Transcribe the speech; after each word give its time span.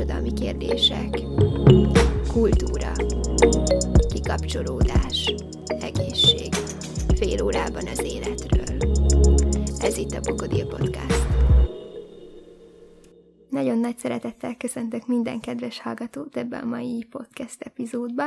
társadalmi 0.00 0.32
kérdések, 0.32 1.20
kultúra, 2.32 2.92
kikapcsolódás, 4.12 5.34
egészség, 5.66 6.54
fél 7.16 7.42
órában 7.42 7.86
az 7.86 8.02
életről. 8.04 8.92
Ez 9.78 9.96
itt 9.96 10.12
a 10.12 10.20
Bokodil 10.20 10.66
Podcast. 10.66 11.26
Nagyon 13.50 13.78
nagy 13.78 13.98
szeretettel 13.98 14.56
köszöntök 14.56 15.06
minden 15.06 15.40
kedves 15.40 15.80
hallgatót 15.80 16.36
ebbe 16.36 16.58
a 16.58 16.66
mai 16.66 17.06
podcast 17.10 17.62
epizódba, 17.62 18.24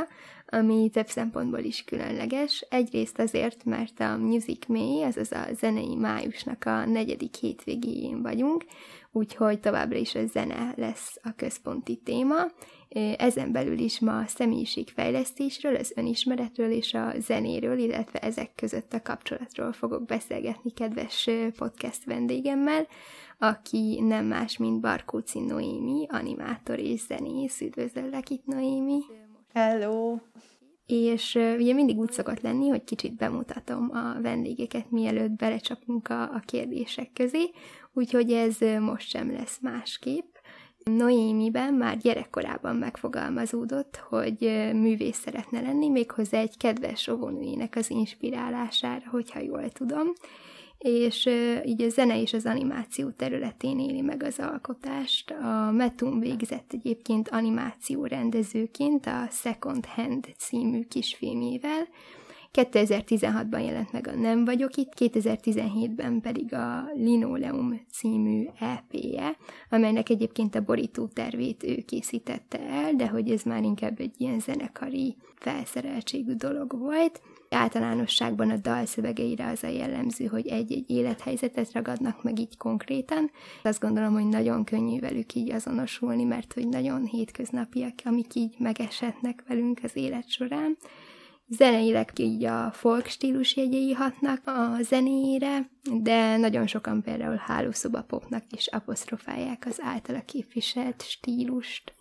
ami 0.48 0.90
több 0.90 1.08
szempontból 1.08 1.60
is 1.60 1.84
különleges. 1.84 2.66
Egyrészt 2.70 3.20
azért, 3.20 3.66
mert 3.66 4.00
a 4.00 4.18
Music 4.18 4.68
May, 4.68 5.04
azaz 5.04 5.32
a 5.32 5.48
zenei 5.54 5.96
májusnak 5.96 6.66
a 6.66 6.86
negyedik 6.86 7.36
hétvégéjén 7.36 8.21
vagyunk, 8.21 8.66
úgyhogy 9.14 9.59
továbbra 9.59 9.98
is 9.98 10.16
a 10.16 10.25
zene 10.25 10.73
lesz 10.77 11.20
a 11.23 11.34
központi 11.36 11.96
téma. 11.96 12.36
Ezen 13.18 13.51
belül 13.51 13.78
is 13.78 14.00
ma 14.00 14.18
a 14.18 14.28
személyiségfejlesztésről, 14.28 15.75
az 15.75 15.93
önismeretről 15.96 16.71
és 16.71 16.93
a 16.93 17.14
zenéről, 17.19 17.78
illetve 17.78 18.19
ezek 18.19 18.55
között 18.55 18.93
a 18.93 19.02
kapcsolatról 19.02 19.74
fogok 19.74 20.05
beszélgetni 20.05 20.71
kedves 20.71 21.29
podcast 21.57 22.05
vendégemmel, 22.05 22.88
aki 23.38 24.00
nem 24.02 24.25
más, 24.25 24.57
mint 24.57 24.82
Barkóci 24.82 25.39
Noémi, 25.39 26.05
animátor 26.10 26.80
és 26.80 27.00
zenész. 27.00 27.61
Üdvözöllek 27.61 28.30
itt, 28.30 28.46
Noémi! 28.46 29.00
Hello! 29.54 30.18
És 30.86 31.36
ugye 31.36 31.74
mindig 31.74 31.97
úgy 31.97 32.11
szokott 32.11 32.41
lenni, 32.41 32.67
hogy 32.67 32.83
kicsit 32.83 33.16
bemutatom 33.16 33.89
a 33.94 34.22
vendégeket, 34.22 34.91
mielőtt 34.91 35.31
belecsapunk 35.31 36.09
a, 36.09 36.22
a 36.22 36.41
kérdések 36.45 37.09
közé, 37.14 37.52
úgyhogy 37.94 38.31
ez 38.31 38.58
most 38.80 39.09
sem 39.09 39.31
lesz 39.31 39.59
másképp. 39.61 40.36
Noémiben 40.83 41.73
már 41.73 41.97
gyerekkorában 41.97 42.75
megfogalmazódott, 42.75 43.95
hogy 43.95 44.39
művész 44.73 45.19
szeretne 45.19 45.61
lenni, 45.61 45.89
méghozzá 45.89 46.38
egy 46.39 46.58
kedves 46.58 47.08
óvónőjének 47.08 47.75
az 47.75 47.89
inspirálására, 47.89 49.09
hogyha 49.09 49.39
jól 49.39 49.69
tudom, 49.69 50.14
és 50.77 51.30
így 51.66 51.81
a 51.81 51.89
zene 51.89 52.21
és 52.21 52.33
az 52.33 52.45
animáció 52.45 53.09
területén 53.09 53.80
éli 53.80 54.02
meg 54.02 54.23
az 54.23 54.39
alkotást. 54.39 55.31
A 55.31 55.71
Metum 55.71 56.19
végzett 56.19 56.71
egyébként 56.73 57.30
animáció 57.30 58.05
rendezőként 58.05 59.05
a 59.05 59.27
Second 59.31 59.86
Hand 59.86 60.27
című 60.38 60.83
kisfilmjével, 60.83 61.88
2016-ban 62.53 63.65
jelent 63.65 63.91
meg 63.91 64.07
a 64.07 64.15
Nem 64.15 64.45
vagyok 64.45 64.75
itt, 64.75 64.93
2017-ben 64.99 66.21
pedig 66.21 66.53
a 66.53 66.85
Linoleum 66.95 67.81
című 67.91 68.45
EP-je, 68.59 69.37
amelynek 69.69 70.09
egyébként 70.09 70.55
a 70.55 70.61
borító 70.61 71.07
tervét 71.07 71.63
ő 71.63 71.75
készítette 71.85 72.59
el, 72.59 72.93
de 72.93 73.07
hogy 73.07 73.31
ez 73.31 73.41
már 73.41 73.63
inkább 73.63 73.99
egy 73.99 74.13
ilyen 74.17 74.39
zenekari 74.39 75.15
felszereltségű 75.35 76.33
dolog 76.33 76.79
volt. 76.79 77.21
Általánosságban 77.49 78.49
a 78.49 78.57
dal 78.57 78.85
szövegeire 78.85 79.47
az 79.47 79.63
a 79.63 79.67
jellemző, 79.67 80.25
hogy 80.25 80.47
egy-egy 80.47 80.89
élethelyzetet 80.89 81.71
ragadnak 81.73 82.23
meg 82.23 82.39
így 82.39 82.57
konkrétan. 82.57 83.31
Azt 83.63 83.79
gondolom, 83.79 84.13
hogy 84.13 84.27
nagyon 84.27 84.63
könnyű 84.63 84.99
velük 84.99 85.33
így 85.33 85.51
azonosulni, 85.51 86.23
mert 86.23 86.53
hogy 86.53 86.67
nagyon 86.67 87.05
hétköznapiak, 87.05 87.93
amik 88.03 88.35
így 88.35 88.55
megesetnek 88.57 89.43
velünk 89.47 89.79
az 89.83 89.95
élet 89.95 90.29
során 90.29 90.77
zeneileg 91.47 92.11
így 92.19 92.44
a 92.44 92.72
folk 92.72 93.05
stílus 93.05 93.55
jegyei 93.55 93.94
hatnak 93.94 94.41
a 94.45 94.77
zenéjére, 94.81 95.69
de 96.02 96.38
nagyon 96.38 96.67
sokan 96.67 97.02
például 97.02 97.36
hálószoba 97.36 98.02
popnak 98.02 98.44
is 98.49 98.67
apostrofálják 98.67 99.66
az 99.69 99.80
általa 99.81 100.21
képviselt 100.25 101.02
stílust. 101.02 101.94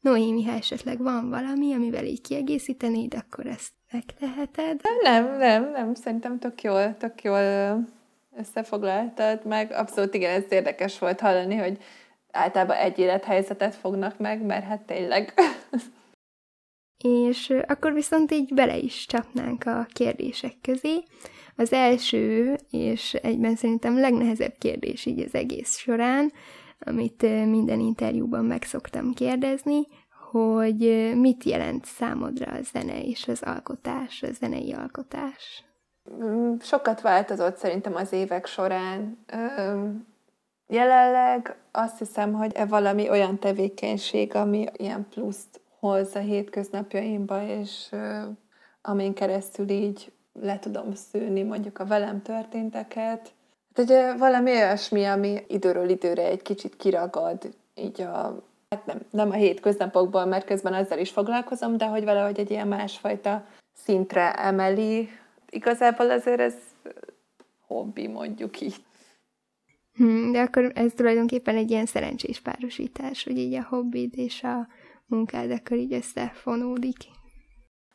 Noémi, 0.00 0.44
ha 0.44 0.52
esetleg 0.52 1.02
van 1.02 1.30
valami, 1.30 1.74
amivel 1.74 2.04
így 2.04 2.20
kiegészítenéd, 2.20 3.14
akkor 3.14 3.46
ezt 3.46 3.72
megteheted? 3.92 4.80
Nem, 5.02 5.36
nem, 5.36 5.70
nem, 5.70 5.94
szerintem 5.94 6.38
tök 6.38 6.62
jól, 6.62 6.96
tök 6.96 7.22
jól 7.22 7.84
összefoglaltad 8.36 9.46
meg. 9.46 9.72
Abszolút 9.72 10.14
igen, 10.14 10.40
ez 10.40 10.44
érdekes 10.48 10.98
volt 10.98 11.20
hallani, 11.20 11.56
hogy 11.56 11.78
általában 12.30 12.76
egy 12.76 12.98
élethelyzetet 12.98 13.74
fognak 13.74 14.18
meg, 14.18 14.42
mert 14.42 14.64
hát 14.64 14.80
tényleg 14.80 15.34
és 17.02 17.54
akkor 17.66 17.92
viszont 17.92 18.32
így 18.32 18.54
bele 18.54 18.76
is 18.76 19.06
csapnánk 19.06 19.66
a 19.66 19.86
kérdések 19.92 20.54
közé. 20.62 21.02
Az 21.56 21.72
első, 21.72 22.56
és 22.70 23.14
egyben 23.14 23.56
szerintem 23.56 23.98
legnehezebb 23.98 24.54
kérdés 24.58 25.06
így 25.06 25.20
az 25.20 25.34
egész 25.34 25.76
során, 25.76 26.32
amit 26.78 27.22
minden 27.46 27.80
interjúban 27.80 28.44
meg 28.44 28.62
szoktam 28.62 29.12
kérdezni, 29.14 29.86
hogy 30.30 31.12
mit 31.16 31.44
jelent 31.44 31.84
számodra 31.84 32.52
a 32.52 32.62
zene 32.62 33.02
és 33.02 33.28
az 33.28 33.42
alkotás, 33.42 34.22
a 34.22 34.32
zenei 34.32 34.72
alkotás? 34.72 35.64
Mm, 36.22 36.54
sokat 36.60 37.00
változott 37.00 37.56
szerintem 37.56 37.94
az 37.94 38.12
évek 38.12 38.46
során. 38.46 39.24
Jelenleg 40.66 41.56
azt 41.72 41.98
hiszem, 41.98 42.32
hogy 42.32 42.52
e 42.54 42.66
valami 42.66 43.08
olyan 43.10 43.38
tevékenység, 43.38 44.34
ami 44.34 44.66
ilyen 44.76 45.06
pluszt 45.10 45.61
hoz 45.82 46.14
a 46.14 46.18
hétköznapjaimba, 46.18 47.46
és 47.46 47.94
amin 48.82 49.14
keresztül 49.14 49.68
így 49.70 50.12
le 50.40 50.58
tudom 50.58 50.94
szűni 50.94 51.42
mondjuk 51.42 51.78
a 51.78 51.86
velem 51.86 52.22
történteket. 52.22 53.32
Hát 53.74 53.84
ugye 53.84 54.16
valami 54.16 54.50
olyasmi, 54.50 55.04
ami 55.04 55.38
időről 55.48 55.88
időre 55.88 56.22
egy 56.22 56.42
kicsit 56.42 56.76
kiragad, 56.76 57.54
így 57.74 58.00
a, 58.00 58.44
hát 58.70 58.86
nem, 58.86 59.00
nem 59.10 59.30
a 59.30 59.34
hétköznapokból, 59.34 60.24
mert 60.24 60.46
közben 60.46 60.74
ezzel 60.74 60.98
is 60.98 61.10
foglalkozom, 61.10 61.76
de 61.76 61.86
hogy 61.86 62.04
valahogy 62.04 62.38
egy 62.38 62.50
ilyen 62.50 62.68
másfajta 62.68 63.46
szintre 63.72 64.32
emeli. 64.32 65.08
Igazából 65.50 66.10
azért 66.10 66.40
ez 66.40 66.54
hobbi, 67.66 68.06
mondjuk 68.06 68.60
így. 68.60 68.84
Hmm, 69.94 70.32
de 70.32 70.40
akkor 70.40 70.72
ez 70.74 70.92
tulajdonképpen 70.96 71.56
egy 71.56 71.70
ilyen 71.70 71.86
szerencsés 71.86 72.40
párosítás, 72.40 73.24
hogy 73.24 73.38
így 73.38 73.54
a 73.54 73.66
hobbid 73.68 74.18
és 74.18 74.42
a 74.42 74.68
munkád 75.12 75.50
akkor 75.50 75.76
így 75.76 75.92
összefonódik. 75.92 76.96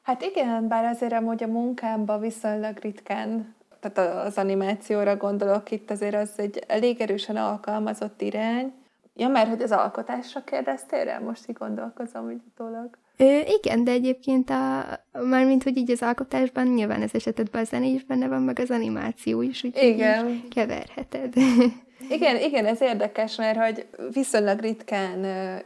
Hát 0.01 0.22
igen, 0.22 0.67
bár 0.67 0.83
azért 0.83 1.13
amúgy 1.13 1.44
a 1.44 1.47
munkámban 1.47 2.19
viszonylag 2.19 2.78
ritkán, 2.81 3.55
tehát 3.79 4.25
az 4.25 4.38
animációra 4.38 5.17
gondolok 5.17 5.72
itt, 5.72 5.91
azért 5.91 6.16
az 6.16 6.31
egy 6.35 6.63
elég 6.67 7.01
erősen 7.01 7.35
alkalmazott 7.35 8.22
irány. 8.22 8.73
Ja, 9.16 9.27
mert 9.27 9.50
hogy 9.50 9.61
az 9.61 9.72
alkotásra 9.72 10.44
kérdeztél 10.44 11.03
rá? 11.03 11.19
Most 11.19 11.50
így 11.50 11.56
gondolkozom 11.56 12.31
így 12.31 12.41
utólag. 12.47 12.97
Ö, 13.17 13.39
igen, 13.61 13.83
de 13.83 13.91
egyébként 13.91 14.50
a, 14.50 14.85
mármint, 15.11 15.63
hogy 15.63 15.77
így 15.77 15.91
az 15.91 16.01
alkotásban 16.01 16.67
nyilván 16.67 17.01
ez 17.01 17.13
esetben 17.13 17.61
a 17.61 17.66
zené 17.66 17.94
is 17.94 18.03
benne 18.03 18.27
van, 18.27 18.41
meg 18.41 18.59
az 18.59 18.72
animáció 18.72 19.41
is, 19.41 19.63
úgyhogy 19.63 19.88
igen. 19.88 20.41
keverheted. 20.50 21.33
Igen, 22.09 22.37
igen, 22.41 22.65
ez 22.65 22.81
érdekes, 22.81 23.35
mert 23.35 23.57
hogy 23.57 23.87
viszonylag 24.11 24.59
ritkán 24.59 25.25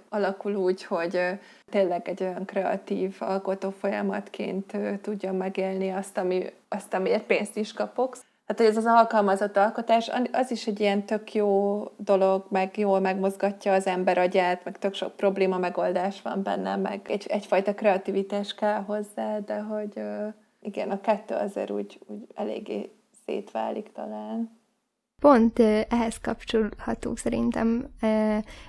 alakul 0.10 0.56
úgy, 0.56 0.84
hogy 0.84 1.20
tényleg 1.70 2.10
egy 2.10 2.24
olyan 2.24 2.46
kreatív 2.46 3.16
alkotó 3.20 3.70
folyamatként 3.70 4.78
tudja 5.02 5.34
megélni 5.34 5.90
azt, 5.90 6.18
ami, 6.18 6.46
azt, 6.68 6.94
amiért 6.94 7.24
pénzt 7.24 7.58
is 7.58 7.74
kapok. 7.74 8.18
Hát, 8.46 8.60
hogy 8.60 8.70
ez 8.70 8.78
az 8.78 8.86
alkalmazott 8.86 9.58
alkotás, 9.58 10.12
az 10.32 10.52
is 10.52 10.68
egy 10.68 10.80
ilyen 10.80 11.06
tök 11.06 11.34
jó 11.34 11.84
dolog, 11.98 12.46
meg 12.50 12.78
jól 12.78 13.00
megmozgatja 13.00 13.74
az 13.74 13.88
ember 13.88 14.18
agyát, 14.18 14.64
meg 14.64 14.78
tök 14.78 14.94
sok 14.94 15.16
probléma 15.16 15.58
megoldás 15.58 16.22
van 16.22 16.44
benne, 16.44 16.76
meg 16.76 17.02
egy, 17.10 17.26
egyfajta 17.28 17.74
kreativitás 17.74 18.56
kell 18.56 18.82
hozzá, 18.82 19.40
de 19.40 19.60
hogy 19.60 20.02
igen, 20.62 20.90
a 20.90 21.02
kettő 21.02 21.36
azért 21.36 21.70
úgy, 21.70 22.00
úgy 22.08 22.28
eléggé 22.36 22.92
szétválik 23.26 23.92
talán. 23.92 24.61
Pont 25.22 25.60
ehhez 25.90 26.18
kapcsolható 26.22 27.16
szerintem 27.16 27.90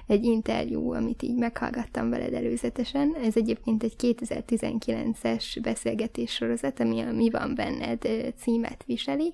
egy 0.06 0.24
interjú, 0.24 0.92
amit 0.92 1.22
így 1.22 1.36
meghallgattam 1.36 2.10
veled 2.10 2.32
előzetesen. 2.32 3.16
Ez 3.22 3.36
egyébként 3.36 3.82
egy 3.82 3.94
2019-es 3.98 5.58
beszélgetés 5.62 6.32
sorozat, 6.32 6.80
ami 6.80 7.00
a 7.00 7.12
Mi 7.12 7.30
van 7.30 7.54
benned 7.54 8.08
címet 8.36 8.84
viseli, 8.86 9.32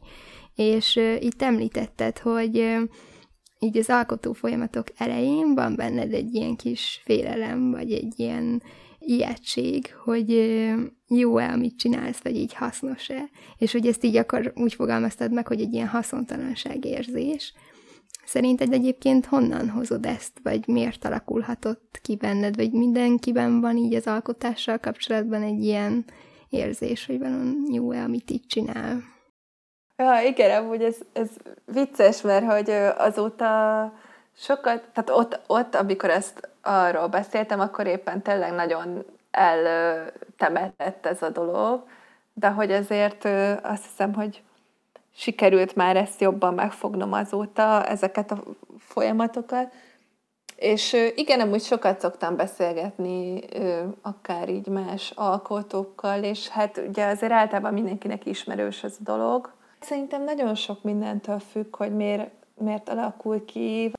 és 0.54 0.96
itt 1.19 1.43
említetted, 1.43 2.19
hogy 2.19 2.76
így 3.58 3.76
az 3.76 3.90
alkotó 3.90 4.32
folyamatok 4.32 4.87
elején 4.96 5.54
van 5.54 5.75
benned 5.76 6.12
egy 6.12 6.34
ilyen 6.34 6.56
kis 6.56 7.00
félelem, 7.04 7.70
vagy 7.70 7.93
egy 7.93 8.12
ilyen 8.16 8.62
ijegység, 9.08 9.94
hogy 10.05 10.31
jó-e, 11.08 11.52
amit 11.52 11.78
csinálsz, 11.78 12.22
vagy 12.22 12.37
így 12.37 12.55
hasznos-e, 12.55 13.28
és 13.58 13.72
hogy 13.72 13.87
ezt 13.87 14.05
így 14.05 14.16
akkor 14.16 14.52
úgy 14.56 14.75
fogalmaztad 14.75 15.32
meg, 15.32 15.46
hogy 15.46 15.60
egy 15.60 15.72
ilyen 15.72 15.88
haszontalanság 15.88 16.84
érzés. 16.84 17.55
Szerinted 18.25 18.72
egyébként 18.72 19.26
honnan 19.26 19.69
hozod 19.69 20.06
ezt, 20.06 20.32
vagy 20.43 20.66
miért 20.66 21.05
alakulhatott 21.05 21.99
ki 22.02 22.16
benned, 22.16 22.56
vagy 22.56 22.72
mindenkiben 22.72 23.60
van 23.60 23.76
így 23.76 23.94
az 23.94 24.06
alkotással 24.06 24.78
kapcsolatban 24.78 25.43
egy 25.43 25.64
ilyen 25.64 26.05
érzés, 26.49 27.06
hogy 27.06 27.19
van 27.19 27.66
jó-e, 27.72 28.02
amit 28.02 28.31
így 28.31 28.46
csinál? 28.46 29.02
Ja, 29.96 30.20
igen, 30.28 30.62
amúgy 30.62 30.82
ez, 30.82 30.96
ez 31.12 31.31
vicces, 31.64 32.22
mert 32.22 32.44
hogy 32.44 32.70
azóta 32.96 33.93
sokat, 34.38 34.82
tehát 34.93 35.11
ott, 35.11 35.40
ott, 35.46 35.75
amikor 35.75 36.11
ezt 36.11 36.49
arról 36.62 37.06
beszéltem, 37.06 37.61
akkor 37.61 37.87
éppen 37.87 38.23
tényleg 38.23 38.52
nagyon 38.52 39.05
eltemetett 39.31 41.06
ez 41.06 41.23
a 41.23 41.31
dolog, 41.31 41.82
de 42.32 42.49
hogy 42.49 42.70
ezért 42.70 43.25
azt 43.62 43.85
hiszem, 43.85 44.14
hogy 44.14 44.43
sikerült 45.14 45.75
már 45.75 45.96
ezt 45.96 46.20
jobban 46.20 46.55
megfognom 46.55 47.12
azóta, 47.12 47.87
ezeket 47.87 48.31
a 48.31 48.43
folyamatokat. 48.79 49.73
És 50.56 51.12
igen, 51.14 51.41
amúgy 51.41 51.62
sokat 51.62 52.00
szoktam 52.00 52.37
beszélgetni, 52.37 53.41
akár 54.02 54.49
így 54.49 54.67
más 54.67 55.12
alkotókkal, 55.14 56.23
és 56.23 56.49
hát 56.49 56.81
ugye 56.88 57.06
azért 57.06 57.32
általában 57.32 57.73
mindenkinek 57.73 58.26
ismerős 58.26 58.84
ez 58.84 58.96
a 59.00 59.02
dolog. 59.02 59.52
Szerintem 59.81 60.25
nagyon 60.25 60.55
sok 60.55 60.82
mindentől 60.82 61.38
függ, 61.38 61.76
hogy 61.76 61.96
miért, 61.96 62.31
miért 62.55 62.88
alakul 62.88 63.44
ki. 63.44 63.93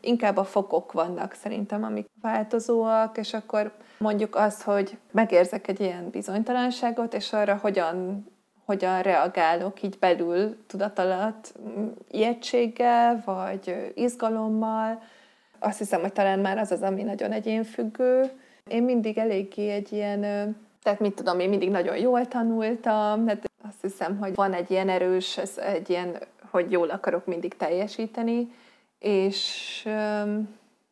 Inkább 0.00 0.36
a 0.36 0.44
fokok 0.44 0.92
vannak 0.92 1.32
szerintem, 1.32 1.84
amik 1.84 2.06
változóak, 2.20 3.18
és 3.18 3.34
akkor 3.34 3.72
mondjuk 3.98 4.34
az, 4.34 4.62
hogy 4.62 4.98
megérzek 5.10 5.68
egy 5.68 5.80
ilyen 5.80 6.10
bizonytalanságot, 6.10 7.14
és 7.14 7.32
arra 7.32 7.56
hogyan 7.56 8.26
hogyan 8.66 9.02
reagálok 9.02 9.82
így 9.82 9.98
belül 9.98 10.56
tudatalat, 10.66 11.54
ijegységgel, 12.10 13.22
vagy 13.24 13.92
izgalommal. 13.94 15.02
Azt 15.58 15.78
hiszem, 15.78 16.00
hogy 16.00 16.12
talán 16.12 16.38
már 16.38 16.58
az 16.58 16.70
az, 16.70 16.82
ami 16.82 17.02
nagyon 17.02 17.32
egyénfüggő. 17.32 18.30
Én 18.68 18.82
mindig 18.82 19.18
eléggé 19.18 19.70
egy 19.70 19.92
ilyen, 19.92 20.20
tehát 20.82 21.00
mit 21.00 21.14
tudom, 21.14 21.40
én 21.40 21.48
mindig 21.48 21.70
nagyon 21.70 21.96
jól 21.96 22.26
tanultam, 22.26 23.24
tehát 23.24 23.50
azt 23.68 23.82
hiszem, 23.82 24.18
hogy 24.18 24.34
van 24.34 24.52
egy 24.52 24.70
ilyen 24.70 24.88
erős, 24.88 25.38
ez 25.38 25.58
egy 25.58 25.90
ilyen, 25.90 26.18
hogy 26.50 26.70
jól 26.70 26.90
akarok 26.90 27.26
mindig 27.26 27.56
teljesíteni, 27.56 28.50
és 28.98 29.88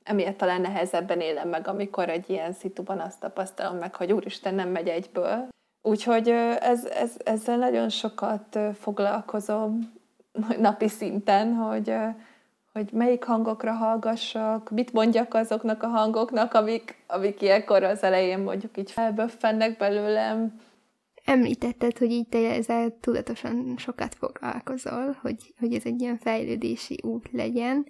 emiatt 0.02 0.36
talán 0.36 0.60
nehezebben 0.60 1.20
élem 1.20 1.48
meg, 1.48 1.68
amikor 1.68 2.08
egy 2.08 2.30
ilyen 2.30 2.52
szituban 2.52 3.00
azt 3.00 3.20
tapasztalom 3.20 3.76
meg, 3.76 3.94
hogy 3.94 4.12
úristen, 4.12 4.54
nem 4.54 4.68
megy 4.68 4.88
egyből. 4.88 5.48
Úgyhogy 5.82 6.28
ez, 6.60 6.84
ez, 6.84 7.12
ezzel 7.24 7.56
nagyon 7.56 7.88
sokat 7.88 8.58
foglalkozom 8.80 9.92
napi 10.58 10.88
szinten, 10.88 11.54
hogy, 11.54 11.94
hogy 12.72 12.88
melyik 12.92 13.24
hangokra 13.24 13.72
hallgassak, 13.72 14.70
mit 14.70 14.92
mondjak 14.92 15.34
azoknak 15.34 15.82
a 15.82 15.86
hangoknak, 15.86 16.54
amik, 16.54 17.04
amik 17.06 17.42
ilyenkor 17.42 17.82
az 17.82 18.02
elején 18.02 18.38
mondjuk 18.38 18.76
így 18.78 18.90
felböffennek 18.90 19.76
belőlem. 19.76 20.60
Említetted, 21.24 21.98
hogy 21.98 22.10
így 22.10 22.28
te 22.28 22.50
ezzel 22.50 22.98
tudatosan 23.00 23.74
sokat 23.76 24.14
foglalkozol, 24.14 25.18
hogy, 25.20 25.54
hogy 25.58 25.74
ez 25.74 25.84
egy 25.84 26.00
ilyen 26.00 26.18
fejlődési 26.18 26.98
út 27.02 27.28
legyen, 27.32 27.86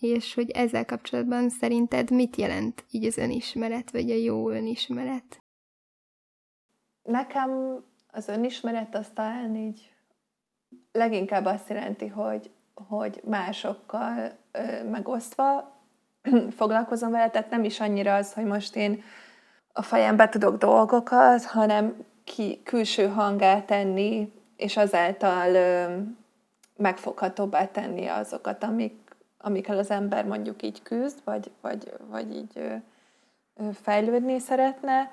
és 0.00 0.34
hogy 0.34 0.50
ezzel 0.50 0.84
kapcsolatban 0.84 1.48
szerinted 1.48 2.10
mit 2.10 2.36
jelent 2.36 2.84
így 2.90 3.04
az 3.04 3.16
önismeret, 3.16 3.90
vagy 3.90 4.10
a 4.10 4.14
jó 4.14 4.50
önismeret? 4.50 5.42
Nekem 7.02 7.50
az 8.12 8.28
önismeret 8.28 8.94
az 8.94 9.10
talán 9.14 9.56
így 9.56 9.92
leginkább 10.92 11.44
azt 11.44 11.68
jelenti, 11.68 12.06
hogy, 12.06 12.50
hogy 12.74 13.20
másokkal 13.24 14.38
megosztva 14.90 15.76
foglalkozom 16.58 17.10
vele, 17.10 17.30
tehát 17.30 17.50
nem 17.50 17.64
is 17.64 17.80
annyira 17.80 18.14
az, 18.14 18.32
hogy 18.32 18.44
most 18.44 18.76
én 18.76 19.02
a 19.78 19.82
fejembe 19.82 20.28
tudok 20.28 20.56
dolgokat, 20.56 21.44
hanem 21.44 22.04
ki, 22.24 22.60
külső 22.64 23.08
hangá 23.08 23.60
tenni, 23.60 24.32
és 24.56 24.76
azáltal 24.76 25.54
ö, 25.54 25.96
megfoghatóbbá 26.76 27.66
tenni 27.66 28.06
azokat, 28.06 28.64
amik, 28.64 29.16
amikkel 29.38 29.78
az 29.78 29.90
ember 29.90 30.24
mondjuk 30.24 30.62
így 30.62 30.82
küzd, 30.82 31.18
vagy, 31.24 31.50
vagy, 31.60 31.92
vagy 32.10 32.36
így 32.36 32.52
ö, 32.54 32.74
fejlődni 33.82 34.38
szeretne. 34.38 35.10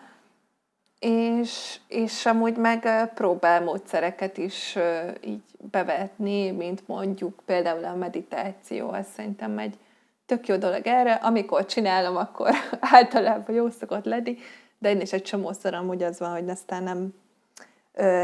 És, 1.00 1.80
és 1.88 2.26
amúgy 2.26 2.58
meg 2.58 3.12
próbál 3.14 3.62
módszereket 3.62 4.38
is 4.38 4.78
így 5.26 5.44
bevetni, 5.72 6.52
mint 6.52 6.88
mondjuk 6.88 7.42
például 7.46 7.86
a 7.86 7.96
meditáció, 7.96 8.90
az 8.90 9.06
szerintem 9.16 9.58
egy 9.58 9.78
tök 10.26 10.48
jó 10.48 10.56
dolog 10.56 10.88
erre. 10.88 11.14
Amikor 11.14 11.66
csinálom, 11.66 12.16
akkor 12.16 12.50
általában 12.80 13.56
jó 13.56 13.70
szokott 13.70 14.06
lenni, 14.06 14.38
de 14.78 14.90
én 14.90 15.02
is 15.02 15.14
egy 15.14 15.22
csomószor 15.22 15.74
amúgy 15.74 16.04
az 16.04 16.20
van, 16.20 16.32
hogy 16.32 16.50
aztán 16.50 16.84
nem, 16.84 17.14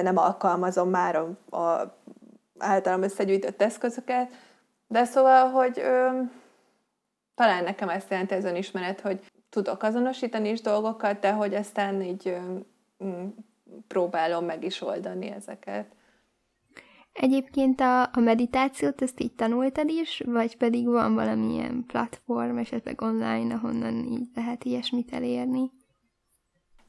nem 0.01 0.17
alkalmazom 0.17 0.89
már 0.89 1.15
a, 1.15 1.57
a 1.57 1.97
általam 2.57 3.01
összegyűjtött 3.01 3.61
eszközöket, 3.61 4.31
de 4.87 5.05
szóval, 5.05 5.49
hogy 5.49 5.79
ö, 5.79 6.09
talán 7.35 7.63
nekem 7.63 7.89
ezt 7.89 8.09
jelenti 8.09 8.33
ez 8.33 8.43
önismeret, 8.43 9.01
hogy 9.01 9.19
tudok 9.49 9.83
azonosítani 9.83 10.49
is 10.49 10.61
dolgokat, 10.61 11.19
de 11.19 11.31
hogy 11.31 11.53
aztán 11.53 12.01
így 12.01 12.37
mm, 13.03 13.27
próbálom 13.87 14.45
meg 14.45 14.63
is 14.63 14.81
oldani 14.81 15.31
ezeket. 15.31 15.85
Egyébként 17.13 17.81
a, 17.81 18.01
a 18.01 18.19
meditációt 18.19 19.01
ezt 19.01 19.19
így 19.19 19.31
tanultad 19.33 19.89
is, 19.89 20.21
vagy 20.25 20.57
pedig 20.57 20.87
van 20.87 21.15
valamilyen 21.15 21.83
platform, 21.87 22.57
esetleg 22.57 23.01
online, 23.01 23.53
ahonnan 23.53 23.95
így 23.95 24.27
lehet 24.35 24.63
ilyesmit 24.63 25.13
elérni? 25.13 25.71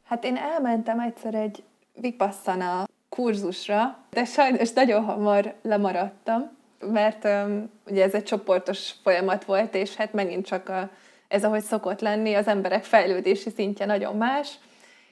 Hát 0.04 0.24
én 0.24 0.36
elmentem 0.36 1.00
egyszer 1.00 1.34
egy 1.34 1.62
vipasszana 1.94 2.84
kurzusra, 3.08 3.96
de 4.10 4.24
sajnos 4.24 4.72
nagyon 4.72 5.04
hamar 5.04 5.54
lemaradtam, 5.62 6.50
mert 6.80 7.24
um, 7.24 7.70
ugye 7.86 8.04
ez 8.04 8.14
egy 8.14 8.24
csoportos 8.24 8.92
folyamat 9.02 9.44
volt, 9.44 9.74
és 9.74 9.96
hát 9.96 10.12
megint 10.12 10.46
csak 10.46 10.68
a, 10.68 10.90
ez, 11.28 11.44
ahogy 11.44 11.62
szokott 11.62 12.00
lenni, 12.00 12.34
az 12.34 12.46
emberek 12.46 12.84
fejlődési 12.84 13.50
szintje 13.50 13.86
nagyon 13.86 14.16
más, 14.16 14.58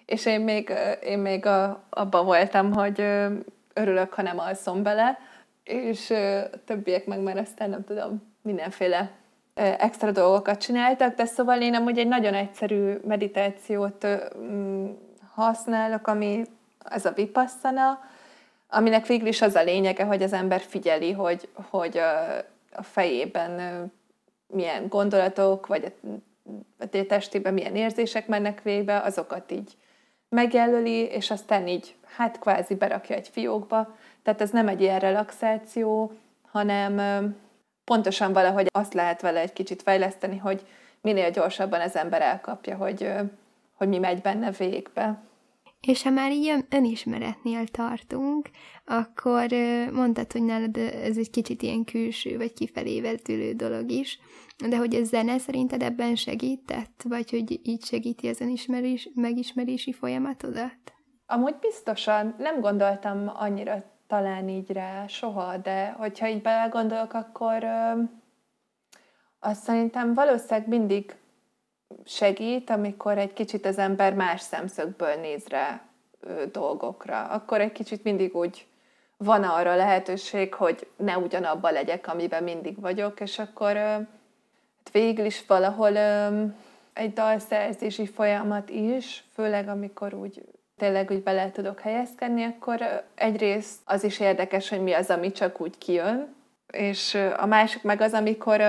és 0.06 0.26
én 0.26 0.40
még, 0.40 0.72
én 1.04 1.18
még 1.18 1.46
a, 1.46 1.84
abban 1.90 2.24
voltam, 2.24 2.72
hogy 2.72 3.02
örülök, 3.75 4.12
ha 4.12 4.22
nem 4.22 4.38
alszom 4.38 4.82
bele, 4.82 5.19
és 5.64 6.11
a 6.11 6.50
többiek 6.64 7.06
meg 7.06 7.20
már 7.20 7.37
aztán 7.37 7.70
nem 7.70 7.84
tudom, 7.84 8.22
mindenféle 8.43 9.11
extra 9.55 10.11
dolgokat 10.11 10.61
csináltak, 10.61 11.14
de 11.14 11.25
szóval 11.25 11.61
én 11.61 11.75
amúgy 11.75 11.99
egy 11.99 12.08
nagyon 12.08 12.34
egyszerű 12.34 12.94
meditációt 13.06 14.06
mm, 14.38 14.90
használok, 15.34 16.06
ami 16.06 16.44
ez 16.84 17.05
a 17.05 17.12
vipassana, 17.12 17.99
aminek 18.69 19.06
végül 19.06 19.26
is 19.26 19.43
az 19.43 19.55
a 19.55 19.62
lényege, 19.62 20.05
hogy 20.05 20.22
az 20.22 20.32
ember 20.32 20.61
figyeli, 20.61 21.12
hogy, 21.12 21.49
hogy 21.70 21.99
a 22.72 22.82
fejében 22.82 23.84
milyen 24.46 24.88
gondolatok, 24.88 25.67
vagy 25.67 25.93
a 26.78 26.87
testében 27.06 27.55
milyen 27.55 27.77
érzések 27.77 28.27
mennek 28.27 28.62
végbe, 28.62 29.00
azokat 29.00 29.50
így 29.50 29.77
megjelöli, 30.31 31.05
és 31.05 31.31
aztán 31.31 31.69
így, 31.69 31.94
hát 32.17 32.39
kvázi 32.39 32.75
berakja 32.75 33.17
egy 33.17 33.29
fiókba. 33.29 33.96
Tehát 34.22 34.41
ez 34.41 34.51
nem 34.51 34.69
egy 34.69 34.81
ilyen 34.81 34.99
relaxáció, 34.99 36.13
hanem 36.51 36.96
pontosan 37.84 38.32
valahogy 38.32 38.67
azt 38.72 38.94
lehet 38.94 39.20
vele 39.20 39.41
egy 39.41 39.53
kicsit 39.53 39.82
fejleszteni, 39.82 40.37
hogy 40.37 40.67
minél 41.01 41.31
gyorsabban 41.31 41.81
az 41.81 41.96
ember 41.96 42.22
elkapja, 42.22 42.77
hogy, 42.77 43.13
hogy 43.75 43.89
mi 43.89 43.99
megy 43.99 44.20
benne 44.20 44.51
végbe. 44.51 45.19
És 45.87 46.03
ha 46.03 46.10
már 46.10 46.32
ilyen 46.32 46.67
önismeretnél 46.70 47.67
tartunk, 47.67 48.51
akkor 48.84 49.46
mondtad, 49.93 50.32
hogy 50.32 50.43
nálad 50.43 50.77
ez 50.77 51.17
egy 51.17 51.31
kicsit 51.31 51.63
ilyen 51.63 51.84
külső 51.84 52.37
vagy 52.37 52.53
kifelé 52.53 53.01
vetülő 53.01 53.53
dolog 53.53 53.91
is, 53.91 54.19
de 54.69 54.77
hogy 54.77 54.94
a 54.94 55.05
zene 55.05 55.39
szerinted 55.39 55.82
ebben 55.82 56.17
segített? 56.17 57.03
Vagy 57.08 57.31
hogy 57.31 57.60
így 57.63 57.84
segíti 57.84 58.29
az 58.29 58.41
önismerés, 58.41 59.08
megismerési 59.15 59.93
folyamatodat? 59.93 60.94
Amúgy 61.27 61.55
biztosan 61.60 62.34
nem 62.39 62.60
gondoltam 62.60 63.31
annyira 63.34 63.84
talán 64.06 64.49
így 64.49 64.72
rá 64.72 65.06
soha, 65.06 65.56
de 65.56 65.91
hogyha 65.91 66.29
így 66.29 66.43
belegondolok, 66.43 67.13
akkor 67.13 67.63
ö, 67.63 68.03
azt 69.41 69.63
szerintem 69.63 70.15
valószínűleg 70.15 70.69
mindig 70.69 71.17
segít, 72.05 72.70
amikor 72.70 73.19
egy 73.19 73.32
kicsit 73.32 73.67
az 73.67 73.79
ember 73.79 74.15
más 74.15 74.41
szemszögből 74.41 75.15
néz 75.15 75.47
rá 75.49 75.81
dolgokra. 76.53 77.25
Akkor 77.25 77.61
egy 77.61 77.73
kicsit 77.73 78.05
mindig 78.05 78.37
úgy 78.37 78.67
van 79.17 79.43
arra 79.43 79.77
lehetőség, 79.77 80.55
hogy 80.55 80.87
ne 80.97 81.19
ugyanabba 81.19 81.70
legyek, 81.70 82.09
amiben 82.09 82.43
mindig 82.43 82.81
vagyok, 82.81 83.20
és 83.20 83.39
akkor 83.39 83.77
ö, 83.77 83.79
hát 83.79 84.91
végül 84.93 85.25
is 85.25 85.44
valahol 85.47 85.97
egy 86.93 87.13
dalszerzési 87.13 88.06
folyamat 88.06 88.70
is, 88.70 89.25
főleg 89.35 89.69
amikor 89.69 90.15
úgy 90.15 90.43
tényleg 90.77 91.11
úgy 91.11 91.23
bele 91.23 91.51
tudok 91.51 91.81
helyezkedni, 91.81 92.44
akkor 92.44 93.05
egyrészt 93.15 93.79
az 93.85 94.05
is 94.05 94.20
érdekes, 94.20 94.69
hogy 94.69 94.82
mi 94.82 94.93
az, 94.93 95.11
ami 95.11 95.32
csak 95.32 95.61
úgy 95.61 95.79
kijön, 95.79 96.35
és 96.73 97.19
a 97.37 97.47
másik 97.47 97.82
meg 97.82 98.01
az, 98.01 98.13
amikor 98.13 98.61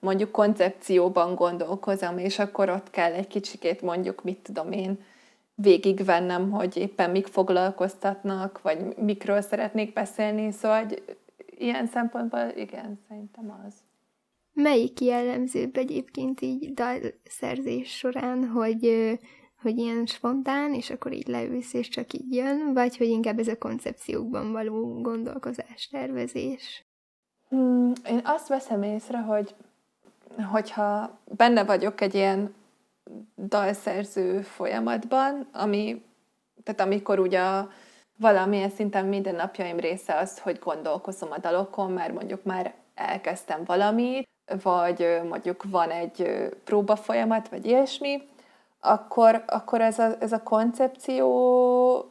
mondjuk 0.00 0.30
koncepcióban 0.30 1.34
gondolkozom, 1.34 2.18
és 2.18 2.38
akkor 2.38 2.70
ott 2.70 2.90
kell 2.90 3.12
egy 3.12 3.26
kicsikét 3.26 3.82
mondjuk, 3.82 4.22
mit 4.24 4.38
tudom 4.38 4.72
én, 4.72 4.98
végigvennem, 5.54 6.50
hogy 6.50 6.76
éppen 6.76 7.10
mik 7.10 7.26
foglalkoztatnak, 7.26 8.62
vagy 8.62 8.96
mikről 8.96 9.40
szeretnék 9.40 9.92
beszélni, 9.92 10.50
szóval 10.50 10.84
hogy 10.84 11.16
ilyen 11.58 11.86
szempontból 11.86 12.52
igen, 12.56 13.00
szerintem 13.08 13.60
az. 13.66 13.74
Melyik 14.52 15.00
jellemzőbb 15.00 15.76
egyébként 15.76 16.40
így 16.40 16.74
dalszerzés 16.74 17.96
során, 17.96 18.48
hogy, 18.48 19.18
hogy 19.62 19.78
ilyen 19.78 20.06
spontán, 20.06 20.74
és 20.74 20.90
akkor 20.90 21.12
így 21.12 21.26
leülsz, 21.26 21.74
és 21.74 21.88
csak 21.88 22.12
így 22.12 22.34
jön, 22.34 22.72
vagy 22.74 22.96
hogy 22.96 23.08
inkább 23.08 23.38
ez 23.38 23.48
a 23.48 23.58
koncepciókban 23.58 24.52
való 24.52 25.00
gondolkozás, 25.00 25.88
tervezés? 25.88 26.86
Hmm, 27.48 27.92
én 28.08 28.20
azt 28.24 28.48
veszem 28.48 28.82
észre, 28.82 29.18
hogy 29.18 29.54
hogyha 30.42 31.18
benne 31.24 31.64
vagyok 31.64 32.00
egy 32.00 32.14
ilyen 32.14 32.54
dalszerző 33.36 34.40
folyamatban, 34.40 35.48
ami, 35.52 36.04
tehát 36.64 36.80
amikor 36.80 37.18
ugye 37.18 37.42
valamilyen 38.16 38.70
szinten 38.70 39.06
minden 39.06 39.34
napjaim 39.34 39.78
része 39.78 40.14
az, 40.14 40.38
hogy 40.38 40.58
gondolkozom 40.58 41.32
a 41.32 41.38
dalokon, 41.38 41.90
mert 41.90 42.12
mondjuk 42.12 42.44
már 42.44 42.74
elkezdtem 42.94 43.64
valamit, 43.64 44.28
vagy 44.62 45.20
mondjuk 45.28 45.62
van 45.70 45.90
egy 45.90 46.48
próba 46.64 46.96
folyamat, 46.96 47.48
vagy 47.48 47.66
ilyesmi, 47.66 48.22
akkor, 48.80 49.44
akkor 49.46 49.80
ez, 49.80 49.98
a, 49.98 50.16
ez 50.20 50.32
a 50.32 50.42
koncepcióban 50.42 52.08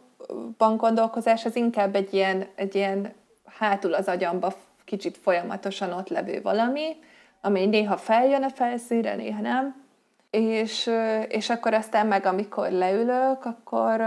gondolkozás 0.78 1.46
az 1.46 1.56
inkább 1.56 1.96
egy 1.96 2.14
ilyen, 2.14 2.48
egy 2.56 2.76
ilyen 2.76 3.14
hátul 3.46 3.94
az 3.94 4.08
agyamba 4.08 4.54
kicsit 4.86 5.18
folyamatosan 5.18 5.94
ott 5.94 6.10
levő 6.10 6.42
valami, 6.42 6.96
ami 7.42 7.66
néha 7.66 7.98
feljön 7.98 8.44
a 8.44 8.50
felszínre, 8.50 9.16
néha 9.16 9.42
nem. 9.42 9.86
És, 10.30 10.92
és 11.28 11.50
akkor 11.50 11.74
aztán 11.74 12.08
meg, 12.08 12.26
amikor 12.26 12.72
leülök, 12.72 13.46
akkor, 13.46 14.02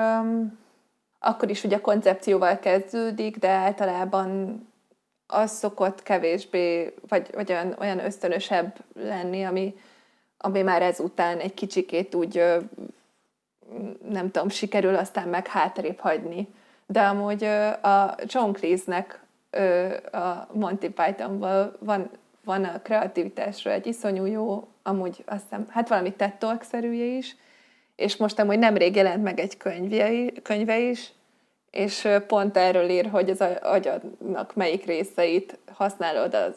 akkor 1.18 1.50
is 1.50 1.64
ugye 1.64 1.80
koncepcióval 1.80 2.58
kezdődik, 2.58 3.38
de 3.38 3.48
általában 3.48 4.60
az 5.26 5.50
szokott 5.50 6.02
kevésbé, 6.02 6.94
vagy, 7.08 7.30
vagy 7.34 7.50
olyan, 7.50 7.76
olyan 7.78 8.04
ösztönösebb 8.04 8.76
lenni, 8.94 9.44
ami, 9.44 9.74
ami 10.38 10.62
már 10.62 10.82
ezután 10.82 11.38
egy 11.38 11.54
kicsikét 11.54 12.14
úgy, 12.14 12.44
nem 14.08 14.30
tudom, 14.30 14.48
sikerül 14.48 14.94
aztán 14.94 15.28
meg 15.28 15.46
hátrébb 15.46 15.98
hagyni. 15.98 16.48
De 16.86 17.00
amúgy 17.00 17.44
a 17.82 18.14
John 18.26 18.52
Cleese-nek 18.52 19.22
a 20.12 20.46
Monty 20.52 20.86
Pythonból 20.86 21.76
van, 21.78 22.10
van 22.44 22.64
a 22.64 22.82
kreativitásról 22.82 23.74
egy 23.74 23.86
iszonyú 23.86 24.24
jó, 24.24 24.68
amúgy 24.82 25.24
azt 25.26 25.42
hiszem, 25.42 25.66
hát 25.70 25.88
valami 25.88 26.12
TED 26.12 26.34
talk 26.34 26.62
is, 26.92 27.36
és 27.96 28.16
most 28.16 28.38
amúgy 28.38 28.58
nemrég 28.58 28.96
jelent 28.96 29.22
meg 29.22 29.40
egy 29.40 29.56
könyve, 29.56 30.30
könyve 30.42 30.78
is, 30.78 31.12
és 31.70 32.08
pont 32.26 32.56
erről 32.56 32.88
ír, 32.88 33.06
hogy 33.06 33.30
az 33.30 33.44
agyadnak 33.60 34.54
melyik 34.54 34.84
részeit 34.84 35.58
használod 35.72 36.34
az, 36.34 36.54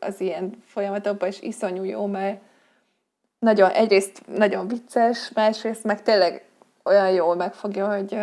az 0.00 0.20
ilyen 0.20 0.62
folyamatokban, 0.66 1.28
és 1.28 1.40
iszonyú 1.40 1.82
jó, 1.82 2.06
mert 2.06 2.40
nagyon, 3.38 3.70
egyrészt 3.70 4.22
nagyon 4.26 4.68
vicces, 4.68 5.30
másrészt 5.34 5.84
meg 5.84 6.02
tényleg 6.02 6.44
olyan 6.84 7.10
jól 7.10 7.34
megfogja, 7.34 7.94
hogy, 7.96 8.18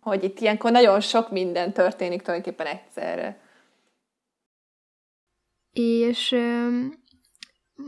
hogy 0.00 0.24
itt 0.24 0.40
ilyenkor 0.40 0.70
nagyon 0.70 1.00
sok 1.00 1.30
minden 1.30 1.72
történik 1.72 2.22
tulajdonképpen 2.22 2.66
egyszerre. 2.66 3.36
És 5.72 6.36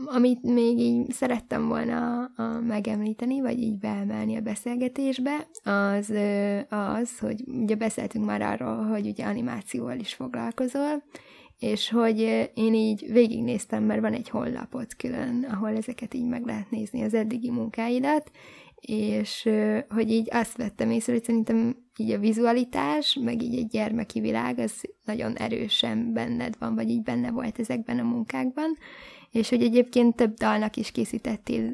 amit 0.05 0.41
még 0.41 0.79
így 0.79 1.11
szerettem 1.11 1.67
volna 1.67 2.31
megemlíteni, 2.67 3.41
vagy 3.41 3.59
így 3.59 3.77
beemelni 3.77 4.35
a 4.35 4.41
beszélgetésbe, 4.41 5.47
az 5.63 6.13
az, 6.69 7.19
hogy 7.19 7.43
ugye 7.47 7.75
beszéltünk 7.75 8.25
már 8.25 8.41
arról, 8.41 8.85
hogy 8.85 9.07
ugye 9.07 9.25
animációval 9.25 9.99
is 9.99 10.13
foglalkozol, 10.13 11.03
és 11.59 11.89
hogy 11.89 12.19
én 12.53 12.73
így 12.73 13.11
végignéztem, 13.11 13.83
mert 13.83 14.01
van 14.01 14.13
egy 14.13 14.29
honlapot 14.29 14.95
külön, 14.95 15.43
ahol 15.43 15.75
ezeket 15.75 16.13
így 16.13 16.25
meg 16.25 16.45
lehet 16.45 16.69
nézni, 16.69 17.01
az 17.01 17.13
eddigi 17.13 17.51
munkáidat, 17.51 18.31
és 18.79 19.49
hogy 19.89 20.11
így 20.11 20.27
azt 20.31 20.57
vettem 20.57 20.91
észre, 20.91 21.13
hogy 21.13 21.23
szerintem 21.23 21.84
így 21.99 22.11
a 22.11 22.19
vizualitás, 22.19 23.19
meg 23.21 23.41
így 23.41 23.57
egy 23.57 23.67
gyermeki 23.67 24.19
világ, 24.19 24.59
az 24.59 24.83
nagyon 25.05 25.35
erősen 25.35 26.13
benned 26.13 26.55
van, 26.59 26.75
vagy 26.75 26.89
így 26.89 27.01
benne 27.01 27.31
volt 27.31 27.59
ezekben 27.59 27.99
a 27.99 28.03
munkákban, 28.03 28.77
és 29.31 29.49
hogy 29.49 29.63
egyébként 29.63 30.15
több 30.15 30.33
dalnak 30.33 30.75
is 30.75 30.91
készítettél 30.91 31.71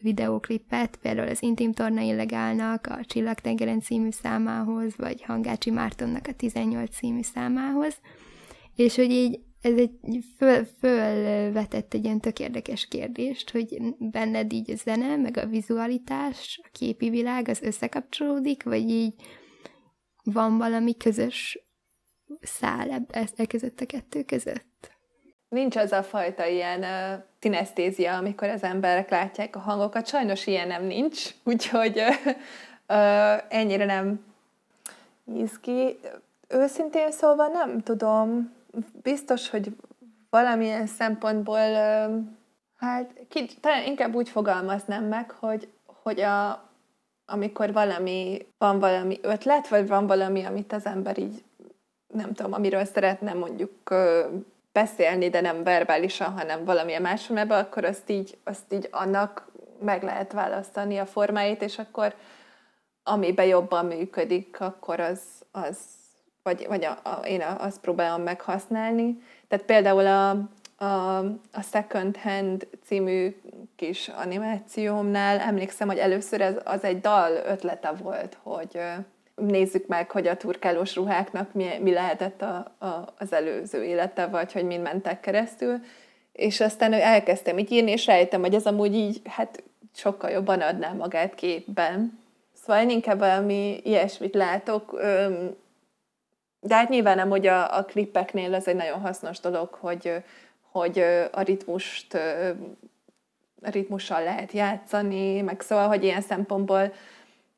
videóklipet, 0.00 0.96
például 0.96 1.28
az 1.28 1.42
Intim 1.42 1.72
Torna 1.72 2.00
Illegálnak, 2.00 2.86
a 2.86 3.04
Csillagtengeren 3.04 3.80
című 3.80 4.10
számához, 4.10 4.96
vagy 4.96 5.22
Hangácsi 5.22 5.70
Mártonnak 5.70 6.26
a 6.26 6.32
18 6.32 6.96
című 6.96 7.22
számához, 7.22 7.94
és 8.76 8.96
hogy 8.96 9.10
így 9.10 9.40
ez 9.60 9.78
egy 9.78 10.24
föl, 10.36 10.64
fölvetett 10.80 11.94
egy 11.94 12.04
ilyen 12.04 12.20
tök 12.20 12.38
érdekes 12.38 12.88
kérdést, 12.88 13.50
hogy 13.50 13.78
benned 13.98 14.52
így 14.52 14.70
a 14.70 14.76
zene, 14.76 15.16
meg 15.16 15.36
a 15.36 15.46
vizualitás, 15.46 16.60
a 16.62 16.68
képi 16.72 17.10
világ, 17.10 17.48
az 17.48 17.60
összekapcsolódik, 17.60 18.62
vagy 18.62 18.90
így 18.90 19.14
van 20.24 20.58
valami 20.58 20.96
közös 20.96 21.58
szál 22.40 23.06
e 23.36 23.46
között 23.46 23.80
a 23.80 23.86
kettő 23.86 24.22
között? 24.22 24.90
Nincs 25.48 25.76
az 25.76 25.92
a 25.92 26.02
fajta 26.02 26.46
ilyen 26.46 26.80
uh, 26.80 27.24
tinesztézia, 27.38 28.16
amikor 28.16 28.48
az 28.48 28.62
emberek 28.62 29.10
látják 29.10 29.56
a 29.56 29.58
hangokat. 29.58 30.06
Sajnos 30.06 30.46
ilyen 30.46 30.66
nem 30.66 30.84
nincs, 30.84 31.30
úgyhogy 31.44 31.98
uh, 31.98 32.32
uh, 32.88 33.42
ennyire 33.48 33.84
nem 33.84 34.24
néz 35.24 35.58
ki. 35.60 35.98
Őszintén 36.48 37.10
szólva 37.10 37.48
nem 37.48 37.80
tudom, 37.80 38.52
biztos, 39.02 39.50
hogy 39.50 39.76
valamilyen 40.30 40.86
szempontból, 40.86 41.70
uh, 41.70 42.24
hát 42.76 43.10
kicsit, 43.28 43.60
talán 43.60 43.86
inkább 43.86 44.14
úgy 44.14 44.28
fogalmaznám 44.28 45.04
meg, 45.04 45.30
hogy, 45.30 45.68
hogy 46.02 46.20
a, 46.20 46.70
amikor 47.26 47.72
valami, 47.72 48.46
van 48.58 48.78
valami 48.78 49.18
ötlet, 49.22 49.68
vagy 49.68 49.88
van 49.88 50.06
valami, 50.06 50.44
amit 50.44 50.72
az 50.72 50.86
ember 50.86 51.18
így, 51.18 51.44
nem 52.14 52.32
tudom, 52.32 52.52
amiről 52.52 52.84
szeretne 52.84 53.32
mondjuk 53.32 53.94
beszélni, 54.72 55.30
de 55.30 55.40
nem 55.40 55.62
verbálisan, 55.62 56.32
hanem 56.32 56.64
valamilyen 56.64 57.02
más 57.02 57.26
formában, 57.26 57.58
akkor 57.58 57.84
azt 57.84 58.10
így, 58.10 58.38
azt 58.44 58.72
így 58.72 58.88
annak 58.90 59.50
meg 59.80 60.02
lehet 60.02 60.32
választani 60.32 60.98
a 60.98 61.06
formáit, 61.06 61.62
és 61.62 61.78
akkor 61.78 62.14
amiben 63.02 63.46
jobban 63.46 63.86
működik, 63.86 64.60
akkor 64.60 65.00
az, 65.00 65.20
az 65.50 65.76
vagy, 66.42 66.66
vagy 66.68 66.84
a, 66.84 66.98
a, 67.02 67.26
én 67.26 67.42
azt 67.58 67.80
próbálom 67.80 68.22
meghasználni. 68.22 69.22
Tehát 69.48 69.64
például 69.64 70.06
a, 70.06 70.50
a, 70.82 71.18
a 71.52 71.62
Second 71.72 72.16
Hand 72.16 72.66
című 72.84 73.36
kis 73.76 74.08
animációmnál 74.08 75.38
emlékszem, 75.38 75.88
hogy 75.88 75.98
először 75.98 76.40
ez, 76.40 76.54
az 76.64 76.84
egy 76.84 77.00
dal 77.00 77.32
ötlete 77.46 77.92
volt, 77.92 78.38
hogy 78.42 78.80
nézzük 79.34 79.86
meg, 79.86 80.10
hogy 80.10 80.26
a 80.26 80.36
turkálós 80.36 80.94
ruháknak 80.94 81.52
mi, 81.52 81.68
mi 81.80 81.92
lehetett 81.92 82.42
a, 82.42 82.74
a, 82.78 83.14
az 83.18 83.32
előző 83.32 83.84
élete, 83.84 84.26
vagy 84.26 84.52
hogy 84.52 84.64
mind 84.64 84.82
mentek 84.82 85.20
keresztül. 85.20 85.80
És 86.32 86.60
aztán 86.60 86.92
elkezdtem 86.92 87.58
így 87.58 87.72
írni, 87.72 87.90
és 87.90 88.06
rájöttem, 88.06 88.40
hogy 88.40 88.54
ez 88.54 88.66
amúgy 88.66 88.94
így, 88.94 89.20
hát 89.24 89.62
sokkal 89.94 90.30
jobban 90.30 90.60
adná 90.60 90.92
magát 90.92 91.34
képben. 91.34 92.18
Szóval 92.52 92.82
én 92.82 92.90
inkább 92.90 93.18
valami 93.18 93.80
ilyesmit 93.84 94.34
látok, 94.34 95.00
de 96.60 96.74
hát 96.74 96.88
nyilván 96.88 97.16
nem, 97.16 97.28
hogy 97.28 97.46
a, 97.46 97.76
a 97.76 97.84
klippeknél 97.84 98.54
ez 98.54 98.66
egy 98.66 98.76
nagyon 98.76 99.00
hasznos 99.00 99.40
dolog, 99.40 99.74
hogy, 99.80 100.22
hogy 100.72 100.98
a 101.32 101.42
ritmust 101.42 102.16
a 103.62 103.70
ritmussal 103.70 104.22
lehet 104.22 104.52
játszani, 104.52 105.40
meg 105.40 105.60
szóval, 105.60 105.88
hogy 105.88 106.04
ilyen 106.04 106.20
szempontból 106.20 106.92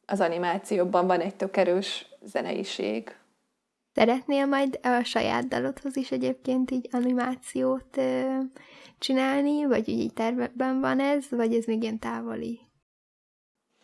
az 0.06 0.20
animációban 0.20 1.06
van 1.06 1.20
egy 1.20 1.34
tök 1.34 1.56
erős 1.56 2.06
zeneiség. 2.22 3.16
Szeretnél 3.94 4.46
majd 4.46 4.78
a 4.82 5.02
saját 5.02 5.48
dalodhoz 5.48 5.96
is 5.96 6.10
egyébként 6.10 6.70
így 6.70 6.88
animációt 6.92 7.96
ö, 7.96 8.38
csinálni, 8.98 9.64
vagy 9.64 9.88
így 9.88 10.12
tervben 10.12 10.80
van 10.80 11.00
ez, 11.00 11.24
vagy 11.30 11.54
ez 11.54 11.64
még 11.64 11.82
ilyen 11.82 11.98
távoli? 11.98 12.60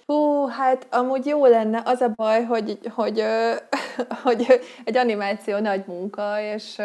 Hú, 0.06 0.46
hát 0.46 0.86
amúgy 0.90 1.26
jó 1.26 1.46
lenne. 1.46 1.82
Az 1.84 2.00
a 2.00 2.12
baj, 2.16 2.44
hogy, 2.44 2.78
hogy, 2.94 3.22
hogy 4.24 4.60
egy 4.84 4.96
animáció 4.96 5.58
nagy 5.58 5.84
munka, 5.86 6.40
és, 6.40 6.78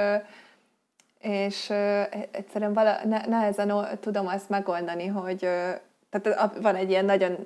és 1.20 1.70
egyszerűen 2.32 2.74
vala, 2.74 3.00
nehezen 3.06 3.98
tudom 4.00 4.28
azt 4.28 4.50
megoldani, 4.50 5.06
hogy 5.08 5.40
tehát 6.10 6.58
van 6.62 6.76
egy 6.76 6.90
ilyen 6.90 7.06
nagyon 7.06 7.38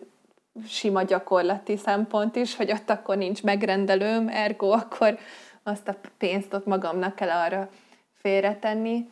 sima 0.68 1.04
gyakorlati 1.04 1.78
szempont 1.78 2.36
is, 2.36 2.56
hogy 2.56 2.72
ott 2.72 2.90
akkor 2.90 3.18
nincs 3.18 3.44
megrendelőm, 3.44 4.28
ergo 4.28 4.72
akkor 4.72 5.18
azt 5.64 5.88
a 5.88 5.96
pénzt 6.18 6.54
ott 6.54 6.66
magamnak 6.66 7.16
kell 7.16 7.30
arra 7.30 7.70
félretenni, 8.14 9.10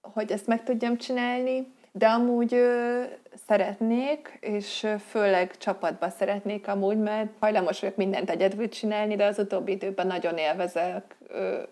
hogy 0.00 0.32
ezt 0.32 0.46
meg 0.46 0.62
tudjam 0.62 0.96
csinálni, 0.96 1.72
de 1.92 2.06
amúgy 2.06 2.54
ö, 2.54 3.02
szeretnék, 3.46 4.38
és 4.40 4.86
főleg 5.08 5.56
csapatba 5.56 6.08
szeretnék 6.08 6.68
amúgy, 6.68 6.98
mert 6.98 7.28
hajlamos 7.38 7.80
vagyok 7.80 7.96
mindent 7.96 8.30
egyedül 8.30 8.68
csinálni, 8.68 9.16
de 9.16 9.24
az 9.24 9.38
utóbbi 9.38 9.72
időben 9.72 10.06
nagyon 10.06 10.36
élvezek 10.36 11.16
ö, 11.28 11.62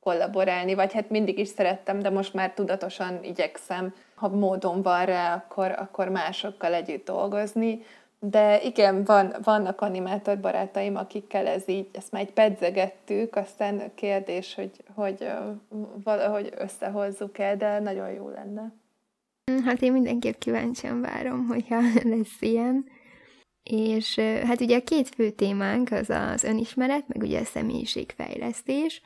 kollaborálni, 0.00 0.74
vagy 0.74 0.92
hát 0.92 1.10
mindig 1.10 1.38
is 1.38 1.48
szerettem, 1.48 1.98
de 1.98 2.10
most 2.10 2.34
már 2.34 2.52
tudatosan 2.52 3.24
igyekszem 3.24 3.94
ha 4.18 4.28
módon 4.28 4.82
van 4.82 5.04
rá, 5.04 5.34
akkor, 5.34 5.70
akkor 5.70 6.08
másokkal 6.08 6.74
együtt 6.74 7.04
dolgozni. 7.04 7.82
De 8.20 8.62
igen, 8.62 9.04
van, 9.04 9.34
vannak 9.42 9.80
animátor 9.80 10.40
barátaim, 10.40 10.96
akikkel 10.96 11.46
ez 11.46 11.68
így, 11.68 11.88
ezt 11.92 12.12
már 12.12 12.22
egy 12.22 12.32
pedzegettük, 12.32 13.36
aztán 13.36 13.90
kérdés, 13.94 14.54
hogy, 14.54 14.70
hogy 14.94 15.30
valahogy 16.04 16.52
összehozzuk 16.56 17.38
el, 17.38 17.56
de 17.56 17.78
nagyon 17.78 18.10
jó 18.10 18.28
lenne. 18.28 18.72
Hát 19.64 19.82
én 19.82 19.92
mindenképp 19.92 20.38
kíváncsian 20.38 21.00
várom, 21.00 21.46
hogyha 21.46 21.80
lesz 22.14 22.40
ilyen. 22.40 22.84
És 23.62 24.18
hát 24.18 24.60
ugye 24.60 24.76
a 24.76 24.82
két 24.82 25.08
fő 25.08 25.30
témánk 25.30 25.90
az 25.90 26.10
az 26.10 26.44
önismeret, 26.44 27.08
meg 27.08 27.22
ugye 27.22 27.40
a 27.40 27.44
személyiségfejlesztés. 27.44 29.02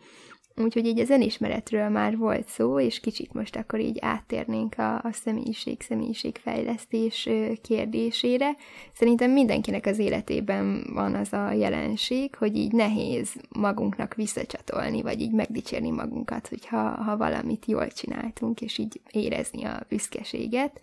Úgyhogy 0.57 0.87
így 0.87 1.01
az 1.01 1.11
önismeretről 1.11 1.89
már 1.89 2.17
volt 2.17 2.49
szó, 2.49 2.81
és 2.81 3.01
kicsit 3.01 3.33
most 3.33 3.57
akkor 3.57 3.81
így 3.81 3.99
áttérnénk 4.01 4.79
a, 4.79 4.95
a 4.95 5.13
személyiség, 5.13 5.81
személyiségfejlesztés 5.81 7.29
kérdésére. 7.63 8.57
Szerintem 8.95 9.31
mindenkinek 9.31 9.87
az 9.87 9.99
életében 9.99 10.87
van 10.95 11.15
az 11.15 11.33
a 11.33 11.53
jelenség, 11.53 12.35
hogy 12.35 12.57
így 12.57 12.73
nehéz 12.73 13.35
magunknak 13.49 14.15
visszacsatolni, 14.15 15.03
vagy 15.03 15.21
így 15.21 15.33
megdicsérni 15.33 15.91
magunkat, 15.91 16.49
hogyha 16.49 16.91
ha 16.91 17.17
valamit 17.17 17.67
jól 17.67 17.89
csináltunk, 17.89 18.61
és 18.61 18.79
így 18.79 19.01
érezni 19.11 19.65
a 19.65 19.87
büszkeséget. 19.89 20.81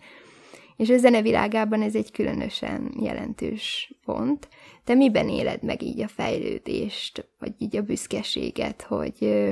És 0.76 0.90
a 0.90 0.98
zenevilágában 0.98 1.82
ez 1.82 1.94
egy 1.94 2.10
különösen 2.10 2.94
jelentős 3.00 3.92
pont. 4.04 4.48
Te 4.84 4.94
miben 4.94 5.28
éled 5.28 5.62
meg 5.62 5.82
így 5.82 6.02
a 6.02 6.08
fejlődést, 6.08 7.28
vagy 7.38 7.52
így 7.58 7.76
a 7.76 7.82
büszkeséget, 7.82 8.82
hogy 8.82 9.48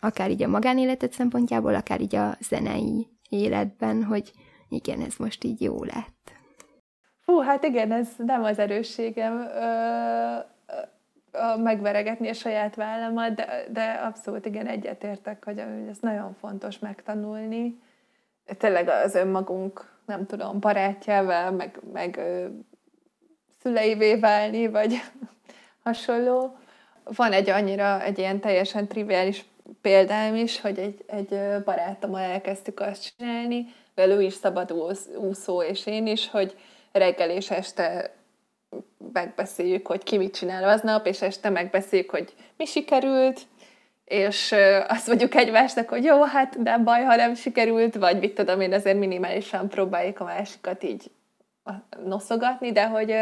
akár 0.00 0.30
így 0.30 0.42
a 0.42 0.48
magánéleted 0.48 1.12
szempontjából, 1.12 1.74
akár 1.74 2.00
így 2.00 2.14
a 2.14 2.36
zenei 2.40 3.06
életben, 3.28 4.04
hogy 4.04 4.32
igen, 4.68 5.00
ez 5.00 5.16
most 5.16 5.44
így 5.44 5.62
jó 5.62 5.84
lett. 5.84 6.32
Hú, 7.24 7.38
hát 7.38 7.64
igen, 7.64 7.92
ez 7.92 8.08
nem 8.16 8.44
az 8.44 8.58
erősségem 8.58 9.38
ö, 9.38 10.36
ö, 11.32 11.56
megveregetni 11.62 12.28
a 12.28 12.32
saját 12.32 12.74
vállamat, 12.74 13.34
de, 13.34 13.66
de 13.72 13.92
abszolút 13.92 14.46
igen, 14.46 14.66
egyetértek, 14.66 15.44
hogy 15.44 15.58
ez 15.88 15.98
nagyon 16.00 16.34
fontos 16.34 16.78
megtanulni. 16.78 17.78
Tényleg 18.58 18.88
az 18.88 19.14
önmagunk 19.14 19.96
nem 20.06 20.26
tudom, 20.26 20.60
barátjával, 20.60 21.50
meg, 21.50 21.80
meg 21.92 22.20
szüleivé 23.62 24.14
válni, 24.14 24.68
vagy 24.68 24.94
hasonló. 25.84 26.56
Van 27.04 27.32
egy 27.32 27.50
annyira, 27.50 28.02
egy 28.02 28.18
ilyen 28.18 28.40
teljesen 28.40 28.88
triviális 28.88 29.44
példám 29.80 30.34
is, 30.34 30.60
hogy 30.60 30.78
egy, 30.78 31.04
egy 31.06 31.62
barátommal 31.64 32.20
elkezdtük 32.20 32.80
azt 32.80 33.12
csinálni, 33.16 33.66
mert 33.94 34.10
ő 34.10 34.22
is 34.22 34.34
szabad 34.34 34.72
úszó, 35.16 35.62
és 35.62 35.86
én 35.86 36.06
is, 36.06 36.30
hogy 36.30 36.56
reggel 36.92 37.30
és 37.30 37.50
este 37.50 38.14
megbeszéljük, 39.12 39.86
hogy 39.86 40.02
ki 40.02 40.16
mit 40.16 40.36
csinál 40.36 40.68
aznap, 40.68 41.06
és 41.06 41.22
este 41.22 41.50
megbeszéljük, 41.50 42.10
hogy 42.10 42.34
mi 42.56 42.64
sikerült, 42.64 43.40
és 44.04 44.54
azt 44.88 45.06
mondjuk 45.06 45.34
egymásnak, 45.34 45.88
hogy 45.88 46.04
jó, 46.04 46.22
hát 46.22 46.56
nem 46.56 46.84
baj, 46.84 47.02
ha 47.02 47.16
nem 47.16 47.34
sikerült, 47.34 47.94
vagy 47.94 48.18
mit 48.18 48.34
tudom 48.34 48.60
én, 48.60 48.72
azért 48.72 48.98
minimálisan 48.98 49.68
próbáljuk 49.68 50.20
a 50.20 50.24
másikat 50.24 50.82
így 50.82 51.10
noszogatni, 52.04 52.72
de 52.72 52.88
hogy 52.88 53.14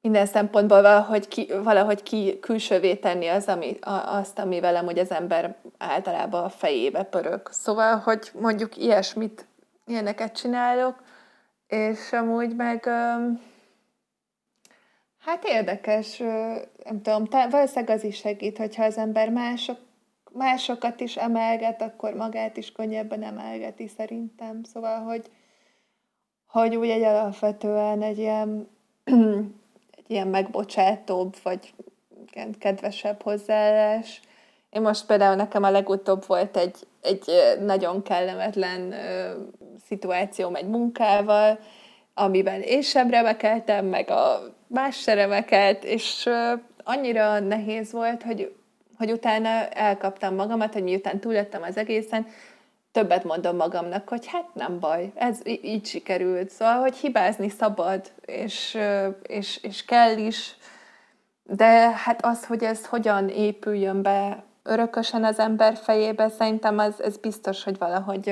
minden 0.00 0.26
szempontból 0.26 0.82
valahogy 0.82 1.28
ki, 1.28 1.52
valahogy 1.62 2.02
ki 2.02 2.38
külsővé 2.40 2.94
tenni 2.94 3.28
az, 3.28 3.46
ami, 3.46 3.76
azt, 4.04 4.38
ami 4.38 4.60
velem 4.60 4.84
hogy 4.84 4.98
az 4.98 5.10
ember 5.10 5.56
általában 5.78 6.44
a 6.44 6.48
fejébe 6.48 7.02
pörög. 7.02 7.48
Szóval, 7.50 7.96
hogy 7.96 8.30
mondjuk 8.40 8.76
ilyesmit, 8.76 9.46
ilyeneket 9.86 10.36
csinálok, 10.36 11.02
és 11.66 12.12
amúgy 12.12 12.56
meg 12.56 12.88
Hát 15.24 15.44
érdekes, 15.44 16.18
nem 16.84 17.02
tudom, 17.02 17.24
valószínűleg 17.50 17.96
az 17.96 18.04
is 18.04 18.16
segít, 18.16 18.58
hogyha 18.58 18.84
az 18.84 18.96
ember 18.96 19.30
mások, 19.30 19.78
másokat 20.32 21.00
is 21.00 21.16
emelget, 21.16 21.82
akkor 21.82 22.14
magát 22.14 22.56
is 22.56 22.72
könnyebben 22.72 23.22
emelgeti 23.22 23.88
szerintem. 23.88 24.62
Szóval, 24.62 25.00
hogy, 25.02 25.30
hogy 26.54 26.76
úgy 26.76 26.88
egy 26.88 27.02
alapvetően 27.02 28.02
egy 28.02 28.18
ilyen, 28.18 28.68
egy 29.98 30.04
ilyen 30.06 30.28
megbocsátóbb, 30.28 31.36
vagy 31.42 31.74
kedvesebb 32.58 33.22
hozzáállás. 33.22 34.20
Én 34.70 34.82
most 34.82 35.06
például 35.06 35.34
nekem 35.34 35.62
a 35.62 35.70
legutóbb 35.70 36.26
volt 36.26 36.56
egy, 36.56 36.76
egy 37.00 37.24
nagyon 37.60 38.02
kellemetlen 38.02 38.92
ö, 38.92 39.32
szituációm 39.86 40.54
egy 40.54 40.66
munkával, 40.66 41.58
amiben 42.14 42.60
én 42.60 42.82
sem 42.82 43.10
remekeltem, 43.10 43.86
meg 43.86 44.10
a 44.10 44.42
más 44.66 44.96
se 44.96 45.14
remekelt, 45.14 45.84
és 45.84 46.28
annyira 46.84 47.38
nehéz 47.38 47.92
volt, 47.92 48.22
hogy, 48.22 48.54
hogy 48.98 49.12
utána 49.12 49.68
elkaptam 49.68 50.34
magamat, 50.34 50.72
hogy 50.72 50.82
miután 50.82 51.20
túlettem 51.20 51.62
az 51.62 51.76
egészen, 51.76 52.26
többet 52.94 53.24
mondom 53.24 53.56
magamnak, 53.56 54.08
hogy 54.08 54.26
hát 54.26 54.54
nem 54.54 54.78
baj, 54.78 55.12
ez 55.14 55.40
így 55.44 55.86
sikerült. 55.86 56.50
Szóval, 56.50 56.80
hogy 56.80 56.96
hibázni 56.96 57.48
szabad, 57.48 58.12
és, 58.24 58.78
és, 59.22 59.62
és 59.62 59.84
kell 59.84 60.16
is, 60.18 60.56
de 61.42 61.90
hát 61.90 62.24
az, 62.24 62.46
hogy 62.46 62.64
ez 62.64 62.86
hogyan 62.86 63.28
épüljön 63.28 64.02
be 64.02 64.44
örökösen 64.62 65.24
az 65.24 65.38
ember 65.38 65.76
fejébe, 65.76 66.28
szerintem 66.28 66.78
az, 66.78 67.02
ez 67.02 67.16
biztos, 67.16 67.64
hogy 67.64 67.78
valahogy, 67.78 68.22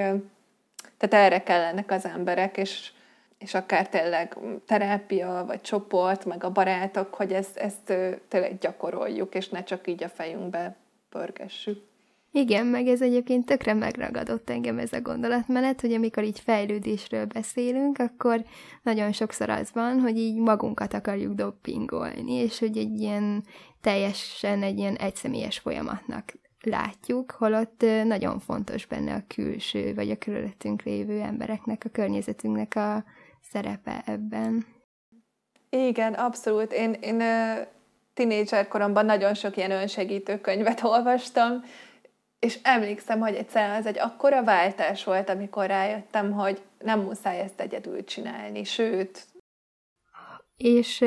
tehát 0.98 1.26
erre 1.26 1.42
kellenek 1.42 1.90
az 1.90 2.04
emberek, 2.04 2.56
és, 2.56 2.92
és 3.38 3.54
akár 3.54 3.88
tényleg 3.88 4.36
terápia, 4.66 5.44
vagy 5.46 5.60
csoport, 5.60 6.24
meg 6.24 6.44
a 6.44 6.50
barátok, 6.50 7.14
hogy 7.14 7.32
ezt, 7.32 7.56
ezt 7.56 7.92
tényleg 8.28 8.58
gyakoroljuk, 8.58 9.34
és 9.34 9.48
ne 9.48 9.62
csak 9.62 9.86
így 9.86 10.02
a 10.02 10.08
fejünkbe 10.08 10.76
pörgessük. 11.08 11.91
Igen, 12.34 12.66
meg 12.66 12.86
ez 12.86 13.02
egyébként 13.02 13.46
tökre 13.46 13.74
megragadott 13.74 14.50
engem 14.50 14.78
ez 14.78 14.92
a 14.92 15.00
gondolatmenet, 15.00 15.80
hogy 15.80 15.92
amikor 15.92 16.24
így 16.24 16.40
fejlődésről 16.40 17.24
beszélünk, 17.24 17.98
akkor 17.98 18.44
nagyon 18.82 19.12
sokszor 19.12 19.50
az 19.50 19.70
van, 19.72 20.00
hogy 20.00 20.18
így 20.18 20.36
magunkat 20.36 20.94
akarjuk 20.94 21.34
doppingolni, 21.34 22.32
és 22.32 22.58
hogy 22.58 22.76
egy 22.76 23.00
ilyen 23.00 23.44
teljesen 23.80 24.62
egy 24.62 24.78
ilyen 24.78 24.94
egyszemélyes 24.94 25.58
folyamatnak 25.58 26.32
látjuk, 26.62 27.30
holott 27.30 27.84
nagyon 28.04 28.38
fontos 28.38 28.86
benne 28.86 29.14
a 29.14 29.24
külső, 29.34 29.94
vagy 29.94 30.10
a 30.10 30.16
körülöttünk 30.16 30.82
lévő 30.82 31.20
embereknek, 31.20 31.82
a 31.84 31.88
környezetünknek 31.88 32.76
a 32.76 33.04
szerepe 33.50 34.02
ebben. 34.06 34.66
Igen, 35.70 36.12
abszolút. 36.12 36.72
Én, 36.72 36.92
én 36.92 37.22
tinédzser 38.14 38.68
koromban 38.68 39.04
nagyon 39.04 39.34
sok 39.34 39.56
ilyen 39.56 39.70
önsegítő 39.70 40.40
könyvet 40.40 40.84
olvastam, 40.94 41.62
és 42.46 42.58
emlékszem, 42.62 43.20
hogy 43.20 43.34
egyszer 43.34 43.70
az 43.70 43.86
egy 43.86 43.98
akkora 43.98 44.44
váltás 44.44 45.04
volt, 45.04 45.28
amikor 45.28 45.66
rájöttem, 45.66 46.32
hogy 46.32 46.62
nem 46.78 47.00
muszáj 47.00 47.40
ezt 47.40 47.60
egyedül 47.60 48.04
csinálni, 48.04 48.64
sőt. 48.64 49.26
És 50.56 51.04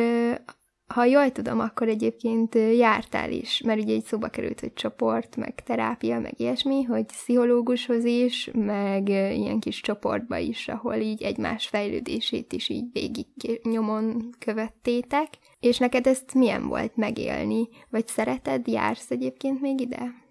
ha 0.93 1.06
jól 1.06 1.32
tudom, 1.32 1.60
akkor 1.60 1.88
egyébként 1.88 2.56
jártál 2.56 3.32
is, 3.32 3.62
mert 3.65 3.82
ugye 3.82 3.93
egy 3.93 4.04
szóba 4.04 4.28
került, 4.28 4.60
hogy 4.60 4.74
csoport, 4.74 5.36
meg 5.36 5.63
terápia, 5.63 6.19
meg 6.19 6.39
ilyesmi, 6.39 6.84
hogy 6.84 7.06
pszichológushoz 7.06 8.04
is, 8.04 8.50
meg 8.54 9.10
ilyen 9.10 9.60
kis 9.60 9.82
csoportba 9.82 10.38
is, 10.38 10.67
ahol 10.67 10.95
így 10.95 11.24
egymás 11.24 11.67
fejlődését 11.67 12.54
is 12.54 12.69
így 12.69 12.86
végig 12.91 13.28
nyomon 13.63 14.30
követtétek. 14.39 15.28
És 15.60 15.78
neked 15.78 16.08
ezt 16.08 16.34
milyen 16.34 16.67
volt 16.67 16.95
megélni? 16.95 17.67
Vagy 17.89 18.08
szereted, 18.08 18.67
jársz 18.67 19.12
egyébként 19.12 19.62
még 19.62 19.82
ide? 19.82 20.24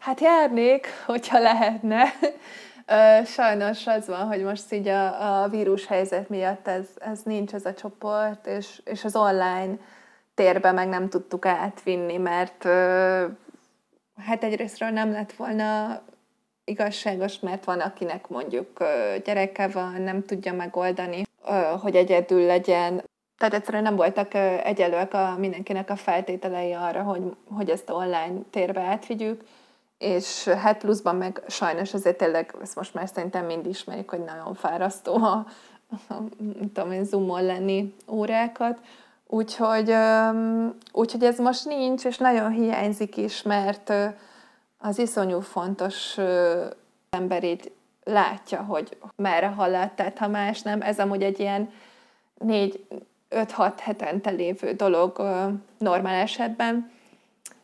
Hát 0.00 0.20
járnék, 0.20 0.86
hogyha 1.06 1.38
lehetne. 1.38 2.04
Sajnos 3.24 3.86
az 3.86 4.06
van, 4.06 4.26
hogy 4.26 4.42
most 4.42 4.72
így 4.72 4.88
a, 4.88 5.42
a 5.42 5.48
vírus 5.48 5.86
helyzet 5.86 6.28
miatt 6.28 6.68
ez, 6.68 6.86
ez 6.98 7.20
nincs 7.22 7.54
ez 7.54 7.64
a 7.64 7.74
csoport, 7.74 8.46
és, 8.46 8.80
és 8.84 9.04
az 9.04 9.16
online 9.16 9.76
térbe 10.34 10.72
meg 10.72 10.88
nem 10.88 11.08
tudtuk 11.08 11.46
átvinni, 11.46 12.16
mert 12.16 12.64
hát 14.16 14.44
egyrésztről 14.44 14.88
nem 14.88 15.12
lett 15.12 15.32
volna 15.32 16.00
igazságos, 16.64 17.40
mert 17.40 17.64
van, 17.64 17.80
akinek 17.80 18.28
mondjuk 18.28 18.84
gyereke 19.24 19.68
van, 19.68 20.02
nem 20.02 20.24
tudja 20.24 20.52
megoldani, 20.52 21.22
hogy 21.80 21.96
egyedül 21.96 22.46
legyen. 22.46 23.02
Tehát 23.38 23.54
egyszerűen 23.54 23.82
nem 23.82 23.96
voltak 23.96 24.34
egyelőek 24.64 25.14
a, 25.14 25.34
mindenkinek 25.38 25.90
a 25.90 25.96
feltételei 25.96 26.72
arra, 26.72 27.02
hogy, 27.02 27.36
hogy 27.56 27.70
ezt 27.70 27.90
online 27.90 28.40
térbe 28.50 28.80
átvigyük 28.80 29.42
és 30.00 30.44
hát 30.44 30.78
pluszban 30.78 31.16
meg 31.16 31.42
sajnos 31.48 31.94
azért 31.94 32.16
tényleg, 32.16 32.54
ezt 32.62 32.76
most 32.76 32.94
már 32.94 33.08
szerintem 33.08 33.44
mind 33.44 33.66
ismerik, 33.66 34.10
hogy 34.10 34.24
nagyon 34.24 34.54
fárasztó 34.54 35.14
a, 35.14 35.46
a 36.08 36.14
tudom 36.74 37.04
zoomon 37.04 37.44
lenni 37.44 37.94
órákat, 38.08 38.78
úgyhogy, 39.26 39.94
úgyhogy 40.92 41.24
ez 41.24 41.38
most 41.38 41.64
nincs, 41.64 42.04
és 42.04 42.18
nagyon 42.18 42.50
hiányzik 42.50 43.16
is, 43.16 43.42
mert 43.42 43.92
az 44.78 44.98
iszonyú 44.98 45.40
fontos 45.40 46.16
emberét 47.10 47.70
látja, 48.04 48.62
hogy 48.62 48.96
merre 49.16 49.48
halad, 49.48 49.90
tehát 49.90 50.18
ha 50.18 50.28
más 50.28 50.62
nem, 50.62 50.82
ez 50.82 50.98
amúgy 50.98 51.22
egy 51.22 51.40
ilyen 51.40 51.70
négy, 52.38 52.86
5-6 53.30 53.72
hetente 53.78 54.30
lévő 54.30 54.72
dolog 54.72 55.18
normál 55.78 56.14
esetben, 56.14 56.90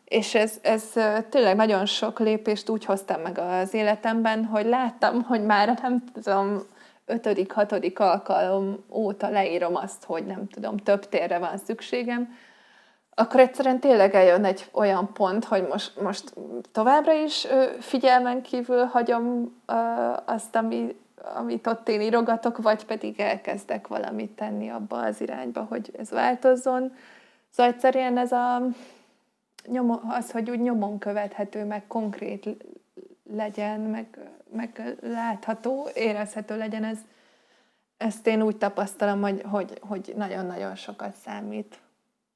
és 0.09 0.35
ez, 0.35 0.59
ez 0.63 0.93
tényleg 1.29 1.57
nagyon 1.57 1.87
sok 1.87 2.19
lépést 2.19 2.69
úgy 2.69 2.85
hoztam 2.85 3.21
meg 3.21 3.39
az 3.39 3.75
életemben, 3.75 4.45
hogy 4.45 4.67
láttam, 4.67 5.23
hogy 5.23 5.45
már 5.45 5.79
nem 5.83 6.05
tudom, 6.13 6.63
ötödik, 7.07 7.53
hatodik 7.53 7.99
alkalom 7.99 8.85
óta 8.91 9.29
leírom 9.29 9.75
azt, 9.77 10.05
hogy 10.05 10.27
nem 10.27 10.49
tudom, 10.49 10.77
több 10.77 11.09
térre 11.09 11.39
van 11.39 11.59
szükségem, 11.59 12.35
akkor 13.19 13.41
egyszerűen 13.41 13.81
tényleg 13.81 14.15
eljön 14.15 14.45
egy 14.45 14.69
olyan 14.73 15.13
pont, 15.13 15.45
hogy 15.45 15.67
most, 15.67 16.01
most 16.01 16.35
továbbra 16.73 17.13
is 17.13 17.47
figyelmen 17.81 18.43
kívül 18.43 18.85
hagyom 18.85 19.57
azt, 20.25 20.57
ami, 20.57 20.97
amit 21.35 21.67
ott 21.67 21.89
én 21.89 22.01
írogatok, 22.01 22.59
vagy 22.59 22.85
pedig 22.85 23.21
elkezdek 23.21 23.87
valamit 23.87 24.31
tenni 24.31 24.69
abba 24.69 24.99
az 24.99 25.21
irányba, 25.21 25.67
hogy 25.69 25.91
ez 25.99 26.11
változzon. 26.11 26.93
Szóval 27.51 27.73
egyszerűen 27.73 28.19
ez 28.19 28.33
a, 28.33 28.63
nyomon, 29.67 30.01
az, 30.09 30.31
hogy 30.31 30.51
úgy 30.51 30.61
nyomon 30.61 30.99
követhető, 30.99 31.65
meg 31.65 31.87
konkrét 31.87 32.49
legyen, 33.31 33.81
meg, 33.81 34.19
meg 34.53 34.97
látható, 35.01 35.89
érezhető 35.95 36.57
legyen, 36.57 36.85
ez, 36.85 36.99
ezt 37.97 38.27
én 38.27 38.43
úgy 38.43 38.57
tapasztalom, 38.57 39.23
hogy, 39.23 39.43
hogy, 39.43 39.79
hogy 39.81 40.13
nagyon-nagyon 40.17 40.75
sokat 40.75 41.15
számít. 41.15 41.79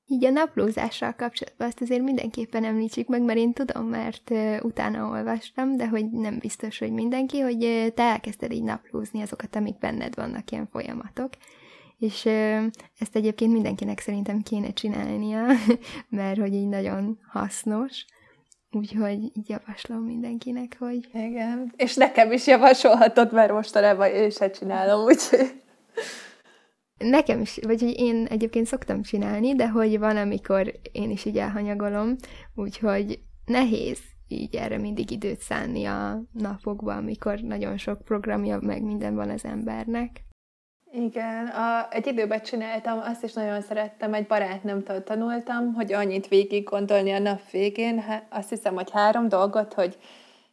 Így 0.06 0.24
a 0.24 0.30
naplózással 0.30 1.14
kapcsolatban 1.16 1.66
azt 1.66 1.80
azért 1.80 2.02
mindenképpen 2.02 2.64
említsük 2.64 3.08
meg, 3.08 3.22
mert 3.22 3.38
én 3.38 3.52
tudom, 3.52 3.86
mert 3.86 4.30
utána 4.62 5.08
olvastam, 5.08 5.76
de 5.76 5.88
hogy 5.88 6.10
nem 6.10 6.38
biztos, 6.38 6.78
hogy 6.78 6.92
mindenki, 6.92 7.40
hogy 7.40 7.92
te 7.94 8.02
elkezdted 8.02 8.52
így 8.52 8.62
naplózni 8.62 9.22
azokat, 9.22 9.56
amik 9.56 9.78
benned 9.78 10.14
vannak, 10.14 10.50
ilyen 10.50 10.66
folyamatok. 10.66 11.30
És 12.00 12.24
ezt 12.98 13.16
egyébként 13.16 13.52
mindenkinek 13.52 14.00
szerintem 14.00 14.40
kéne 14.42 14.72
csinálnia, 14.72 15.46
mert 16.08 16.38
hogy 16.38 16.54
így 16.54 16.68
nagyon 16.68 17.18
hasznos. 17.28 18.04
Úgyhogy 18.70 19.22
így 19.22 19.48
javaslom 19.48 20.02
mindenkinek, 20.02 20.76
hogy... 20.78 21.08
Igen, 21.12 21.72
és 21.76 21.94
nekem 21.94 22.32
is 22.32 22.46
javasolhatod, 22.46 23.32
mert 23.32 23.52
mostanában 23.52 24.08
én 24.08 24.30
se 24.30 24.50
csinálom, 24.50 25.04
úgyhogy... 25.04 25.62
Nekem 26.98 27.40
is, 27.40 27.58
vagy 27.62 27.80
hogy 27.80 27.98
én 27.98 28.26
egyébként 28.30 28.66
szoktam 28.66 29.02
csinálni, 29.02 29.54
de 29.54 29.68
hogy 29.68 29.98
van, 29.98 30.16
amikor 30.16 30.72
én 30.92 31.10
is 31.10 31.24
így 31.24 31.38
elhanyagolom, 31.38 32.16
úgyhogy 32.54 33.20
nehéz 33.44 33.98
így 34.28 34.56
erre 34.56 34.78
mindig 34.78 35.10
időt 35.10 35.40
szánni 35.40 35.84
a 35.84 36.22
napokban, 36.32 36.96
amikor 36.96 37.38
nagyon 37.38 37.76
sok 37.76 38.04
programja, 38.04 38.58
meg 38.60 38.82
minden 38.82 39.14
van 39.14 39.30
az 39.30 39.44
embernek. 39.44 40.24
Igen, 40.92 41.46
a, 41.46 41.88
egy 41.90 42.06
időben 42.06 42.42
csináltam, 42.42 42.98
azt 42.98 43.22
is 43.24 43.32
nagyon 43.32 43.62
szerettem, 43.62 44.14
egy 44.14 44.26
barátnőmtől 44.26 45.02
tanultam, 45.02 45.74
hogy 45.74 45.92
annyit 45.92 46.28
végig 46.28 46.64
gondolni 46.64 47.12
a 47.12 47.18
nap 47.18 47.50
végén, 47.50 48.00
hát 48.00 48.26
azt 48.28 48.48
hiszem, 48.48 48.74
hogy 48.74 48.90
három 48.90 49.28
dolgot, 49.28 49.74
hogy 49.74 49.98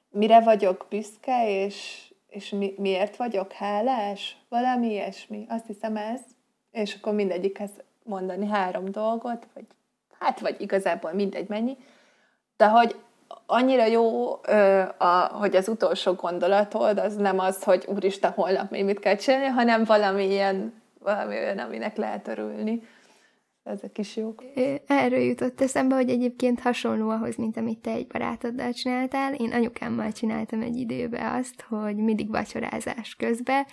mire 0.10 0.40
vagyok 0.40 0.86
büszke, 0.90 1.50
és, 1.50 2.08
és 2.28 2.50
mi, 2.50 2.74
miért 2.78 3.16
vagyok 3.16 3.52
hálás, 3.52 4.38
valami 4.50 4.90
ilyesmi. 4.90 5.46
Azt 5.50 5.66
hiszem 5.66 5.98
ez. 5.98 6.22
És 6.72 6.96
akkor 6.96 7.14
mindegyikhez 7.14 7.72
mondani 8.04 8.48
három 8.48 8.92
dolgot, 8.92 9.48
vagy 9.54 9.66
hát 10.20 10.40
vagy 10.40 10.62
igazából 10.62 11.14
mindegy 11.14 11.48
mennyi, 11.48 11.78
de 12.58 12.68
hogy 12.68 12.96
annyira 13.46 13.86
jó, 13.86 14.32
a, 14.98 15.30
hogy 15.32 15.56
az 15.56 15.68
utolsó 15.68 16.14
gondolatod 16.14 16.98
az 16.98 17.16
nem 17.16 17.40
az, 17.40 17.64
hogy 17.64 17.86
úristen, 17.88 18.32
holnap 18.32 18.72
még 18.72 18.86
mit 18.86 19.00
kell 19.00 19.16
csinálni, 19.16 19.46
hanem 19.46 19.84
valami 19.84 20.26
ilyen, 20.26 20.82
valami 21.00 21.36
olyan, 21.36 21.58
aminek 21.58 21.98
lehet 21.98 22.28
örülni. 22.28 22.82
Ezek 23.64 23.98
is 23.98 24.16
jók. 24.16 24.44
Erről 24.88 25.20
jutott 25.20 25.62
eszembe, 25.62 25.96
hogy 25.96 26.10
egyébként 26.10 26.60
hasonló 26.60 27.10
ahhoz, 27.10 27.36
mint 27.36 27.58
amit 27.58 27.80
te 27.80 27.92
egy 27.92 28.08
barátoddal 28.08 28.74
csináltál. 28.74 29.34
Én 29.34 29.52
anyukámmal 29.52 30.12
csináltam 30.12 30.62
egy 30.62 30.76
időbe 30.76 31.32
azt, 31.32 31.66
hogy 31.70 31.96
mindig 31.96 32.30
vacsorázás 32.30 33.16
közben 33.16 33.66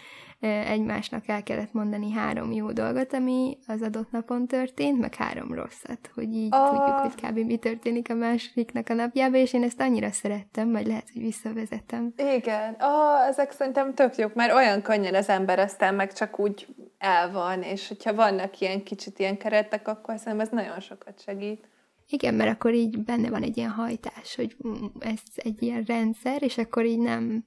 egymásnak 0.44 1.28
el 1.28 1.42
kellett 1.42 1.72
mondani 1.72 2.12
három 2.12 2.52
jó 2.52 2.72
dolgot, 2.72 3.12
ami 3.12 3.58
az 3.66 3.82
adott 3.82 4.10
napon 4.10 4.46
történt, 4.46 5.00
meg 5.00 5.14
három 5.14 5.54
rosszat, 5.54 6.10
hogy 6.14 6.34
így 6.34 6.54
a... 6.54 6.68
tudjuk, 6.68 6.96
hogy 6.96 7.14
kb. 7.14 7.46
mi 7.46 7.56
történik 7.56 8.10
a 8.10 8.14
másiknak 8.14 8.88
a 8.88 8.94
napjában, 8.94 9.40
és 9.40 9.52
én 9.52 9.62
ezt 9.62 9.80
annyira 9.80 10.10
szerettem, 10.10 10.70
majd 10.70 10.86
lehet, 10.86 11.10
hogy 11.12 11.22
visszavezetem. 11.22 12.12
Igen, 12.16 12.76
oh, 12.80 13.28
ezek 13.28 13.50
szerintem 13.50 13.94
tök 13.94 14.16
jók, 14.16 14.34
mert 14.34 14.52
olyan 14.52 14.82
könnyen 14.82 15.14
az 15.14 15.28
ember 15.28 15.58
aztán 15.58 15.94
meg 15.94 16.12
csak 16.12 16.38
úgy 16.38 16.66
el 16.98 17.32
van, 17.32 17.62
és 17.62 17.88
hogyha 17.88 18.14
vannak 18.14 18.60
ilyen 18.60 18.82
kicsit 18.82 19.18
ilyen 19.18 19.36
keretek, 19.36 19.88
akkor 19.88 20.18
szerintem 20.18 20.40
ez 20.40 20.48
nagyon 20.52 20.80
sokat 20.80 21.22
segít. 21.22 21.68
Igen, 22.08 22.34
mert 22.34 22.50
akkor 22.50 22.72
így 22.72 22.98
benne 23.04 23.30
van 23.30 23.42
egy 23.42 23.56
ilyen 23.56 23.70
hajtás, 23.70 24.34
hogy 24.36 24.56
ez 24.98 25.20
egy 25.34 25.62
ilyen 25.62 25.84
rendszer, 25.86 26.42
és 26.42 26.58
akkor 26.58 26.84
így 26.84 26.98
nem 26.98 27.44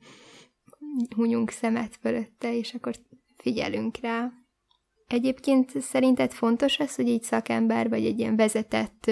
hunyunk 1.16 1.50
szemet 1.50 1.98
fölötte, 2.02 2.58
és 2.58 2.74
akkor 2.74 2.94
figyelünk 3.38 3.98
rá. 4.02 4.32
Egyébként 5.08 5.82
szerinted 5.82 6.32
fontos 6.32 6.80
az, 6.80 6.96
hogy 6.96 7.10
egy 7.10 7.24
szakember, 7.24 7.90
vagy 7.90 8.06
egy 8.06 8.20
ilyen 8.20 8.36
vezetett, 8.36 9.12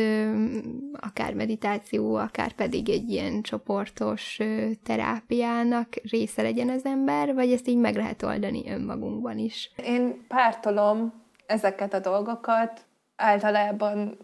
akár 0.93 1.33
meditáció, 1.33 2.15
akár 2.15 2.51
pedig 2.53 2.89
egy 2.89 3.09
ilyen 3.09 3.41
csoportos 3.41 4.39
terápiának 4.83 5.87
része 6.09 6.41
legyen 6.41 6.69
az 6.69 6.85
ember, 6.85 7.33
vagy 7.33 7.51
ezt 7.51 7.67
így 7.67 7.77
meg 7.77 7.95
lehet 7.95 8.23
oldani 8.23 8.69
önmagunkban 8.69 9.37
is? 9.37 9.71
Én 9.83 10.25
pártolom 10.27 11.13
ezeket 11.45 11.93
a 11.93 11.99
dolgokat, 11.99 12.85
általában 13.15 14.17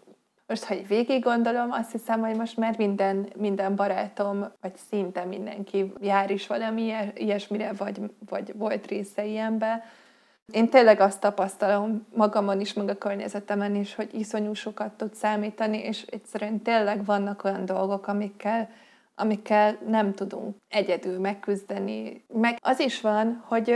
most, 0.51 0.63
ha 0.63 0.75
végig 0.87 1.23
gondolom, 1.23 1.71
azt 1.71 1.91
hiszem, 1.91 2.21
hogy 2.21 2.35
most 2.35 2.57
már 2.57 2.77
minden, 2.77 3.27
minden 3.35 3.75
barátom, 3.75 4.51
vagy 4.61 4.75
szinte 4.89 5.25
mindenki 5.25 5.93
jár 5.99 6.31
is 6.31 6.47
valami 6.47 6.93
ilyesmire, 7.13 7.71
vagy, 7.77 7.99
vagy 8.29 8.53
volt 8.55 8.87
része 8.87 9.25
ilyenbe. 9.25 9.83
Én 10.51 10.69
tényleg 10.69 10.99
azt 10.99 11.19
tapasztalom 11.19 12.07
magamon 12.15 12.59
is, 12.59 12.73
meg 12.73 12.89
a 12.89 12.97
környezetemen 12.97 13.75
is, 13.75 13.95
hogy 13.95 14.09
iszonyú 14.13 14.53
sokat 14.53 14.91
tud 14.91 15.13
számítani, 15.13 15.77
és 15.77 16.01
egyszerűen 16.01 16.61
tényleg 16.61 17.05
vannak 17.05 17.43
olyan 17.43 17.65
dolgok, 17.65 18.07
amikkel, 18.07 18.69
amikkel 19.15 19.77
nem 19.87 20.13
tudunk 20.13 20.55
egyedül 20.69 21.19
megküzdeni. 21.19 22.23
Meg 22.33 22.57
az 22.61 22.79
is 22.79 23.01
van, 23.01 23.43
hogy 23.47 23.75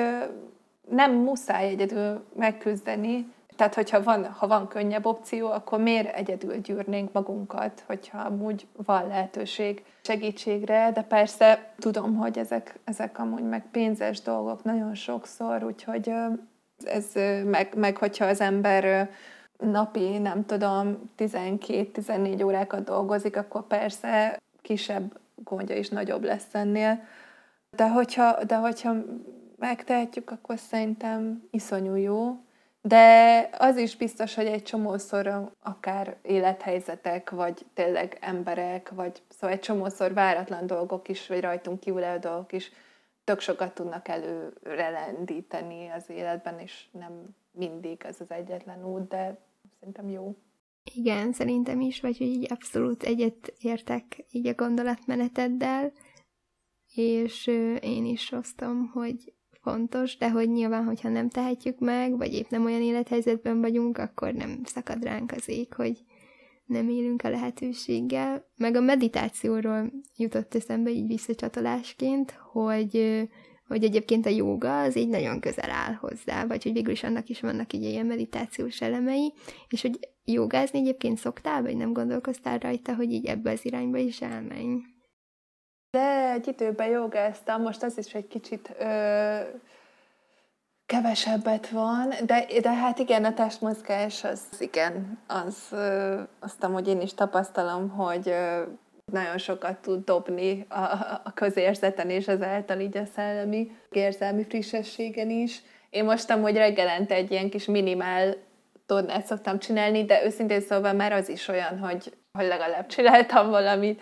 nem 0.89 1.13
muszáj 1.13 1.67
egyedül 1.67 2.25
megküzdeni, 2.35 3.33
tehát, 3.55 3.75
hogyha 3.75 4.03
van, 4.03 4.25
ha 4.25 4.47
van 4.47 4.67
könnyebb 4.67 5.05
opció, 5.05 5.47
akkor 5.47 5.79
miért 5.79 6.15
egyedül 6.15 6.57
gyűrnénk 6.57 7.11
magunkat, 7.11 7.83
hogyha 7.87 8.17
amúgy 8.17 8.67
van 8.85 9.07
lehetőség 9.07 9.83
segítségre, 10.01 10.91
de 10.93 11.01
persze 11.01 11.73
tudom, 11.79 12.15
hogy 12.15 12.37
ezek, 12.37 12.79
ezek 12.83 13.19
amúgy 13.19 13.43
meg 13.43 13.65
pénzes 13.71 14.21
dolgok 14.21 14.63
nagyon 14.63 14.95
sokszor, 14.95 15.63
úgyhogy 15.63 16.13
ez 16.83 17.11
meg, 17.45 17.73
meg 17.75 17.97
hogyha 17.97 18.25
az 18.25 18.41
ember 18.41 19.09
napi, 19.57 20.17
nem 20.17 20.45
tudom, 20.45 21.11
12-14 21.17 22.45
órákat 22.45 22.83
dolgozik, 22.83 23.37
akkor 23.37 23.67
persze 23.67 24.39
kisebb 24.61 25.19
gondja 25.35 25.75
is 25.75 25.89
nagyobb 25.89 26.23
lesz 26.23 26.53
ennél. 26.53 27.03
De 27.75 27.89
hogyha, 27.89 28.43
de 28.43 28.55
hogyha 28.55 28.93
megtehetjük, 29.57 30.31
akkor 30.31 30.57
szerintem 30.57 31.43
iszonyú 31.51 31.95
jó, 31.95 32.37
de 32.87 33.49
az 33.57 33.77
is 33.77 33.95
biztos, 33.95 34.35
hogy 34.35 34.45
egy 34.45 34.63
csomószor 34.63 35.51
akár 35.59 36.17
élethelyzetek, 36.21 37.29
vagy 37.29 37.65
tényleg 37.73 38.17
emberek, 38.21 38.89
vagy 38.89 39.21
szóval 39.29 39.55
egy 39.55 39.61
csomószor 39.61 40.13
váratlan 40.13 40.67
dolgok 40.67 41.07
is, 41.07 41.27
vagy 41.27 41.41
rajtunk 41.41 41.79
kívül 41.79 42.17
dolgok 42.19 42.51
is 42.51 42.71
tök 43.23 43.39
sokat 43.39 43.73
tudnak 43.73 44.07
előre 44.07 44.89
lendíteni 44.89 45.89
az 45.89 46.09
életben, 46.09 46.59
és 46.59 46.85
nem 46.91 47.35
mindig 47.51 48.01
ez 48.03 48.15
az 48.19 48.31
egyetlen 48.31 48.85
út, 48.85 49.07
de 49.07 49.37
szerintem 49.79 50.09
jó. 50.09 50.35
Igen, 50.93 51.33
szerintem 51.33 51.81
is, 51.81 52.01
vagy 52.01 52.17
hogy 52.17 52.27
így 52.27 52.51
abszolút 52.51 53.03
egyet 53.03 53.53
értek 53.61 54.25
így 54.31 54.47
a 54.47 54.53
gondolatmeneteddel, 54.53 55.91
és 56.95 57.47
én 57.81 58.05
is 58.05 58.31
osztom, 58.31 58.89
hogy 58.93 59.33
fontos, 59.65 60.17
de 60.17 60.29
hogy 60.29 60.49
nyilván, 60.51 60.85
hogyha 60.85 61.09
nem 61.09 61.29
tehetjük 61.29 61.79
meg, 61.79 62.17
vagy 62.17 62.33
épp 62.33 62.49
nem 62.49 62.65
olyan 62.65 62.81
élethelyzetben 62.81 63.61
vagyunk, 63.61 63.97
akkor 63.97 64.33
nem 64.33 64.59
szakad 64.63 65.03
ránk 65.03 65.31
az 65.31 65.49
ég, 65.49 65.73
hogy 65.73 65.97
nem 66.65 66.89
élünk 66.89 67.23
a 67.23 67.29
lehetőséggel. 67.29 68.45
Meg 68.57 68.75
a 68.75 68.81
meditációról 68.81 69.91
jutott 70.17 70.55
eszembe 70.55 70.89
így 70.89 71.07
visszacsatolásként, 71.07 72.31
hogy, 72.51 73.27
hogy 73.67 73.83
egyébként 73.83 74.25
a 74.25 74.29
jóga 74.29 74.81
az 74.81 74.95
így 74.95 75.09
nagyon 75.09 75.39
közel 75.39 75.69
áll 75.69 75.93
hozzá, 75.93 76.45
vagy 76.45 76.63
hogy 76.63 76.73
végül 76.73 76.91
is 76.91 77.03
annak 77.03 77.29
is 77.29 77.41
vannak 77.41 77.73
így 77.73 77.83
ilyen 77.83 78.05
meditációs 78.05 78.81
elemei, 78.81 79.33
és 79.69 79.81
hogy 79.81 79.99
jogázni 80.25 80.79
egyébként 80.79 81.17
szoktál, 81.17 81.61
vagy 81.61 81.77
nem 81.77 81.93
gondolkoztál 81.93 82.57
rajta, 82.57 82.95
hogy 82.95 83.11
így 83.11 83.25
ebbe 83.25 83.51
az 83.51 83.65
irányba 83.65 83.97
is 83.97 84.21
elmenj? 84.21 84.77
De 85.95 86.31
egy 86.31 86.47
időben 86.47 86.87
jogáztam, 86.87 87.61
most 87.61 87.83
az 87.83 87.97
is 87.97 88.13
egy 88.13 88.27
kicsit 88.27 88.69
ö, 88.79 89.37
kevesebbet 90.85 91.69
van, 91.69 92.13
de, 92.25 92.45
de 92.61 92.73
hát 92.73 92.99
igen, 92.99 93.25
a 93.25 93.33
testmozgás 93.33 94.23
az 94.23 94.41
igen, 94.59 95.19
az, 95.27 95.57
ö, 95.71 96.21
azt 96.39 96.63
hogy 96.63 96.87
én 96.87 97.01
is 97.01 97.13
tapasztalom, 97.13 97.89
hogy 97.89 98.29
ö, 98.29 98.61
nagyon 99.11 99.37
sokat 99.37 99.77
tud 99.77 100.03
dobni 100.03 100.65
a, 100.69 100.81
a 101.23 101.31
közérzeten, 101.33 102.09
és 102.09 102.27
ezáltal 102.27 102.79
így 102.79 102.97
a 102.97 103.05
szellemi, 103.15 103.77
érzelmi 103.91 104.43
frissességen 104.43 105.29
is. 105.29 105.61
Én 105.89 106.03
most 106.03 106.29
amúgy 106.29 106.55
reggelente 106.55 107.15
egy 107.15 107.31
ilyen 107.31 107.49
kis 107.49 107.65
minimál 107.65 108.35
tornát 108.85 109.25
szoktam 109.25 109.59
csinálni, 109.59 110.05
de 110.05 110.25
őszintén 110.25 110.61
szóval 110.61 110.93
már 110.93 111.13
az 111.13 111.29
is 111.29 111.47
olyan, 111.47 111.79
hogy, 111.79 112.13
hogy 112.31 112.47
legalább 112.47 112.87
csináltam 112.87 113.49
valamit. 113.49 114.01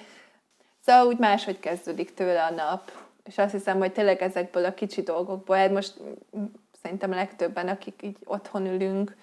Szóval 0.85 1.07
úgy 1.07 1.17
máshogy 1.17 1.59
kezdődik 1.59 2.13
tőle 2.13 2.43
a 2.43 2.51
nap. 2.51 2.91
És 3.23 3.37
azt 3.37 3.51
hiszem, 3.51 3.77
hogy 3.77 3.91
tényleg 3.91 4.21
ezekből 4.21 4.65
a 4.65 4.73
kicsi 4.73 5.01
dolgokból, 5.01 5.55
hát 5.55 5.71
most 5.71 5.93
szerintem 6.81 7.09
legtöbben, 7.09 7.67
akik 7.67 8.01
így 8.01 8.17
otthon 8.25 8.65
ülünk, 8.65 9.15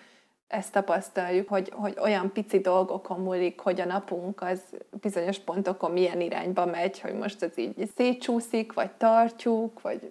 ezt 0.50 0.72
tapasztaljuk, 0.72 1.48
hogy, 1.48 1.72
hogy 1.74 1.96
olyan 2.02 2.32
pici 2.32 2.58
dolgokon 2.58 3.20
múlik, 3.20 3.60
hogy 3.60 3.80
a 3.80 3.84
napunk 3.84 4.42
az 4.42 4.60
bizonyos 5.00 5.38
pontokon 5.38 5.90
milyen 5.90 6.20
irányba 6.20 6.66
megy, 6.66 7.00
hogy 7.00 7.14
most 7.14 7.42
ez 7.42 7.58
így 7.58 7.90
szétcsúszik, 7.96 8.72
vagy 8.72 8.90
tartjuk, 8.90 9.80
vagy... 9.80 10.10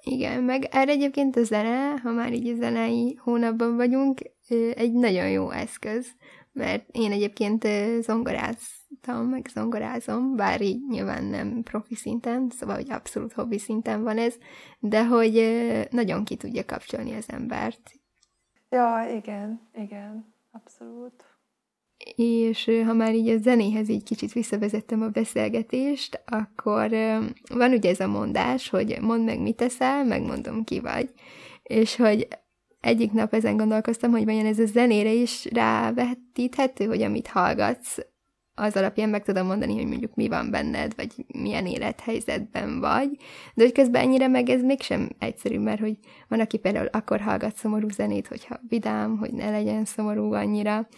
Igen, 0.00 0.42
meg 0.42 0.68
erre 0.70 0.90
egyébként 0.90 1.36
a 1.36 1.42
zene, 1.42 2.00
ha 2.02 2.10
már 2.10 2.32
így 2.32 2.48
a 2.48 2.54
zenei 2.54 3.18
hónapban 3.22 3.76
vagyunk, 3.76 4.20
egy 4.74 4.92
nagyon 4.92 5.28
jó 5.28 5.50
eszköz, 5.50 6.06
mert 6.56 6.88
én 6.92 7.12
egyébként 7.12 7.66
zongoráztam, 8.00 9.26
meg 9.28 9.48
zongorázom, 9.52 10.36
bár 10.36 10.60
így 10.60 10.80
nyilván 10.88 11.24
nem 11.24 11.62
profi 11.62 11.94
szinten, 11.94 12.50
szóval, 12.58 12.76
hogy 12.76 12.90
abszolút 12.90 13.32
hobbi 13.32 13.58
szinten 13.58 14.02
van 14.02 14.18
ez, 14.18 14.34
de 14.78 15.06
hogy 15.06 15.42
nagyon 15.90 16.24
ki 16.24 16.36
tudja 16.36 16.64
kapcsolni 16.64 17.14
az 17.14 17.24
embert. 17.28 17.90
Ja, 18.70 19.06
igen, 19.16 19.68
igen, 19.74 20.34
abszolút. 20.52 21.24
És 22.16 22.70
ha 22.86 22.92
már 22.92 23.14
így 23.14 23.28
a 23.28 23.38
zenéhez 23.38 23.88
így 23.88 24.02
kicsit 24.02 24.32
visszavezettem 24.32 25.02
a 25.02 25.08
beszélgetést, 25.08 26.22
akkor 26.26 26.90
van 27.48 27.72
ugye 27.72 27.90
ez 27.90 28.00
a 28.00 28.06
mondás, 28.06 28.68
hogy 28.68 28.98
mondd 29.00 29.24
meg, 29.24 29.40
mit 29.40 29.56
teszel, 29.56 30.04
megmondom, 30.04 30.64
ki 30.64 30.80
vagy. 30.80 31.12
És 31.62 31.96
hogy 31.96 32.28
egyik 32.80 33.12
nap 33.12 33.34
ezen 33.34 33.56
gondolkoztam, 33.56 34.10
hogy 34.10 34.24
vajon 34.24 34.46
ez 34.46 34.58
a 34.58 34.66
zenére 34.66 35.12
is 35.12 35.44
rávetíthető, 35.52 36.86
hogy 36.86 37.02
amit 37.02 37.26
hallgatsz, 37.26 37.98
az 38.58 38.76
alapján 38.76 39.08
meg 39.08 39.22
tudom 39.22 39.46
mondani, 39.46 39.74
hogy 39.74 39.86
mondjuk 39.86 40.14
mi 40.14 40.28
van 40.28 40.50
benned, 40.50 40.94
vagy 40.96 41.24
milyen 41.26 41.66
élethelyzetben 41.66 42.80
vagy, 42.80 43.10
de 43.54 43.62
hogy 43.62 43.72
közben 43.72 44.02
ennyire 44.02 44.28
meg 44.28 44.48
ez 44.48 44.62
mégsem 44.62 45.10
egyszerű, 45.18 45.58
mert 45.58 45.80
hogy 45.80 45.98
van, 46.28 46.40
aki 46.40 46.58
például 46.58 46.86
akkor 46.86 47.20
hallgat 47.20 47.56
szomorú 47.56 47.88
zenét, 47.88 48.26
hogyha 48.26 48.60
vidám, 48.68 49.16
hogy 49.18 49.32
ne 49.32 49.50
legyen 49.50 49.84
szomorú 49.84 50.32
annyira, 50.32 50.88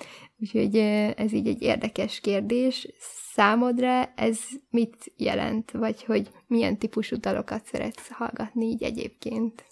úgyhogy 0.40 0.76
ez 1.16 1.32
így 1.32 1.48
egy 1.48 1.62
érdekes 1.62 2.20
kérdés. 2.20 2.88
Számodra 3.32 4.04
ez 4.16 4.38
mit 4.70 5.12
jelent, 5.16 5.70
vagy 5.70 6.04
hogy 6.04 6.30
milyen 6.46 6.78
típusú 6.78 7.16
dalokat 7.16 7.64
szeretsz 7.64 8.08
hallgatni 8.08 8.66
így 8.66 8.82
egyébként? 8.82 9.64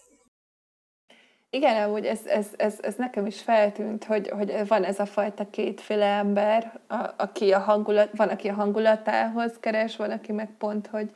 Igen, 1.56 1.82
amúgy 1.82 2.06
ez, 2.06 2.20
ez, 2.26 2.46
ez, 2.56 2.74
ez 2.80 2.94
nekem 2.94 3.26
is 3.26 3.40
feltűnt, 3.40 4.04
hogy, 4.04 4.28
hogy 4.28 4.68
van 4.68 4.84
ez 4.84 4.98
a 4.98 5.06
fajta 5.06 5.50
kétféle 5.50 6.06
ember, 6.06 6.80
a, 6.86 7.08
aki 7.16 7.52
a 7.52 7.58
hangulat, 7.58 8.08
van, 8.16 8.28
aki 8.28 8.48
a 8.48 8.54
hangulatához 8.54 9.52
keres, 9.60 9.96
van, 9.96 10.10
aki 10.10 10.32
meg 10.32 10.50
pont, 10.58 10.86
hogy 10.86 11.10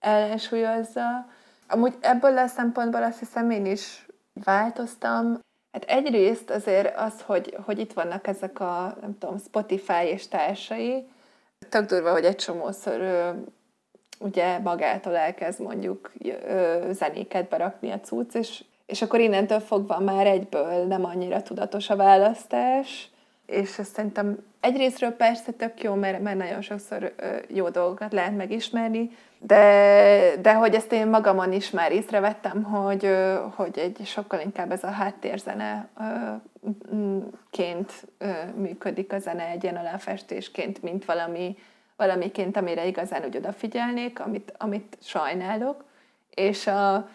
ellensúlyozza. 0.00 1.26
Amúgy 1.68 1.94
ebből 2.00 2.38
a 2.38 2.46
szempontból 2.46 3.02
azt 3.02 3.18
hiszem 3.18 3.50
én 3.50 3.66
is 3.66 4.06
változtam. 4.44 5.38
Hát 5.72 5.84
egyrészt 5.84 6.50
azért 6.50 6.96
az, 6.98 7.20
hogy, 7.20 7.56
hogy 7.64 7.78
itt 7.78 7.92
vannak 7.92 8.26
ezek 8.26 8.60
a, 8.60 8.96
nem 9.00 9.18
tudom, 9.18 9.38
Spotify 9.38 10.04
és 10.04 10.28
társai, 10.28 11.08
tök 11.68 11.86
durva, 11.86 12.12
hogy 12.12 12.24
egy 12.24 12.36
csomószor 12.36 13.00
ugye 14.18 14.58
magától 14.58 15.16
elkezd 15.16 15.60
mondjuk 15.60 16.12
zenéket 16.90 17.48
berakni 17.48 17.90
a 17.90 18.00
cucc, 18.00 18.34
és 18.34 18.64
és 18.86 19.02
akkor 19.02 19.20
innentől 19.20 19.60
fogva 19.60 20.00
már 20.00 20.26
egyből 20.26 20.86
nem 20.86 21.04
annyira 21.04 21.42
tudatos 21.42 21.90
a 21.90 21.96
választás, 21.96 23.10
és 23.46 23.78
ezt 23.78 23.94
szerintem 23.94 24.38
egyrésztről 24.60 25.10
persze 25.10 25.52
tök 25.52 25.82
jó, 25.82 25.94
mert, 25.94 26.20
mert 26.20 26.38
nagyon 26.38 26.62
sokszor 26.62 27.14
jó 27.48 27.68
dolgokat 27.68 28.12
lehet 28.12 28.36
megismerni, 28.36 29.10
de, 29.38 30.36
de 30.40 30.54
hogy 30.54 30.74
ezt 30.74 30.92
én 30.92 31.06
magamon 31.06 31.52
is 31.52 31.70
már 31.70 31.92
észrevettem, 31.92 32.62
hogy, 32.62 33.10
hogy 33.54 33.78
egy 33.78 34.00
sokkal 34.04 34.40
inkább 34.40 34.72
ez 34.72 34.84
a 34.84 34.90
háttérzene 34.90 35.88
ként 37.50 38.06
működik 38.54 39.12
a 39.12 39.18
zene 39.18 39.46
egy 39.46 39.62
ilyen 39.62 39.76
aláfestésként, 39.76 40.82
mint 40.82 41.04
valami, 41.04 41.56
valamiként, 41.96 42.56
amire 42.56 42.86
igazán 42.86 43.24
úgy 43.24 43.36
odafigyelnék, 43.36 44.20
amit, 44.20 44.52
amit 44.58 44.98
sajnálok. 45.02 45.84
És 46.34 46.66
a, 46.66 47.08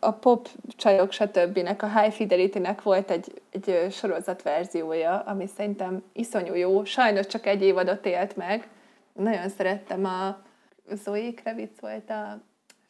a 0.00 0.12
pop 0.12 0.48
csajok 0.76 1.12
stb. 1.12 1.68
a 1.78 2.00
High 2.00 2.12
Fidelity-nek 2.12 2.82
volt 2.82 3.10
egy, 3.10 3.42
egy 3.50 3.92
sorozatverziója, 3.92 5.18
ami 5.18 5.46
szerintem 5.56 6.02
iszonyú 6.12 6.54
jó. 6.54 6.84
Sajnos 6.84 7.26
csak 7.26 7.46
egy 7.46 7.62
évadot 7.62 8.06
élt 8.06 8.36
meg. 8.36 8.68
Nagyon 9.12 9.48
szerettem 9.48 10.04
a 10.04 10.38
Zoe 10.92 11.32
Kravitz 11.34 11.80
volt 11.80 12.10
a 12.10 12.40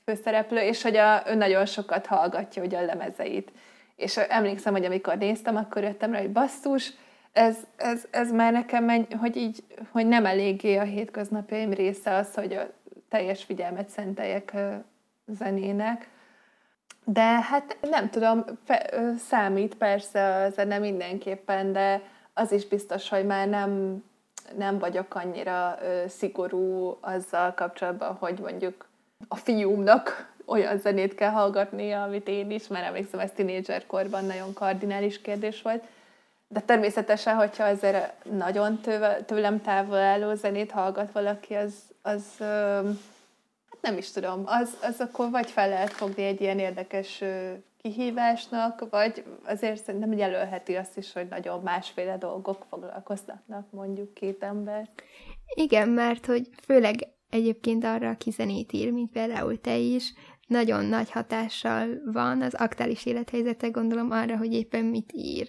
főszereplő, 0.05 0.59
és 0.61 0.83
hogy 0.83 0.97
a, 0.97 1.23
ő 1.27 1.35
nagyon 1.35 1.67
sokat 1.67 2.07
hallgatja 2.07 2.63
ugye 2.63 2.79
a 2.79 2.85
lemezeit. 2.85 3.53
És 3.97 4.17
emlékszem, 4.17 4.73
hogy 4.73 4.85
amikor 4.85 5.17
néztem, 5.17 5.57
akkor 5.57 5.83
jöttem 5.83 6.13
rá, 6.13 6.21
hogy 6.21 6.33
basszus, 6.33 6.93
ez, 7.33 7.57
ez, 7.77 8.07
ez 8.11 8.33
már 8.33 8.53
nekem 8.53 8.85
megy, 8.85 9.07
hogy 9.21 9.37
így, 9.37 9.65
hogy 9.91 10.07
nem 10.07 10.27
eléggé 10.27 10.77
a 10.77 10.83
hétköznapjaim 10.83 11.73
része 11.73 12.15
az, 12.15 12.35
hogy 12.35 12.53
a 12.53 12.71
teljes 13.09 13.45
figyelmet 13.45 13.89
szenteljek 13.89 14.55
zenének 15.27 16.09
de 17.13 17.41
hát 17.41 17.77
nem 17.81 18.11
tudom, 18.11 18.45
fe, 18.65 18.91
számít 19.29 19.75
persze 19.75 20.35
a 20.35 20.51
zene 20.51 20.79
mindenképpen, 20.79 21.73
de 21.73 22.03
az 22.35 22.53
is 22.53 22.67
biztos, 22.67 23.09
hogy 23.09 23.27
már 23.27 23.49
nem, 23.49 24.03
nem 24.57 24.79
vagyok 24.79 25.15
annyira 25.15 25.79
ö, 25.83 26.09
szigorú 26.09 26.99
azzal 27.01 27.55
kapcsolatban, 27.55 28.15
hogy 28.15 28.39
mondjuk 28.39 28.89
a 29.29 29.37
fiúmnak 29.37 30.29
olyan 30.47 30.79
zenét 30.79 31.15
kell 31.15 31.31
hallgatnia, 31.31 32.03
amit 32.03 32.29
én 32.29 32.51
is, 32.51 32.67
mert 32.67 32.87
emlékszem, 32.87 33.21
ez 33.21 33.31
tínédzserkorban 33.35 34.25
nagyon 34.25 34.53
kardinális 34.53 35.21
kérdés 35.21 35.63
volt. 35.63 35.85
De 36.49 36.61
természetesen, 36.61 37.37
hogyha 37.37 37.65
azért 37.65 38.25
nagyon 38.25 38.81
tőlem 39.27 39.61
távol 39.63 39.99
álló 39.99 40.35
zenét 40.35 40.71
hallgat 40.71 41.13
valaki, 41.13 41.55
az, 41.55 41.75
az 42.03 42.25
nem 43.81 43.97
is 43.97 44.11
tudom, 44.11 44.43
az, 44.47 44.77
az 44.83 45.01
akkor 45.01 45.31
vagy 45.31 45.51
fel 45.51 45.69
lehet 45.69 45.93
fogni 45.93 46.23
egy 46.23 46.41
ilyen 46.41 46.59
érdekes 46.59 47.25
kihívásnak, 47.83 48.89
vagy 48.91 49.25
azért 49.45 49.85
szerintem 49.85 50.13
jelölheti 50.13 50.75
azt 50.75 50.97
is, 50.97 51.13
hogy 51.13 51.29
nagyon 51.29 51.61
másféle 51.61 52.19
dolgok 52.19 52.67
foglalkoztatnak 52.69 53.71
mondjuk 53.71 54.15
két 54.15 54.43
ember. 54.43 54.89
Igen, 55.55 55.89
mert 55.89 56.27
hogy 56.27 56.49
főleg 56.63 56.95
egyébként 57.31 57.85
arra, 57.85 58.09
aki 58.09 58.31
zenét 58.31 58.73
ír, 58.73 58.93
mint 58.93 59.11
például 59.11 59.61
te 59.61 59.77
is, 59.77 60.13
nagyon 60.47 60.85
nagy 60.85 61.11
hatással 61.11 61.89
van 62.05 62.43
az 62.43 62.55
aktuális 62.55 63.07
élethelyzete, 63.07 63.69
gondolom 63.69 64.11
arra, 64.11 64.37
hogy 64.37 64.53
éppen 64.53 64.85
mit 64.85 65.13
ír 65.15 65.49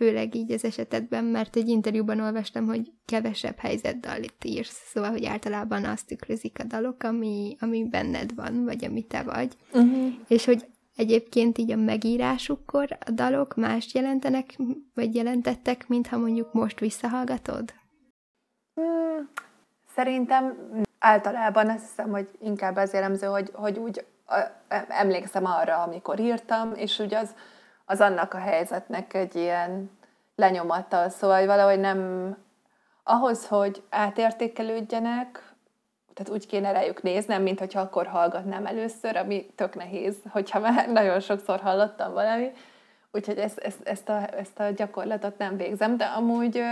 főleg 0.00 0.34
így 0.34 0.52
az 0.52 0.64
esetedben, 0.64 1.24
mert 1.24 1.56
egy 1.56 1.68
interjúban 1.68 2.20
olvastam, 2.20 2.66
hogy 2.66 2.92
kevesebb 3.04 3.58
helyzetdalit 3.58 4.44
írsz, 4.44 4.90
szóval, 4.92 5.10
hogy 5.10 5.24
általában 5.24 5.84
azt 5.84 6.06
tükrözik 6.06 6.58
a 6.60 6.64
dalok, 6.64 7.02
ami, 7.02 7.56
ami 7.60 7.88
benned 7.88 8.34
van, 8.34 8.64
vagy 8.64 8.84
ami 8.84 9.02
te 9.02 9.22
vagy. 9.22 9.52
Uh-huh. 9.72 10.12
És 10.28 10.44
hogy 10.44 10.66
egyébként 10.96 11.58
így 11.58 11.72
a 11.72 11.76
megírásukkor 11.76 12.98
a 13.06 13.10
dalok 13.10 13.56
mást 13.56 13.94
jelentenek, 13.94 14.56
vagy 14.94 15.14
jelentettek, 15.14 15.88
mintha 15.88 16.18
mondjuk 16.18 16.52
most 16.52 16.80
visszahallgatod? 16.80 17.72
Hmm, 18.74 19.30
szerintem 19.94 20.56
általában 20.98 21.68
azt 21.68 21.86
hiszem, 21.88 22.10
hogy 22.10 22.28
inkább 22.38 22.76
az 22.76 22.92
jellemző, 22.92 23.26
hogy, 23.26 23.50
hogy 23.52 23.78
úgy 23.78 24.04
emlékszem 24.88 25.44
arra, 25.44 25.82
amikor 25.82 26.20
írtam, 26.20 26.72
és 26.74 26.98
úgy 26.98 27.14
az, 27.14 27.34
az 27.90 28.00
annak 28.00 28.34
a 28.34 28.38
helyzetnek 28.38 29.14
egy 29.14 29.34
ilyen 29.36 29.90
lenyomata. 30.34 31.08
Szóval 31.08 31.38
hogy 31.38 31.46
valahogy 31.46 31.80
nem 31.80 32.36
ahhoz, 33.02 33.46
hogy 33.46 33.82
átértékelődjenek, 33.88 35.54
tehát 36.14 36.32
úgy 36.32 36.46
kéne 36.46 36.72
rájuk 36.72 37.02
néznem, 37.02 37.42
mint 37.42 37.58
hogyha 37.58 37.80
akkor 37.80 38.06
hallgatnám 38.06 38.66
először, 38.66 39.16
ami 39.16 39.46
tök 39.54 39.74
nehéz, 39.74 40.16
hogyha 40.28 40.58
már 40.58 40.88
nagyon 40.98 41.20
sokszor 41.20 41.60
hallottam 41.60 42.12
valami. 42.12 42.52
Úgyhogy 43.12 43.38
ezt, 43.38 43.58
ezt, 43.58 43.80
ezt, 43.88 44.08
a, 44.08 44.34
ezt 44.36 44.60
a 44.60 44.70
gyakorlatot 44.70 45.38
nem 45.38 45.56
végzem, 45.56 45.96
de 45.96 46.04
amúgy 46.04 46.62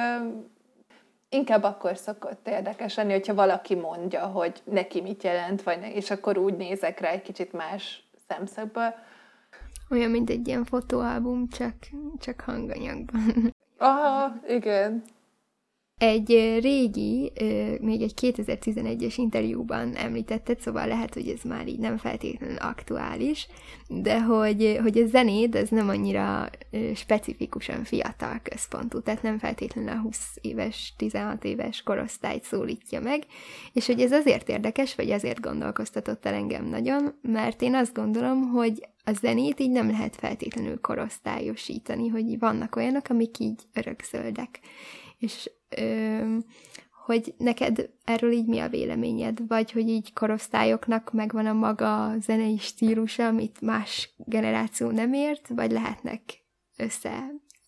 inkább 1.28 1.62
akkor 1.62 1.96
szokott 1.96 2.48
érdekes 2.48 2.94
lenni, 2.94 3.12
hogyha 3.12 3.34
valaki 3.34 3.74
mondja, 3.74 4.26
hogy 4.26 4.62
neki 4.64 5.00
mit 5.00 5.22
jelent, 5.22 5.62
vagy 5.62 5.80
ne, 5.80 5.92
és 5.92 6.10
akkor 6.10 6.38
úgy 6.38 6.56
nézek 6.56 7.00
rá 7.00 7.10
egy 7.10 7.22
kicsit 7.22 7.52
más 7.52 8.08
szemszögből. 8.28 8.94
Olyan, 9.90 10.10
mint 10.10 10.30
egy 10.30 10.48
ilyen 10.48 10.64
fotóalbum, 10.64 11.48
csak, 11.48 11.74
csak 12.18 12.40
hanganyagban. 12.40 13.54
Aha, 13.78 14.40
igen. 14.48 15.02
Egy 15.98 16.58
régi, 16.60 17.32
még 17.80 18.02
egy 18.02 18.12
2011-es 18.20 19.14
interjúban 19.16 19.94
említetted, 19.94 20.60
szóval 20.60 20.86
lehet, 20.86 21.14
hogy 21.14 21.28
ez 21.28 21.42
már 21.42 21.68
így 21.68 21.78
nem 21.78 21.96
feltétlenül 21.96 22.56
aktuális, 22.56 23.48
de 23.88 24.22
hogy, 24.22 24.78
hogy 24.82 24.98
a 24.98 25.06
zenéd 25.06 25.54
az 25.54 25.68
nem 25.68 25.88
annyira 25.88 26.50
specifikusan 26.94 27.84
fiatal 27.84 28.40
központú, 28.42 29.00
tehát 29.00 29.22
nem 29.22 29.38
feltétlenül 29.38 29.90
a 29.90 30.00
20 30.00 30.36
éves, 30.40 30.94
16 30.96 31.44
éves 31.44 31.82
korosztályt 31.82 32.44
szólítja 32.44 33.00
meg, 33.00 33.22
és 33.72 33.86
hogy 33.86 34.00
ez 34.00 34.12
azért 34.12 34.48
érdekes, 34.48 34.94
vagy 34.94 35.10
azért 35.10 35.40
gondolkoztatott 35.40 36.26
el 36.26 36.34
engem 36.34 36.64
nagyon, 36.64 37.18
mert 37.22 37.62
én 37.62 37.74
azt 37.74 37.94
gondolom, 37.94 38.42
hogy 38.42 38.88
a 39.08 39.12
zenét 39.12 39.60
így 39.60 39.70
nem 39.70 39.90
lehet 39.90 40.16
feltétlenül 40.16 40.80
korosztályosítani, 40.80 42.08
hogy 42.08 42.38
vannak 42.38 42.76
olyanok, 42.76 43.08
amik 43.08 43.38
így 43.38 43.62
örökzöldek 43.74 44.60
és 45.18 45.50
ö, 45.68 46.36
hogy 47.04 47.34
neked 47.38 47.90
erről 48.04 48.32
így 48.32 48.46
mi 48.46 48.58
a 48.58 48.68
véleményed, 48.68 49.46
vagy 49.46 49.72
hogy 49.72 49.88
így 49.88 50.12
korosztályoknak 50.12 51.12
megvan 51.12 51.46
a 51.46 51.52
maga 51.52 52.18
zenei 52.18 52.58
stílusa, 52.58 53.26
amit 53.26 53.60
más 53.60 54.14
generáció 54.16 54.90
nem 54.90 55.12
ért, 55.12 55.48
vagy 55.48 55.70
lehetnek 55.70 56.20
össze, 56.76 57.10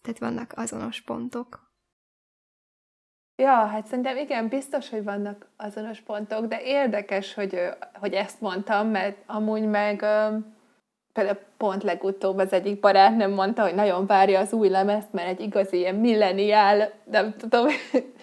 tehát 0.03 0.19
vannak 0.19 0.53
azonos 0.57 1.01
pontok? 1.01 1.69
Ja, 3.37 3.67
hát 3.67 3.87
szerintem 3.87 4.17
igen, 4.17 4.49
biztos, 4.49 4.89
hogy 4.89 5.05
vannak 5.05 5.49
azonos 5.57 6.01
pontok, 6.01 6.47
de 6.47 6.63
érdekes, 6.63 7.35
hogy, 7.35 7.59
hogy 7.95 8.13
ezt 8.13 8.41
mondtam, 8.41 8.89
mert 8.89 9.23
amúgy 9.27 9.65
meg 9.65 10.05
például 11.13 11.39
pont 11.57 11.83
legutóbb 11.83 12.39
az 12.39 12.53
egyik 12.53 12.81
barátnőm 12.81 13.31
mondta, 13.31 13.63
hogy 13.63 13.75
nagyon 13.75 14.07
várja 14.07 14.41
az 14.41 14.53
új 14.53 14.69
lemezt, 14.69 15.13
mert 15.13 15.29
egy 15.29 15.41
igazi 15.41 15.77
ilyen 15.77 15.95
milleniál, 15.95 16.93
nem 17.11 17.35
tudom, 17.39 17.67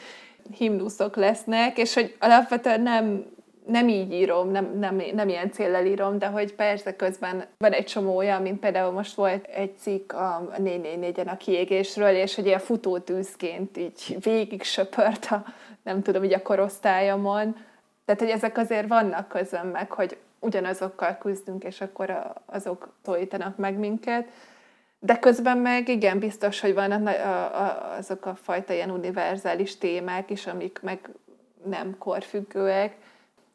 himnuszok 0.57 1.15
lesznek, 1.15 1.77
és 1.77 1.93
hogy 1.93 2.15
alapvetően 2.19 2.81
nem, 2.81 3.25
nem 3.65 3.87
így 3.87 4.13
írom, 4.13 4.51
nem, 4.51 4.77
nem, 4.79 5.01
nem 5.13 5.29
ilyen 5.29 5.51
céllel 5.51 5.85
írom, 5.85 6.17
de 6.17 6.27
hogy 6.27 6.53
persze 6.53 6.95
közben 6.95 7.45
van 7.57 7.71
egy 7.71 7.85
csomó 7.85 8.15
olyan, 8.15 8.41
mint 8.41 8.59
például 8.59 8.91
most 8.91 9.15
volt 9.15 9.45
egy 9.45 9.77
cikk 9.77 10.13
a 10.13 10.47
444-en 10.57 11.27
a 11.27 11.37
kiégésről, 11.37 12.15
és 12.15 12.35
hogy 12.35 12.45
ilyen 12.45 12.59
futótűzként 12.59 13.77
így 13.77 14.17
végig 14.23 14.63
söpört 14.63 15.25
a, 15.29 15.45
nem 15.83 16.01
tudom, 16.01 16.23
így 16.23 16.33
a 16.33 16.41
korosztályomon. 16.41 17.55
Tehát, 18.05 18.21
hogy 18.21 18.29
ezek 18.29 18.57
azért 18.57 18.87
vannak 18.87 19.27
közön 19.27 19.65
meg, 19.65 19.91
hogy 19.91 20.17
ugyanazokkal 20.39 21.17
küzdünk, 21.17 21.63
és 21.63 21.81
akkor 21.81 22.33
azok 22.45 22.93
szólítanak 23.05 23.57
meg 23.57 23.77
minket. 23.77 24.27
De 24.99 25.19
közben 25.19 25.57
meg 25.57 25.87
igen, 25.87 26.19
biztos, 26.19 26.59
hogy 26.59 26.73
vannak 26.73 27.09
azok 27.97 28.25
a 28.25 28.35
fajta 28.35 28.73
ilyen 28.73 28.91
univerzális 28.91 29.77
témák 29.77 30.29
is, 30.29 30.47
amik 30.47 30.79
meg 30.81 31.09
nem 31.63 31.97
korfüggőek. 31.97 32.95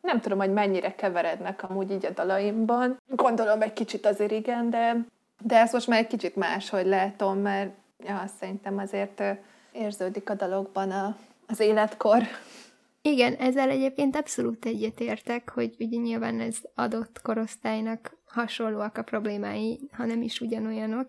Nem 0.01 0.21
tudom, 0.21 0.38
hogy 0.38 0.53
mennyire 0.53 0.95
keverednek 0.95 1.62
amúgy 1.62 1.90
így 1.90 2.07
a 2.07 2.11
dalaimban. 2.11 3.01
Gondolom 3.09 3.62
egy 3.62 3.73
kicsit 3.73 4.07
azért 4.07 4.31
igen, 4.31 4.71
de, 4.71 4.97
de 5.42 5.57
ezt 5.57 5.73
most 5.73 5.87
már 5.87 5.99
egy 5.99 6.07
kicsit 6.07 6.37
máshogy 6.37 6.87
látom, 6.87 7.38
mert 7.38 7.71
ja, 8.07 8.25
szerintem 8.40 8.79
azért 8.79 9.23
érződik 9.73 10.31
a 10.31 10.35
dalokban 10.35 10.90
a, 10.90 11.16
az 11.47 11.61
életkor. 11.61 12.23
Igen, 13.03 13.35
ezzel 13.35 13.71
egyébként 13.71 14.17
abszolút 14.17 14.65
egyetértek, 14.65 15.51
hogy 15.51 15.75
ugye 15.79 15.99
nyilván 15.99 16.41
ez 16.41 16.57
adott 16.75 17.21
korosztálynak 17.23 18.17
hasonlóak 18.25 18.99
a 18.99 19.03
problémái, 19.03 19.81
ha 19.93 20.05
nem 20.05 20.23
is 20.23 20.41
ugyanolyanok, 20.41 21.09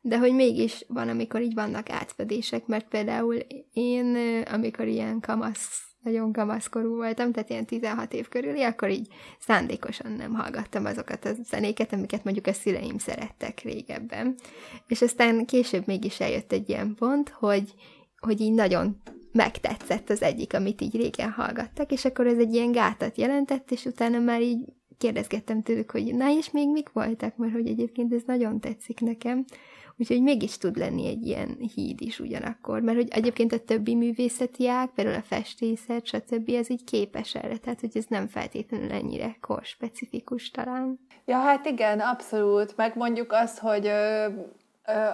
de 0.00 0.18
hogy 0.18 0.34
mégis 0.34 0.84
van, 0.88 1.08
amikor 1.08 1.42
így 1.42 1.54
vannak 1.54 1.90
átfedések, 1.90 2.66
mert 2.66 2.88
például 2.88 3.36
én, 3.72 4.16
amikor 4.52 4.86
ilyen 4.86 5.20
kamasz, 5.20 5.88
nagyon 6.02 6.32
kamaszkorú 6.32 6.96
voltam, 6.96 7.32
tehát 7.32 7.50
ilyen 7.50 7.66
16 7.66 8.12
év 8.12 8.28
körüli, 8.28 8.62
akkor 8.62 8.90
így 8.90 9.08
szándékosan 9.38 10.12
nem 10.12 10.34
hallgattam 10.34 10.84
azokat 10.84 11.24
a 11.24 11.32
zenéket, 11.42 11.92
amiket 11.92 12.24
mondjuk 12.24 12.46
a 12.46 12.52
szüleim 12.52 12.98
szerettek 12.98 13.60
régebben. 13.60 14.34
És 14.86 15.02
aztán 15.02 15.46
később 15.46 15.86
mégis 15.86 16.20
eljött 16.20 16.52
egy 16.52 16.68
ilyen 16.68 16.94
pont, 16.94 17.28
hogy, 17.28 17.74
hogy 18.18 18.40
így 18.40 18.52
nagyon 18.52 19.02
megtetszett 19.32 20.10
az 20.10 20.22
egyik, 20.22 20.54
amit 20.54 20.80
így 20.80 20.96
régen 20.96 21.30
hallgattak, 21.30 21.92
és 21.92 22.04
akkor 22.04 22.26
ez 22.26 22.38
egy 22.38 22.54
ilyen 22.54 22.72
gátat 22.72 23.16
jelentett, 23.16 23.70
és 23.70 23.84
utána 23.84 24.18
már 24.18 24.42
így 24.42 24.64
kérdezgettem 24.98 25.62
tőlük, 25.62 25.90
hogy 25.90 26.14
na 26.14 26.30
és 26.30 26.50
még 26.50 26.70
mik 26.70 26.92
voltak, 26.92 27.36
mert 27.36 27.52
hogy 27.52 27.66
egyébként 27.66 28.12
ez 28.12 28.22
nagyon 28.26 28.60
tetszik 28.60 29.00
nekem, 29.00 29.44
úgyhogy 29.96 30.22
mégis 30.22 30.58
tud 30.58 30.76
lenni 30.76 31.06
egy 31.06 31.26
ilyen 31.26 31.56
híd 31.74 32.00
is 32.00 32.20
ugyanakkor, 32.20 32.80
mert 32.80 32.98
hogy 32.98 33.08
egyébként 33.10 33.52
a 33.52 33.58
többi 33.58 33.94
művészeti 33.94 34.68
ág, 34.68 34.90
például 34.94 35.16
a 35.16 35.22
festészet, 35.22 36.06
stb. 36.06 36.50
ez 36.50 36.70
így 36.70 36.84
képes 36.84 37.34
erre, 37.34 37.56
tehát 37.56 37.80
hogy 37.80 37.90
ez 37.96 38.04
nem 38.08 38.26
feltétlenül 38.26 38.92
ennyire 38.92 39.36
korspecifikus 39.40 40.50
talán. 40.50 40.98
Ja, 41.24 41.38
hát 41.38 41.66
igen, 41.66 42.00
abszolút, 42.00 42.76
meg 42.76 42.96
mondjuk 42.96 43.32
az, 43.32 43.58
hogy 43.58 43.90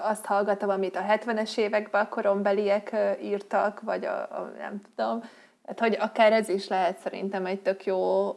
azt 0.02 0.24
hallgatom, 0.24 0.68
amit 0.68 0.96
a 0.96 1.00
70-es 1.00 1.58
években 1.58 2.02
a 2.04 2.08
korombeliek 2.08 2.96
írtak, 3.22 3.80
vagy 3.80 4.04
a, 4.04 4.20
a 4.20 4.52
nem 4.58 4.80
tudom, 4.94 5.22
hát 5.66 5.80
hogy 5.80 5.96
akár 6.00 6.32
ez 6.32 6.48
is 6.48 6.68
lehet 6.68 6.98
szerintem 6.98 7.46
egy 7.46 7.60
tök 7.60 7.84
jó 7.84 8.28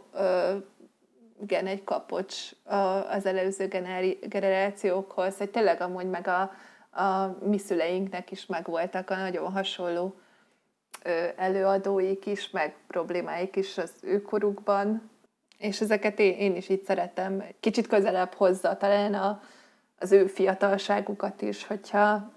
igen, 1.41 1.67
egy 1.67 1.83
kapocs 1.83 2.51
az 3.09 3.25
előző 3.25 3.67
generációkhoz, 4.21 5.37
hogy 5.37 5.49
tényleg 5.49 5.81
amúgy 5.81 6.09
meg 6.09 6.27
a, 6.27 6.51
a 7.01 7.37
mi 7.41 7.57
szüleinknek 7.57 8.31
is 8.31 8.45
megvoltak 8.45 9.09
a 9.09 9.15
nagyon 9.15 9.51
hasonló 9.51 10.15
előadóik 11.35 12.25
is, 12.25 12.49
meg 12.49 12.75
problémáik 12.87 13.55
is 13.55 13.77
az 13.77 13.93
ő 14.01 14.21
korukban, 14.21 15.09
és 15.57 15.81
ezeket 15.81 16.19
én, 16.19 16.37
én 16.37 16.55
is 16.55 16.69
így 16.69 16.83
szeretem. 16.83 17.43
Kicsit 17.59 17.87
közelebb 17.87 18.33
hozza 18.33 18.77
talán 18.77 19.13
a, 19.13 19.41
az 19.99 20.11
ő 20.11 20.27
fiatalságukat 20.27 21.41
is, 21.41 21.65
hogyha 21.65 22.31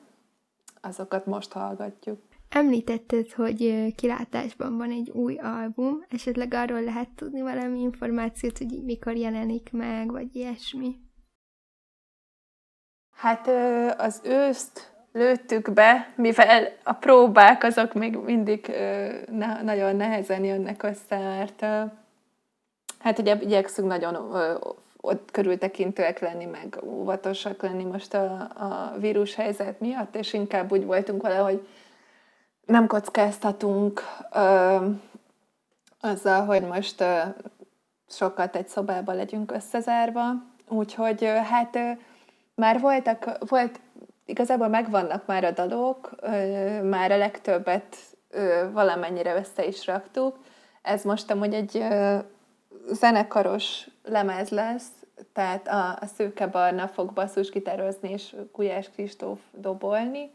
azokat 0.81 1.27
most 1.27 1.53
hallgatjuk. 1.53 2.21
Említetted, 2.49 3.33
hogy 3.33 3.93
kilátásban 3.95 4.77
van 4.77 4.91
egy 4.91 5.11
új 5.11 5.37
album, 5.37 6.05
esetleg 6.09 6.55
arról 6.55 6.83
lehet 6.83 7.09
tudni 7.09 7.41
valami 7.41 7.81
információt, 7.81 8.59
hogy 8.59 8.83
mikor 8.85 9.17
jelenik 9.17 9.73
meg, 9.73 10.11
vagy 10.11 10.37
ilyesmi? 10.37 10.97
Hát 13.15 13.47
az 14.01 14.21
őszt 14.25 14.93
lőttük 15.13 15.73
be, 15.73 16.13
mivel 16.17 16.73
a 16.85 16.93
próbák 16.93 17.63
azok 17.63 17.95
még 17.95 18.17
mindig 18.17 18.73
nagyon 19.63 19.97
nehezen 19.97 20.45
jönnek 20.45 20.83
össze, 20.83 21.19
mert 21.19 21.61
hát 22.99 23.19
ugye 23.19 23.37
igyekszünk 23.41 23.89
nagyon 23.89 24.15
ott 25.05 25.31
körültekintőek 25.31 26.19
lenni, 26.19 26.45
meg 26.45 26.79
óvatosak 26.85 27.63
lenni 27.63 27.85
most 27.85 28.15
a, 28.15 28.33
a 28.41 28.95
vírus 28.99 29.35
helyzet 29.35 29.81
miatt, 29.81 30.17
és 30.17 30.33
inkább 30.33 30.73
úgy 30.73 30.85
voltunk 30.85 31.23
vele, 31.23 31.37
hogy 31.37 31.67
nem 32.67 32.87
kockáztatunk 32.87 34.03
ö, 34.33 34.77
azzal, 36.01 36.45
hogy 36.45 36.63
most 36.63 37.01
ö, 37.01 37.21
sokat 38.09 38.57
egy 38.57 38.69
szobában 38.69 39.17
legyünk 39.17 39.53
összezárva. 39.53 40.31
Úgyhogy 40.69 41.25
ö, 41.25 41.27
hát 41.27 41.77
ö, 41.77 41.91
már 42.55 42.81
voltak, 42.81 43.49
volt, 43.49 43.81
igazából 44.25 44.69
megvannak 44.69 45.27
már 45.27 45.45
a 45.45 45.51
dalok, 45.51 46.11
ö, 46.21 46.83
már 46.83 47.13
a 47.13 47.17
legtöbbet 47.17 47.97
ö, 48.31 48.71
valamennyire 48.73 49.35
össze 49.35 49.67
is 49.67 49.87
raktuk. 49.87 50.39
Ez 50.83 51.05
most 51.05 51.31
amúgy 51.31 51.55
egy 51.55 51.77
ö, 51.77 52.19
zenekaros 52.87 53.87
lemez 54.05 54.49
lesz, 54.49 54.89
tehát 55.33 55.69
a, 55.69 55.99
a 56.01 56.07
Szőke 56.17 56.47
Barna 56.47 56.89
fog 56.89 57.13
basszusgitározni, 57.13 58.11
és 58.11 58.35
Gulyás 58.53 58.91
Kristóf 58.91 59.39
dobolni, 59.51 60.31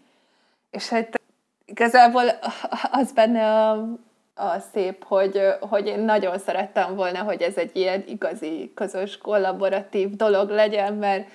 és 0.69 0.89
hát 0.89 1.21
igazából 1.65 2.23
az 2.91 3.11
benne 3.11 3.51
a, 3.51 3.71
a 4.35 4.59
szép, 4.73 5.03
hogy, 5.03 5.41
hogy 5.59 5.87
én 5.87 5.99
nagyon 5.99 6.39
szerettem 6.39 6.95
volna, 6.95 7.23
hogy 7.23 7.41
ez 7.41 7.57
egy 7.57 7.75
ilyen 7.75 8.03
igazi, 8.07 8.71
közös, 8.75 9.17
kollaboratív 9.17 10.15
dolog 10.15 10.49
legyen, 10.49 10.93
mert 10.93 11.27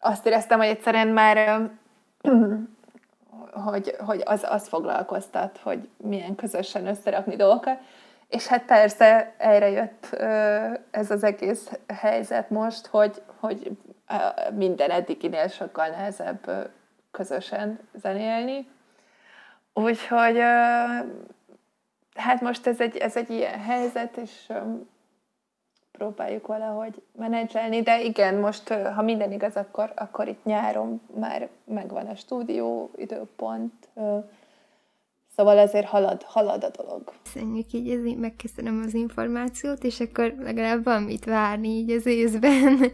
azt 0.00 0.26
éreztem, 0.26 0.58
hogy 0.58 0.68
egyszerűen 0.68 1.08
már 1.08 1.60
hogy, 3.64 3.96
hogy 3.98 4.22
az, 4.24 4.46
az 4.48 4.68
foglalkoztat, 4.68 5.60
hogy 5.62 5.88
milyen 5.96 6.34
közösen 6.34 6.86
összerakni 6.86 7.36
dolgokat, 7.36 7.78
és 8.28 8.46
hát 8.46 8.64
persze 8.64 9.34
erre 9.36 9.70
jött 9.70 10.12
ez 10.90 11.10
az 11.10 11.24
egész 11.24 11.70
helyzet 11.86 12.50
most, 12.50 12.86
hogy, 12.86 13.22
hogy 13.40 13.76
minden 14.54 14.90
eddiginél 14.90 15.48
sokkal 15.48 15.88
nehezebb 15.88 16.70
közösen 17.10 17.78
zenélni. 17.94 18.68
Úgyhogy 19.74 20.38
hát 22.14 22.40
most 22.40 22.66
ez 22.66 22.80
egy, 22.80 22.96
ez 22.96 23.16
egy 23.16 23.30
ilyen 23.30 23.60
helyzet, 23.60 24.16
és 24.16 24.52
próbáljuk 25.92 26.46
valahogy 26.46 27.02
menedzselni, 27.18 27.82
de 27.82 28.00
igen, 28.00 28.34
most, 28.34 28.68
ha 28.68 29.02
minden 29.02 29.32
igaz, 29.32 29.56
akkor, 29.56 29.92
akkor 29.94 30.28
itt 30.28 30.44
nyáron 30.44 31.00
már 31.14 31.48
megvan 31.64 32.06
a 32.06 32.14
stúdió 32.14 32.90
időpont, 32.96 33.88
Szóval 35.36 35.58
ezért 35.58 35.86
halad, 35.86 36.22
halad 36.22 36.64
a 36.64 36.82
dolog. 36.82 37.12
Köszönjük 37.22 37.72
így, 37.72 37.90
ezért 37.90 38.18
megköszönöm 38.18 38.82
az 38.86 38.94
információt, 38.94 39.84
és 39.84 40.00
akkor 40.00 40.34
legalább 40.38 40.84
van 40.84 41.02
mit 41.02 41.24
várni 41.24 41.68
így 41.68 41.90
az 41.90 42.06
őszben. 42.06 42.92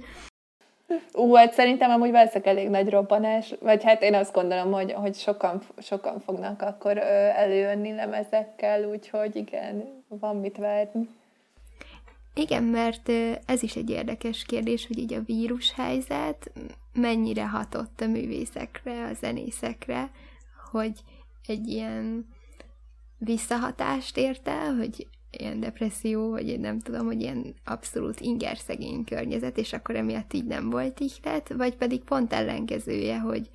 Ú, 1.12 1.34
hát 1.34 1.52
szerintem 1.52 1.90
amúgy 1.90 2.10
valószínűleg 2.10 2.56
elég 2.56 2.68
nagy 2.68 2.90
robbanás, 2.90 3.54
vagy 3.60 3.84
hát 3.84 4.02
én 4.02 4.14
azt 4.14 4.32
gondolom, 4.32 4.72
hogy, 4.72 4.92
hogy 4.92 5.14
sokan, 5.14 5.62
sokan 5.78 6.20
fognak 6.20 6.62
akkor 6.62 6.98
előjönni 7.36 7.94
lemezekkel, 7.94 8.84
úgyhogy 8.84 9.36
igen, 9.36 10.04
van 10.08 10.36
mit 10.36 10.56
várni. 10.56 11.08
Igen, 12.34 12.62
mert 12.62 13.08
ez 13.46 13.62
is 13.62 13.76
egy 13.76 13.90
érdekes 13.90 14.44
kérdés, 14.44 14.86
hogy 14.86 14.98
így 14.98 15.14
a 15.14 15.22
vírushelyzet 15.26 16.50
mennyire 16.94 17.48
hatott 17.48 18.00
a 18.00 18.06
művészekre, 18.06 19.04
a 19.04 19.14
zenészekre, 19.14 20.10
hogy 20.70 20.92
egy 21.46 21.68
ilyen 21.68 22.26
visszahatást 23.24 24.16
ért 24.16 24.48
el, 24.48 24.74
hogy 24.74 25.06
ilyen 25.30 25.60
depresszió, 25.60 26.30
vagy 26.30 26.48
én 26.48 26.60
nem 26.60 26.78
tudom, 26.78 27.06
hogy 27.06 27.20
ilyen 27.20 27.54
abszolút 27.64 28.20
ingerszegény 28.20 29.04
környezet, 29.04 29.58
és 29.58 29.72
akkor 29.72 29.96
emiatt 29.96 30.32
így 30.32 30.46
nem 30.46 30.70
volt 30.70 31.00
ihlet, 31.00 31.52
vagy 31.52 31.76
pedig 31.76 32.04
pont 32.04 32.32
ellenkezője, 32.32 33.18
hogy 33.18 33.50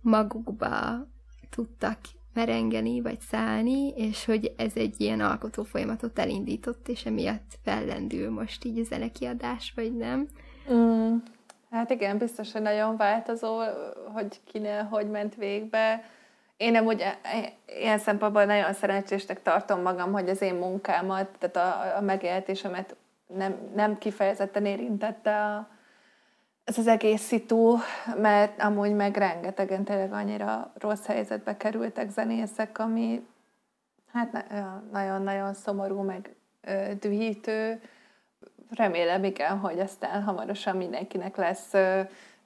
magukba 0.00 1.06
tudtak 1.50 1.98
merengeni, 2.34 3.00
vagy 3.00 3.20
szállni, 3.20 3.88
és 3.88 4.24
hogy 4.24 4.54
ez 4.56 4.76
egy 4.76 5.00
ilyen 5.00 5.20
alkotó 5.20 5.62
folyamatot 5.62 6.18
elindított, 6.18 6.88
és 6.88 7.06
emiatt 7.06 7.58
fellendül 7.62 8.30
most 8.30 8.64
így 8.64 8.78
a 8.78 8.84
zenekiadás, 8.84 9.72
vagy 9.76 9.96
nem. 9.96 10.28
Mm, 10.72 11.16
hát 11.70 11.90
igen, 11.90 12.18
biztos, 12.18 12.52
hogy 12.52 12.62
nagyon 12.62 12.96
változó, 12.96 13.58
hogy 14.12 14.40
kinél 14.44 14.82
hogy 14.82 15.10
ment 15.10 15.34
végbe. 15.34 16.04
Én 16.60 16.72
nem 16.72 16.86
úgy 16.86 17.04
ilyen 17.66 17.98
szempontból 17.98 18.44
nagyon 18.44 18.72
szerencsésnek 18.72 19.42
tartom 19.42 19.82
magam, 19.82 20.12
hogy 20.12 20.28
az 20.28 20.42
én 20.42 20.54
munkámat, 20.54 21.28
tehát 21.38 21.56
a, 21.56 21.96
a 21.96 22.00
megélhetésemet 22.00 22.96
nem, 23.26 23.56
nem 23.74 23.98
kifejezetten 23.98 24.66
érintette 24.66 25.44
a, 25.44 25.68
ez 26.64 26.78
az 26.78 26.86
egész 26.86 27.22
szitu, 27.22 27.76
mert 28.16 28.62
amúgy 28.62 28.92
meg 28.92 29.16
rengetegen 29.16 29.84
tényleg 29.84 30.12
annyira 30.12 30.72
rossz 30.74 31.06
helyzetbe 31.06 31.56
kerültek 31.56 32.10
zenészek, 32.10 32.78
ami 32.78 33.26
hát 34.12 34.44
nagyon-nagyon 34.92 35.54
szomorú, 35.54 36.00
meg 36.00 36.34
dühítő. 37.00 37.82
Remélem, 38.70 39.24
igen, 39.24 39.58
hogy 39.58 39.78
aztán 39.78 40.22
hamarosan 40.22 40.76
mindenkinek 40.76 41.36
lesz 41.36 41.72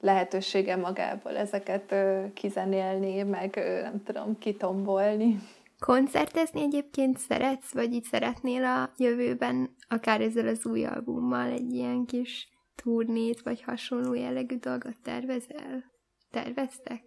lehetősége 0.05 0.75
magából 0.75 1.37
ezeket 1.37 1.95
kizenélni, 2.33 3.23
meg 3.23 3.55
nem 3.81 4.03
tudom, 4.03 4.37
kitombolni. 4.37 5.39
Koncertezni 5.79 6.61
egyébként 6.61 7.17
szeretsz, 7.17 7.73
vagy 7.73 7.93
itt 7.93 8.03
szeretnél 8.03 8.63
a 8.63 8.93
jövőben, 8.97 9.75
akár 9.87 10.21
ezzel 10.21 10.47
az 10.47 10.65
új 10.65 10.85
albummal 10.85 11.51
egy 11.51 11.73
ilyen 11.73 12.05
kis 12.05 12.49
turnét, 12.75 13.41
vagy 13.41 13.61
hasonló 13.61 14.13
jellegű 14.13 14.57
dolgot 14.57 14.95
tervezel? 15.03 15.83
Terveztek? 16.31 17.01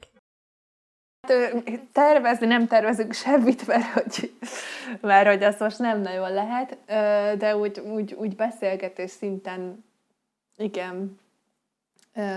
Tervezni 1.92 2.46
nem 2.46 2.66
tervezünk 2.66 3.12
semmit, 3.12 3.66
mert 3.66 3.84
hogy, 3.84 4.32
mert 5.00 5.28
hogy 5.28 5.42
azt 5.42 5.60
most 5.60 5.78
nem 5.78 6.00
nagyon 6.00 6.32
lehet, 6.32 6.78
de 7.38 7.56
úgy, 7.56 7.80
úgy, 7.80 8.12
úgy 8.12 8.36
beszélgetés 8.36 9.10
szinten 9.10 9.84
igen, 10.56 11.18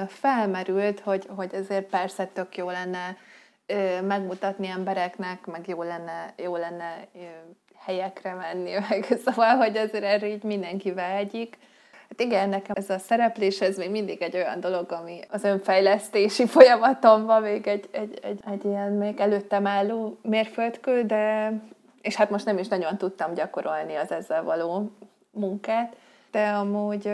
felmerült, 0.07 0.99
hogy, 0.99 1.27
hogy 1.35 1.53
ezért 1.53 1.85
persze 1.85 2.25
tök 2.25 2.57
jó 2.57 2.69
lenne 2.69 3.17
megmutatni 4.01 4.67
embereknek, 4.67 5.45
meg 5.45 5.67
jó 5.67 5.83
lenne, 5.83 6.33
jó 6.37 6.55
lenne 6.55 7.07
helyekre 7.77 8.33
menni, 8.33 8.71
meg 8.89 9.07
szóval, 9.25 9.55
hogy 9.55 9.75
ezért 9.75 10.03
erre 10.03 10.27
így 10.27 10.43
mindenki 10.43 10.91
vágyik. 10.91 11.57
Hát 12.09 12.19
igen, 12.19 12.49
nekem 12.49 12.75
ez 12.77 12.89
a 12.89 12.97
szereplés, 12.97 13.61
ez 13.61 13.77
még 13.77 13.89
mindig 13.89 14.21
egy 14.21 14.35
olyan 14.35 14.59
dolog, 14.59 14.91
ami 14.91 15.19
az 15.29 15.43
önfejlesztési 15.43 16.45
folyamatomban 16.45 17.41
még 17.41 17.67
egy, 17.67 17.89
egy, 17.91 18.19
egy, 18.21 18.39
egy 18.51 18.65
ilyen 18.65 18.91
még 18.91 19.19
előttem 19.19 19.67
álló 19.67 20.17
mérföldkő, 20.21 21.03
de 21.03 21.53
és 22.01 22.15
hát 22.15 22.29
most 22.29 22.45
nem 22.45 22.57
is 22.57 22.67
nagyon 22.67 22.97
tudtam 22.97 23.33
gyakorolni 23.33 23.95
az 23.95 24.11
ezzel 24.11 24.43
való 24.43 24.91
munkát, 25.31 25.95
de 26.31 26.47
amúgy 26.47 27.05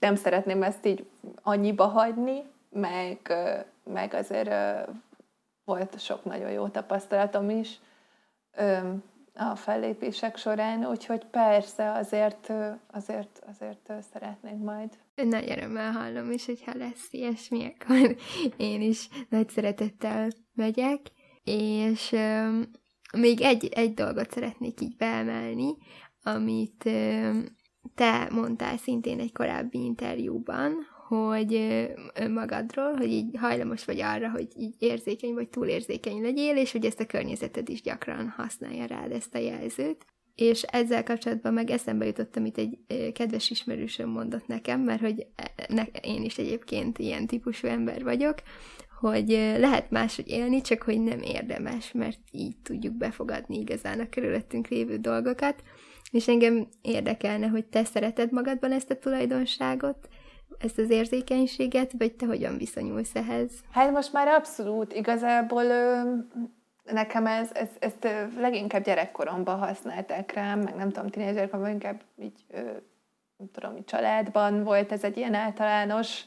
nem 0.00 0.14
szeretném 0.14 0.62
ezt 0.62 0.86
így 0.86 1.06
annyiba 1.46 1.86
hagyni, 1.86 2.42
meg, 2.70 3.32
meg 3.84 4.14
azért 4.14 4.50
volt 5.64 6.00
sok 6.00 6.24
nagyon 6.24 6.50
jó 6.50 6.68
tapasztalatom 6.68 7.50
is 7.50 7.80
a 9.34 9.56
fellépések 9.56 10.36
során, 10.36 10.86
úgyhogy 10.86 11.24
persze 11.24 11.92
azért, 11.92 12.52
azért, 12.92 13.42
azért 13.48 13.92
szeretnék 14.12 14.58
majd. 14.58 14.90
Nagy 15.14 15.50
örömmel 15.50 15.92
hallom, 15.92 16.30
és 16.30 16.46
hogyha 16.46 16.72
lesz 16.74 17.12
ilyesmi, 17.12 17.74
akkor 17.74 18.16
én 18.56 18.80
is 18.80 19.08
nagy 19.28 19.48
szeretettel 19.48 20.28
megyek, 20.54 21.00
és 21.44 22.16
még 23.16 23.40
egy, 23.40 23.66
egy 23.66 23.94
dolgot 23.94 24.30
szeretnék 24.30 24.80
így 24.80 24.96
beemelni, 24.96 25.76
amit 26.22 26.90
te 27.94 28.28
mondtál 28.30 28.76
szintén 28.76 29.20
egy 29.20 29.32
korábbi 29.32 29.84
interjúban, 29.84 30.94
hogy 31.08 31.86
magadról, 32.30 32.94
hogy 32.94 33.12
így 33.12 33.36
hajlamos 33.38 33.84
vagy 33.84 34.00
arra, 34.00 34.30
hogy 34.30 34.48
így 34.58 34.74
érzékeny 34.78 35.34
vagy 35.34 35.48
túlérzékeny 35.48 36.22
legyél, 36.22 36.56
és 36.56 36.72
hogy 36.72 36.84
ezt 36.84 37.00
a 37.00 37.06
környezeted 37.06 37.68
is 37.68 37.82
gyakran 37.82 38.28
használja 38.28 38.86
rád 38.86 39.12
ezt 39.12 39.34
a 39.34 39.38
jelzőt. 39.38 40.06
És 40.34 40.62
ezzel 40.62 41.02
kapcsolatban 41.02 41.52
meg 41.52 41.70
eszembe 41.70 42.06
jutott, 42.06 42.36
amit 42.36 42.58
egy 42.58 42.78
kedves 43.12 43.50
ismerősöm 43.50 44.08
mondott 44.08 44.46
nekem, 44.46 44.80
mert 44.80 45.00
hogy 45.00 45.26
e, 45.36 45.66
ne, 45.68 45.82
én 46.02 46.22
is 46.22 46.38
egyébként 46.38 46.98
ilyen 46.98 47.26
típusú 47.26 47.66
ember 47.66 48.02
vagyok, 48.02 48.34
hogy 49.00 49.28
lehet 49.58 49.90
máshogy 49.90 50.28
élni, 50.28 50.60
csak 50.60 50.82
hogy 50.82 51.00
nem 51.00 51.20
érdemes, 51.22 51.92
mert 51.92 52.18
így 52.30 52.56
tudjuk 52.62 52.94
befogadni 52.94 53.58
igazán 53.58 54.00
a 54.00 54.08
körülöttünk 54.08 54.68
lévő 54.68 54.96
dolgokat, 54.96 55.62
és 56.10 56.28
engem 56.28 56.68
érdekelne, 56.82 57.46
hogy 57.46 57.64
te 57.64 57.84
szereted 57.84 58.32
magadban 58.32 58.72
ezt 58.72 58.90
a 58.90 58.98
tulajdonságot, 58.98 60.08
ezt 60.58 60.78
az 60.78 60.90
érzékenységet, 60.90 61.92
vagy 61.98 62.12
te 62.12 62.26
hogyan 62.26 62.56
viszonyulsz 62.56 63.14
ehhez? 63.14 63.50
Hát 63.70 63.90
most 63.90 64.12
már 64.12 64.28
abszolút, 64.28 64.92
igazából 64.92 65.64
nekem 66.84 67.26
ez, 67.26 67.50
ez, 67.52 67.68
ezt 67.78 68.08
leginkább 68.38 68.84
gyerekkoromban 68.84 69.58
használták 69.58 70.32
rám, 70.32 70.60
meg 70.60 70.74
nem 70.74 70.90
tudom, 70.90 71.10
tínézserkoromban 71.10 71.72
inkább 71.72 72.00
így 72.22 72.44
nem 73.36 73.50
tudom, 73.52 73.84
családban 73.84 74.64
volt 74.64 74.92
ez 74.92 75.04
egy 75.04 75.16
ilyen 75.16 75.34
általános 75.34 76.24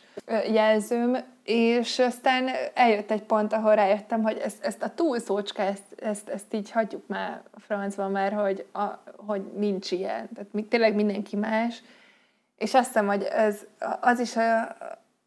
jelzőm, 0.52 1.18
és 1.44 2.00
aztán 2.00 2.50
eljött 2.74 3.12
egy 3.12 3.24
pont, 3.24 3.54
ahol 3.54 3.76
rájöttem, 3.76 4.24
hogy 4.24 4.38
ezt, 4.38 4.64
ezt 4.64 4.84
a 4.84 4.94
túlszócska, 4.94 5.62
ezt, 5.62 6.02
ezt, 6.02 6.30
ezt 6.30 6.54
így 6.54 6.72
hagyjuk 6.72 7.08
már 7.08 7.42
francba, 7.58 8.08
mert 8.08 8.36
hogy, 8.36 8.66
a, 8.74 8.86
hogy 9.16 9.42
nincs 9.56 9.92
ilyen. 9.92 10.30
Tehát 10.34 10.68
tényleg 10.70 10.96
mindenki 10.96 11.36
más. 11.36 11.82
És 12.60 12.74
azt 12.74 12.86
hiszem, 12.86 13.08
hogy 13.08 13.24
ez, 13.24 13.66
az 14.02 14.20
is 14.20 14.36
a, 14.36 14.62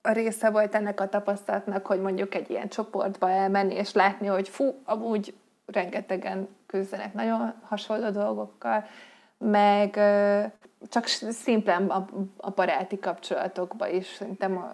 a 0.02 0.12
része 0.12 0.50
volt 0.50 0.74
ennek 0.74 1.00
a 1.00 1.08
tapasztalatnak, 1.08 1.86
hogy 1.86 2.00
mondjuk 2.00 2.34
egy 2.34 2.50
ilyen 2.50 2.68
csoportba 2.68 3.30
elmenni, 3.30 3.74
és 3.74 3.92
látni, 3.92 4.26
hogy 4.26 4.48
fú, 4.48 4.80
amúgy 4.84 5.34
rengetegen 5.66 6.48
küzdenek 6.66 7.14
nagyon 7.14 7.54
hasonló 7.62 8.10
dolgokkal, 8.10 8.84
meg 9.38 10.00
csak 10.88 11.06
szimplán 11.06 11.90
a, 11.90 12.06
a 12.36 12.50
baráti 12.50 12.98
kapcsolatokba 12.98 13.88
is, 13.88 14.06
szerintem 14.06 14.64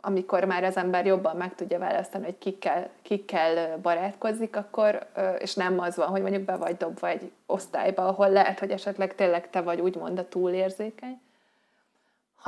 amikor 0.00 0.44
már 0.44 0.64
az 0.64 0.76
ember 0.76 1.06
jobban 1.06 1.36
meg 1.36 1.54
tudja 1.54 1.78
választani, 1.78 2.24
hogy 2.24 2.38
kikkel, 2.38 2.90
kikkel 3.02 3.78
barátkozik, 3.78 4.56
akkor, 4.56 5.06
és 5.38 5.54
nem 5.54 5.80
az 5.80 5.96
van, 5.96 6.08
hogy 6.08 6.20
mondjuk 6.22 6.42
be 6.42 6.56
vagy 6.56 6.76
dobva 6.76 7.08
egy 7.08 7.32
osztályba, 7.46 8.06
ahol 8.06 8.30
lehet, 8.30 8.58
hogy 8.58 8.70
esetleg 8.70 9.14
tényleg 9.14 9.50
te 9.50 9.60
vagy 9.60 9.80
úgymond 9.80 10.18
a 10.18 10.28
túlérzékeny, 10.28 11.20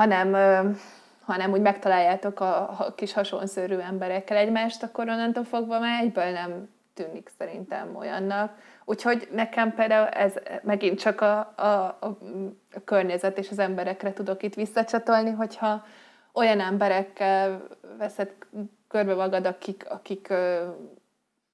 hanem, 0.01 0.33
hanem 1.25 1.53
úgy 1.53 1.61
megtaláljátok 1.61 2.41
a, 2.41 2.71
a 2.79 2.95
kis 2.95 3.13
hasonszörű 3.13 3.77
emberekkel 3.77 4.37
egymást, 4.37 4.83
akkor 4.83 5.09
onnantól 5.09 5.45
fogva 5.45 5.79
már 5.79 6.03
egyből 6.03 6.31
nem 6.31 6.69
tűnik 6.95 7.31
szerintem 7.39 7.97
olyannak. 7.97 8.53
Úgyhogy 8.85 9.29
nekem 9.33 9.75
például 9.75 10.09
ez 10.09 10.35
megint 10.63 11.01
csak 11.01 11.21
a, 11.21 11.39
a, 11.57 11.97
a, 12.01 12.19
környezet 12.85 13.39
és 13.39 13.51
az 13.51 13.59
emberekre 13.59 14.13
tudok 14.13 14.43
itt 14.43 14.55
visszacsatolni, 14.55 15.31
hogyha 15.31 15.85
olyan 16.33 16.61
emberekkel 16.61 17.63
veszed 17.99 18.33
körbe 18.89 19.15
magad, 19.15 19.47
akik, 19.47 19.87
akik 19.89 20.33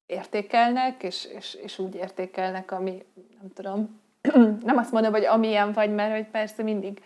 értékelnek, 0.07 1.03
és, 1.03 1.25
és, 1.25 1.55
és 1.55 1.79
úgy 1.79 1.95
értékelnek, 1.95 2.73
ami, 2.73 3.05
nem 3.41 3.53
tudom, 3.55 4.01
nem 4.69 4.77
azt 4.77 4.93
mondom, 4.93 5.13
hogy 5.13 5.25
amilyen 5.25 5.73
vagy, 5.73 5.95
mert 5.95 6.15
hogy 6.15 6.27
persze 6.27 6.63
mindig 6.63 7.03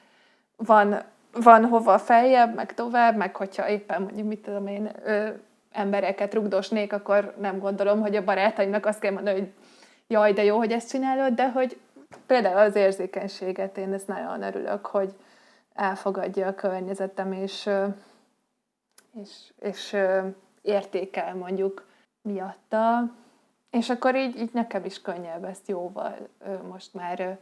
van, 0.57 1.03
van 1.33 1.65
hova 1.65 1.99
feljebb, 1.99 2.55
meg 2.55 2.75
tovább, 2.75 3.17
meg 3.17 3.37
hogyha 3.37 3.69
éppen 3.69 4.03
mondjuk, 4.03 4.27
mit 4.27 4.43
tudom 4.43 4.67
én, 4.67 4.91
ö, 5.05 5.29
embereket 5.73 6.35
rugdosnék, 6.35 6.93
akkor 6.93 7.35
nem 7.39 7.59
gondolom, 7.59 8.01
hogy 8.01 8.17
a 8.17 8.25
barátaimnak 8.25 8.87
azt 8.87 8.99
kell 9.01 9.13
mondani, 9.13 9.39
hogy 9.39 9.53
jaj, 10.07 10.33
de 10.33 10.45
jó, 10.45 10.57
hogy 10.57 10.73
ezt 10.73 10.91
csinálod, 10.91 11.35
de 11.35 11.51
hogy 11.51 11.79
például 12.27 12.59
az 12.59 12.75
érzékenységet, 12.75 13.79
én 13.79 13.93
ezt 13.93 14.07
nagyon 14.07 14.43
örülök, 14.43 14.87
hogy 14.87 15.15
elfogadja 15.75 16.47
a 16.47 16.55
környezetem, 16.55 17.33
és, 17.33 17.71
és, 19.23 19.31
és 19.61 19.97
értékel 20.63 21.35
mondjuk 21.35 21.87
miatta, 22.23 23.11
és 23.71 23.91
akkor 23.91 24.17
így, 24.17 24.37
így 24.37 24.51
nekem 24.53 24.85
is 24.85 25.01
könnyebb 25.01 25.45
ezt 25.45 25.69
jóval 25.69 26.17
most 26.69 26.95
már 26.95 27.39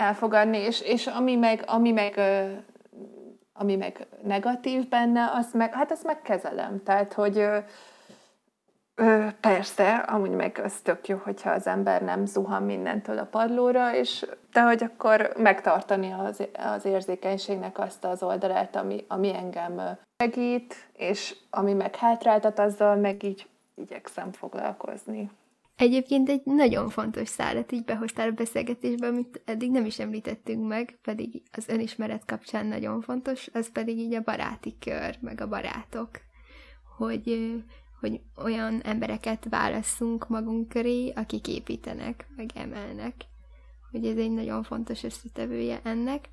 elfogadni, 0.00 0.58
és, 0.58 0.80
és 0.80 1.06
ami 1.06 1.36
meg, 1.36 1.62
ami 1.66 1.92
meg 1.92 2.20
ami 3.52 3.76
meg 3.76 4.06
negatív 4.22 4.88
benne, 4.88 5.30
azt 5.34 5.54
meg, 5.54 5.74
hát 5.74 5.90
azt 5.90 6.04
megkezelem. 6.04 6.82
Tehát, 6.82 7.12
hogy 7.12 7.48
Ö, 9.00 9.26
persze, 9.40 9.94
amúgy 9.94 10.30
meg 10.30 10.60
az 10.64 10.80
tök 10.82 11.08
jó, 11.08 11.16
hogyha 11.24 11.50
az 11.50 11.66
ember 11.66 12.02
nem 12.02 12.26
zuhan 12.26 12.62
mindentől 12.62 13.18
a 13.18 13.24
padlóra, 13.24 13.94
és 13.94 14.26
de 14.52 14.62
hogy 14.62 14.82
akkor 14.82 15.32
megtartani 15.36 16.12
az, 16.12 16.42
az 16.74 16.84
érzékenységnek 16.84 17.78
azt 17.78 18.04
az 18.04 18.22
oldalát, 18.22 18.76
ami, 18.76 19.04
ami 19.08 19.34
engem 19.34 19.98
segít, 20.18 20.74
és 20.96 21.36
ami 21.50 21.72
meg 21.72 21.96
hátráltat, 21.96 22.58
azzal 22.58 22.96
meg 22.96 23.22
így 23.22 23.48
igyekszem 23.74 24.32
foglalkozni. 24.32 25.30
Egyébként 25.80 26.28
egy 26.28 26.40
nagyon 26.44 26.88
fontos 26.88 27.28
szállat 27.28 27.72
így 27.72 27.84
behoztál 27.84 28.28
a 28.28 28.32
beszélgetésbe, 28.32 29.06
amit 29.06 29.42
eddig 29.44 29.70
nem 29.70 29.84
is 29.84 29.98
említettünk 29.98 30.68
meg, 30.68 30.98
pedig 31.02 31.42
az 31.52 31.68
önismeret 31.68 32.24
kapcsán 32.24 32.66
nagyon 32.66 33.00
fontos, 33.00 33.48
az 33.52 33.72
pedig 33.72 33.98
így 33.98 34.14
a 34.14 34.22
baráti 34.22 34.76
kör, 34.80 35.16
meg 35.20 35.40
a 35.40 35.48
barátok. 35.48 36.10
Hogy 36.96 37.52
hogy 38.00 38.20
olyan 38.36 38.80
embereket 38.80 39.46
válasszunk 39.50 40.28
magunk 40.28 40.68
köré, 40.68 41.08
akik 41.08 41.48
építenek, 41.48 42.26
meg 42.36 42.50
emelnek. 42.54 43.14
Hogy 43.90 44.06
ez 44.06 44.16
egy 44.16 44.32
nagyon 44.32 44.62
fontos 44.62 45.02
összetevője 45.02 45.80
ennek. 45.84 46.28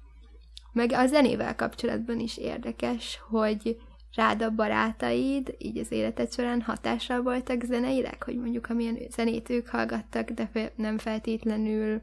Meg 0.73 0.91
a 0.91 1.07
zenével 1.07 1.55
kapcsolatban 1.55 2.19
is 2.19 2.37
érdekes, 2.37 3.19
hogy 3.29 3.77
rád 4.17 4.41
a 4.41 4.51
barátaid 4.51 5.55
így 5.57 5.77
az 5.77 5.91
életed 5.91 6.31
során 6.31 6.61
hatással 6.61 7.21
voltak 7.21 7.63
zeneileg, 7.63 8.23
hogy 8.23 8.35
mondjuk 8.35 8.69
amilyen 8.69 8.97
zenét 9.09 9.49
ők 9.49 9.67
hallgattak, 9.67 10.29
de 10.29 10.71
nem 10.75 10.97
feltétlenül 10.97 12.01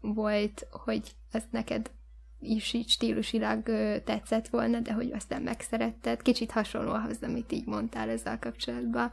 volt, 0.00 0.66
hogy 0.84 1.12
az 1.32 1.42
neked 1.50 1.90
is 2.38 2.72
így 2.72 2.88
stílusilag 2.88 3.62
tetszett 4.04 4.48
volna, 4.48 4.80
de 4.80 4.92
hogy 4.92 5.12
aztán 5.12 5.42
megszeretted. 5.42 6.22
Kicsit 6.22 6.50
hasonló 6.50 6.90
ahhoz, 6.90 7.18
amit 7.22 7.52
így 7.52 7.66
mondtál 7.66 8.08
ezzel 8.08 8.38
kapcsolatban, 8.38 9.10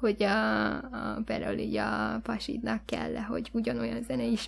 hogy 0.00 0.22
a, 0.22 0.74
a 0.76 1.22
például 1.24 1.78
a 1.78 2.20
pasidnak 2.22 2.86
kell 2.86 3.16
-e, 3.16 3.22
hogy 3.22 3.50
ugyanolyan 3.52 4.02
zenei 4.02 4.38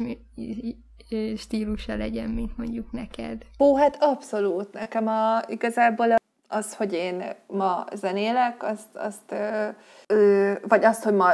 stílusa 1.36 1.96
legyen, 1.96 2.30
mint 2.30 2.56
mondjuk 2.56 2.92
neked. 2.92 3.46
Ó, 3.58 3.76
hát 3.76 3.96
abszolút. 4.00 4.72
Nekem 4.72 5.06
a, 5.06 5.42
igazából 5.48 6.20
az, 6.52 6.74
hogy 6.74 6.92
én 6.92 7.34
ma 7.46 7.84
zenélek, 7.94 8.62
azt, 8.62 8.96
azt 8.96 9.34
ö, 10.06 10.52
vagy 10.68 10.84
azt, 10.84 11.04
hogy 11.04 11.14
ma 11.14 11.30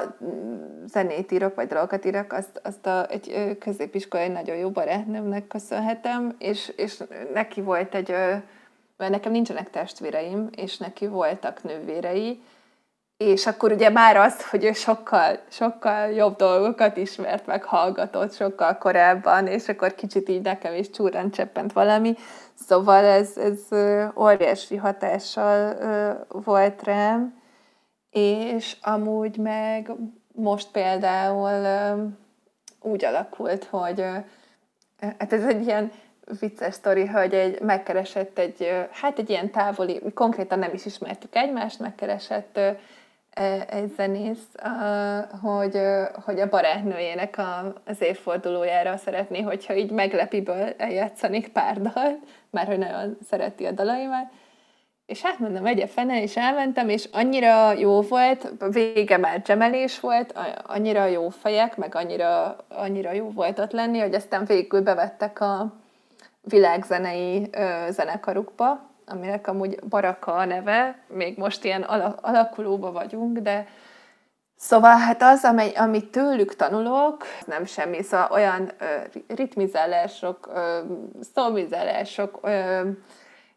zenét 0.86 1.32
írok, 1.32 1.54
vagy 1.54 1.66
dalokat 1.66 2.04
írok, 2.04 2.32
azt, 2.32 2.60
azt 2.62 2.86
a, 2.86 3.10
egy 3.10 3.56
középiskolai 3.60 4.28
nagyon 4.28 4.56
jó 4.56 4.70
barátnőmnek 4.70 5.46
köszönhetem, 5.46 6.34
és, 6.38 6.72
és 6.76 7.02
neki 7.32 7.60
volt 7.60 7.94
egy, 7.94 8.08
mert 8.96 9.12
nekem 9.12 9.32
nincsenek 9.32 9.70
testvéreim, 9.70 10.48
és 10.56 10.76
neki 10.76 11.06
voltak 11.06 11.62
nővérei, 11.62 12.40
és 13.24 13.46
akkor 13.46 13.72
ugye 13.72 13.90
már 13.90 14.16
az, 14.16 14.48
hogy 14.50 14.64
ő 14.64 14.72
sokkal, 14.72 15.38
sokkal 15.50 16.10
jobb 16.10 16.36
dolgokat 16.36 16.96
ismert, 16.96 17.46
meg 17.46 17.64
hallgatott 17.64 18.34
sokkal 18.34 18.78
korábban, 18.78 19.46
és 19.46 19.68
akkor 19.68 19.94
kicsit 19.94 20.28
így 20.28 20.42
nekem 20.42 20.74
is 20.74 20.90
csúran 20.90 21.30
cseppent 21.30 21.72
valami. 21.72 22.14
Szóval 22.66 23.04
ez, 23.04 23.36
ez 23.36 23.60
óriási 24.16 24.76
hatással 24.76 25.76
volt 26.28 26.82
rám, 26.82 27.40
és 28.10 28.76
amúgy 28.82 29.36
meg 29.36 29.90
most 30.32 30.70
például 30.70 31.64
úgy 32.80 33.04
alakult, 33.04 33.64
hogy 33.64 34.04
hát 35.00 35.32
ez 35.32 35.44
egy 35.44 35.66
ilyen 35.66 35.92
vicces 36.40 36.74
sztori, 36.74 37.06
hogy 37.06 37.34
egy, 37.34 37.60
megkeresett 37.60 38.38
egy, 38.38 38.86
hát 38.90 39.18
egy 39.18 39.30
ilyen 39.30 39.50
távoli, 39.50 40.02
konkrétan 40.14 40.58
nem 40.58 40.74
is 40.74 40.86
ismertük 40.86 41.34
egymást, 41.34 41.78
megkeresett 41.78 42.60
egy 43.68 43.92
zenész, 43.96 44.48
hogy, 45.42 45.80
hogy 46.24 46.40
a 46.40 46.48
barátnőjének 46.48 47.38
a, 47.38 47.72
az 47.86 48.02
évfordulójára 48.02 48.96
szeretné, 48.96 49.40
hogyha 49.40 49.74
így 49.74 49.90
meglepiből 49.90 50.74
eljátszanék 50.76 51.48
pár 51.48 51.80
dalt, 51.80 52.18
mert 52.50 52.66
hogy 52.68 52.78
nagyon 52.78 53.18
szereti 53.28 53.66
a 53.66 53.72
dalaimat. 53.72 54.26
És 55.06 55.22
hát 55.22 55.38
mondom, 55.38 55.62
megye 55.62 55.86
fene, 55.86 56.22
és 56.22 56.36
elmentem, 56.36 56.88
és 56.88 57.08
annyira 57.12 57.72
jó 57.72 58.00
volt, 58.00 58.52
vége 58.70 59.16
már 59.16 59.42
gemelés 59.42 60.00
volt, 60.00 60.34
annyira 60.66 61.06
jó 61.06 61.28
fejek, 61.28 61.76
meg 61.76 61.94
annyira, 61.94 62.56
annyira 62.68 63.12
jó 63.12 63.30
volt 63.30 63.58
ott 63.58 63.72
lenni, 63.72 63.98
hogy 63.98 64.14
aztán 64.14 64.44
végül 64.44 64.82
bevettek 64.82 65.40
a 65.40 65.72
világzenei 66.40 67.48
ö, 67.52 67.86
zenekarukba, 67.90 68.87
aminek 69.08 69.46
amúgy 69.46 69.78
Baraka 69.88 70.32
a 70.32 70.44
neve, 70.44 70.98
még 71.08 71.38
most 71.38 71.64
ilyen 71.64 71.82
alakulóba 71.82 72.92
vagyunk, 72.92 73.38
de 73.38 73.66
Szóval 74.60 74.96
hát 74.96 75.22
az, 75.22 75.44
amely, 75.44 75.72
amit 75.76 76.10
tőlük 76.10 76.54
tanulok, 76.54 77.24
nem 77.46 77.64
semmi, 77.64 78.02
szóval 78.02 78.28
olyan 78.30 78.70
ö, 78.78 78.84
ritmizálások, 79.34 80.50
ö, 80.54 80.78
szomizálások, 81.34 82.38
ö, 82.42 82.88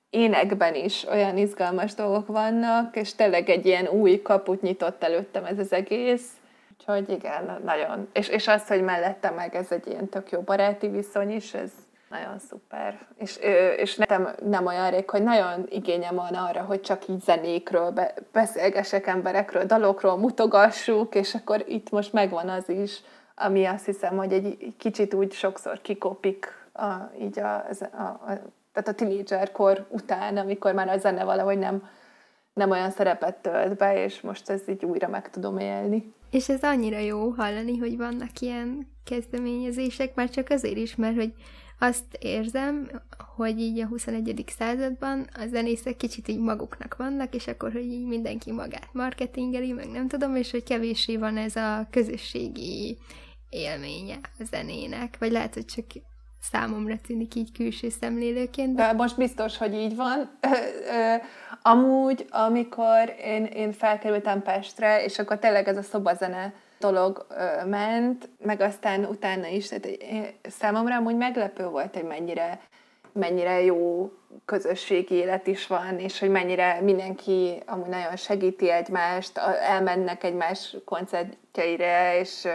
énekben 0.10 0.76
is 0.76 1.06
olyan 1.08 1.38
izgalmas 1.38 1.94
dolgok 1.94 2.28
vannak, 2.28 2.96
és 2.96 3.16
tényleg 3.16 3.50
egy 3.50 3.66
ilyen 3.66 3.88
új 3.88 4.22
kaput 4.22 4.62
nyitott 4.62 5.04
előttem 5.04 5.46
ez 5.46 5.60
az 5.60 5.74
egész. 5.74 6.30
Úgyhogy 6.72 7.10
igen, 7.10 7.62
nagyon. 7.64 8.10
És, 8.14 8.28
és 8.28 8.48
az, 8.48 8.68
hogy 8.68 8.82
mellette 8.82 9.30
meg 9.30 9.56
ez 9.56 9.72
egy 9.72 9.88
ilyen 9.88 10.10
tök 10.10 10.32
jó 10.32 10.42
baráti 10.42 10.88
viszony 10.88 11.32
is, 11.32 11.54
ez, 11.54 11.72
nagyon 12.12 12.40
szuper. 12.40 13.08
És, 13.16 13.40
és 13.78 13.96
nekem 13.96 14.30
nem 14.44 14.66
olyan 14.66 14.90
rég, 14.90 15.10
hogy 15.10 15.24
nagyon 15.24 15.66
igényem 15.70 16.16
van 16.16 16.34
arra, 16.34 16.62
hogy 16.62 16.82
csak 16.82 17.08
így 17.08 17.22
zenékről 17.22 17.92
be, 17.92 18.14
beszélgessek 18.32 19.08
emberekről, 19.08 19.66
dalokról, 19.66 20.18
mutogassuk, 20.18 21.16
és 21.16 21.34
akkor 21.36 21.64
itt 21.68 21.90
most 21.90 22.14
megvan 22.14 22.50
az 22.50 22.70
is, 22.70 23.02
ami 23.36 23.66
azt 23.66 23.86
hiszem, 23.86 24.18
hogy 24.18 24.34
egy 24.34 24.74
kicsit 24.78 25.14
úgy 25.14 25.32
sokszor 25.32 25.82
kikopik 25.82 26.48
a, 26.74 26.94
így 27.22 27.40
a, 27.40 27.56
a, 27.92 28.04
a, 28.04 28.42
tehát 28.74 28.88
a 28.88 28.94
tínédzserkor 28.94 29.86
után, 29.90 30.38
amikor 30.38 30.74
már 30.74 30.90
a 30.90 30.98
zene 30.98 31.24
valahogy 31.24 31.58
nem, 31.58 31.90
nem 32.54 32.72
olyan 32.72 32.90
szerepet 32.90 33.36
tölt 33.36 33.78
be, 33.78 34.04
és 34.04 34.22
most 34.22 34.50
ez 34.50 34.68
így 34.68 34.86
újra 34.86 35.08
meg 35.08 35.30
tudom 35.30 35.58
élni. 35.58 36.14
És 36.32 36.50
ez 36.50 36.64
annyira 36.64 36.98
jó 36.98 37.30
hallani, 37.30 37.78
hogy 37.78 37.98
vannak 37.98 38.40
ilyen 38.40 38.88
kezdeményezések, 39.06 40.16
már 40.16 40.30
csak 40.30 40.50
azért 40.50 40.78
is, 40.78 40.96
mert 40.96 41.16
hogy 41.16 41.34
azt 41.84 42.18
érzem, 42.20 42.90
hogy 43.36 43.60
így 43.60 43.80
a 43.80 43.88
21. 43.88 44.44
században 44.58 45.28
a 45.34 45.46
zenészek 45.48 45.98
kicsit 45.98 46.28
így 46.28 46.40
maguknak 46.40 46.96
vannak, 46.96 47.36
és 47.36 47.48
akkor, 47.48 47.72
hogy 47.72 47.86
így 47.86 48.06
mindenki 48.06 48.52
magát 48.52 48.90
marketingeli, 48.94 49.72
meg 49.72 49.90
nem 49.90 50.08
tudom, 50.08 50.36
és 50.36 50.52
hogy 50.52 50.64
kevéssé 50.64 51.18
van 51.18 51.38
ez 51.38 51.56
a 51.56 51.88
közösségi 51.92 52.98
élménye 53.50 54.20
a 54.40 54.44
zenének, 54.44 55.16
vagy 55.20 55.32
lehet, 55.32 55.54
hogy 55.54 55.66
csak 55.66 55.86
számomra 56.42 56.96
tűnik 57.08 57.36
így 57.36 57.52
külső 57.52 57.90
szemlélőként. 57.90 58.76
De 58.76 58.92
most 58.92 59.18
biztos, 59.18 59.58
hogy 59.58 59.74
így 59.74 59.96
van. 59.96 60.40
Amúgy, 61.62 62.26
amikor 62.30 63.16
én, 63.24 63.46
én 63.46 63.72
felkerültem 63.72 64.42
Pestre, 64.42 65.04
és 65.04 65.20
akkor 65.20 65.40
tényleg 65.40 65.68
ez 65.68 65.78
a 65.78 65.84
szobazene 65.84 66.54
dolog 66.82 67.26
ment, 67.66 68.30
meg 68.44 68.62
aztán 68.62 69.06
utána 69.06 69.48
is. 69.48 69.68
Tehát 69.68 69.88
számomra 70.50 70.96
amúgy 70.96 71.16
meglepő 71.16 71.68
volt, 71.68 71.94
hogy 71.94 72.04
mennyire, 72.04 72.60
mennyire 73.12 73.62
jó 73.62 74.12
közösségi 74.46 75.14
élet 75.16 75.48
is 75.48 75.68
van, 75.68 76.00
és 76.00 76.20
hogy 76.20 76.30
mennyire 76.30 76.82
mindenki 76.82 77.62
amúgy 77.66 77.90
nagyon 77.90 78.16
segíti 78.16 78.70
egymást, 78.70 79.38
elmennek 79.62 80.24
egymás 80.24 80.76
koncertjeire, 80.86 82.20
és 82.20 82.48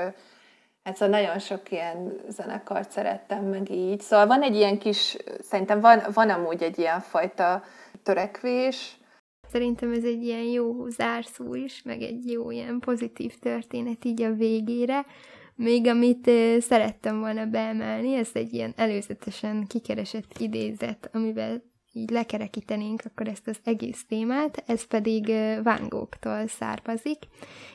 Hát 0.87 0.97
szóval 0.97 1.21
nagyon 1.21 1.39
sok 1.39 1.71
ilyen 1.71 2.21
zenekart 2.29 2.91
szerettem 2.91 3.45
meg 3.45 3.71
így. 3.71 4.01
Szóval 4.01 4.27
van 4.27 4.43
egy 4.43 4.55
ilyen 4.57 4.79
kis, 4.79 5.17
szerintem 5.41 5.81
van, 5.81 6.03
van 6.13 6.31
amúgy 6.31 6.63
egy 6.63 6.79
ilyen 6.79 7.01
fajta 7.01 7.63
törekvés, 8.03 8.97
szerintem 9.57 9.93
ez 9.93 10.05
egy 10.05 10.23
ilyen 10.23 10.43
jó 10.43 10.89
zárszó 10.89 11.55
is, 11.55 11.83
meg 11.83 12.03
egy 12.03 12.31
jó 12.31 12.51
ilyen 12.51 12.79
pozitív 12.79 13.35
történet 13.39 14.05
így 14.05 14.23
a 14.23 14.33
végére. 14.33 15.07
Még 15.55 15.87
amit 15.87 16.31
szerettem 16.59 17.19
volna 17.19 17.47
beemelni, 17.47 18.15
ez 18.15 18.29
egy 18.33 18.55
ilyen 18.55 18.73
előzetesen 18.77 19.67
kikeresett 19.67 20.39
idézet, 20.39 21.11
amivel 21.13 21.63
így 21.93 22.11
lekerekítenénk 22.11 23.03
akkor 23.05 23.29
ezt 23.29 23.49
az 23.49 23.59
egész 23.65 24.05
témát, 24.09 24.63
ez 24.67 24.85
pedig 24.85 25.27
vángóktól 25.63 26.47
származik. 26.47 27.19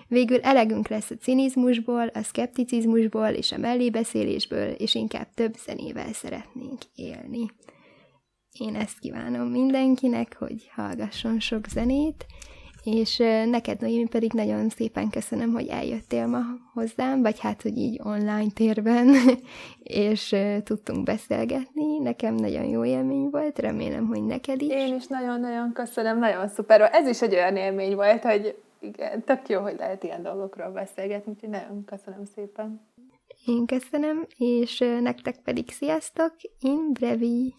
Végül 0.07 0.39
elegünk 0.39 0.88
lesz 0.88 1.09
a 1.09 1.15
cinizmusból, 1.15 2.07
a 2.07 2.21
szkepticizmusból 2.23 3.29
és 3.29 3.51
a 3.51 3.57
mellébeszélésből, 3.57 4.69
és 4.69 4.95
inkább 4.95 5.27
több 5.34 5.55
zenével 5.65 6.13
szeretnénk 6.13 6.82
élni. 6.95 7.45
Én 8.60 8.76
ezt 8.76 8.99
kívánom 8.99 9.47
mindenkinek, 9.47 10.36
hogy 10.38 10.70
hallgasson 10.76 11.39
sok 11.39 11.66
zenét, 11.68 12.26
és 12.84 13.18
neked, 13.45 13.82
Noémi, 13.82 14.08
pedig 14.08 14.34
nagyon 14.34 14.70
szépen 14.70 15.10
köszönöm, 15.10 15.52
hogy 15.52 15.68
eljöttél 15.68 16.28
ma 16.28 16.39
hozzám, 16.74 17.22
vagy 17.22 17.39
hát, 17.39 17.62
hogy 17.62 17.78
így 17.78 17.99
online 18.04 18.52
térben, 18.54 19.16
és 19.84 20.36
tudtunk 20.64 21.04
beszélgetni. 21.04 21.97
Nekem 21.97 22.36
nagyon 22.36 22.66
jó 22.66 22.86
élmény 22.86 23.30
volt, 23.30 23.60
remélem, 23.60 24.06
hogy 24.08 24.24
neked 24.24 24.62
is. 24.62 24.70
Én 24.70 24.95
is 24.95 25.08
nagyon-nagyon 25.08 25.74
köszönöm, 25.74 26.20
nagyon 26.20 26.47
szuper. 26.47 26.82
Ez 26.82 27.08
is 27.08 27.22
egy 27.22 27.34
olyan 27.34 27.56
élmény 27.56 27.95
volt, 27.95 28.24
hogy 28.24 28.58
igen, 28.80 29.24
tök 29.24 29.49
jó, 29.49 29.62
hogy 29.62 29.76
lehet 29.78 30.04
ilyen 30.04 30.24
dolgokról 30.24 30.72
beszélgetni, 30.72 31.32
úgyhogy 31.32 31.49
nagyon 31.49 31.86
köszönöm 31.86 32.26
szépen. 32.36 32.82
Én 33.45 33.66
köszönöm, 33.66 34.26
és 34.38 34.84
nektek 35.02 35.36
pedig 35.43 35.70
sziasztok, 35.70 36.34
in 36.60 36.93
brevi! 36.93 37.54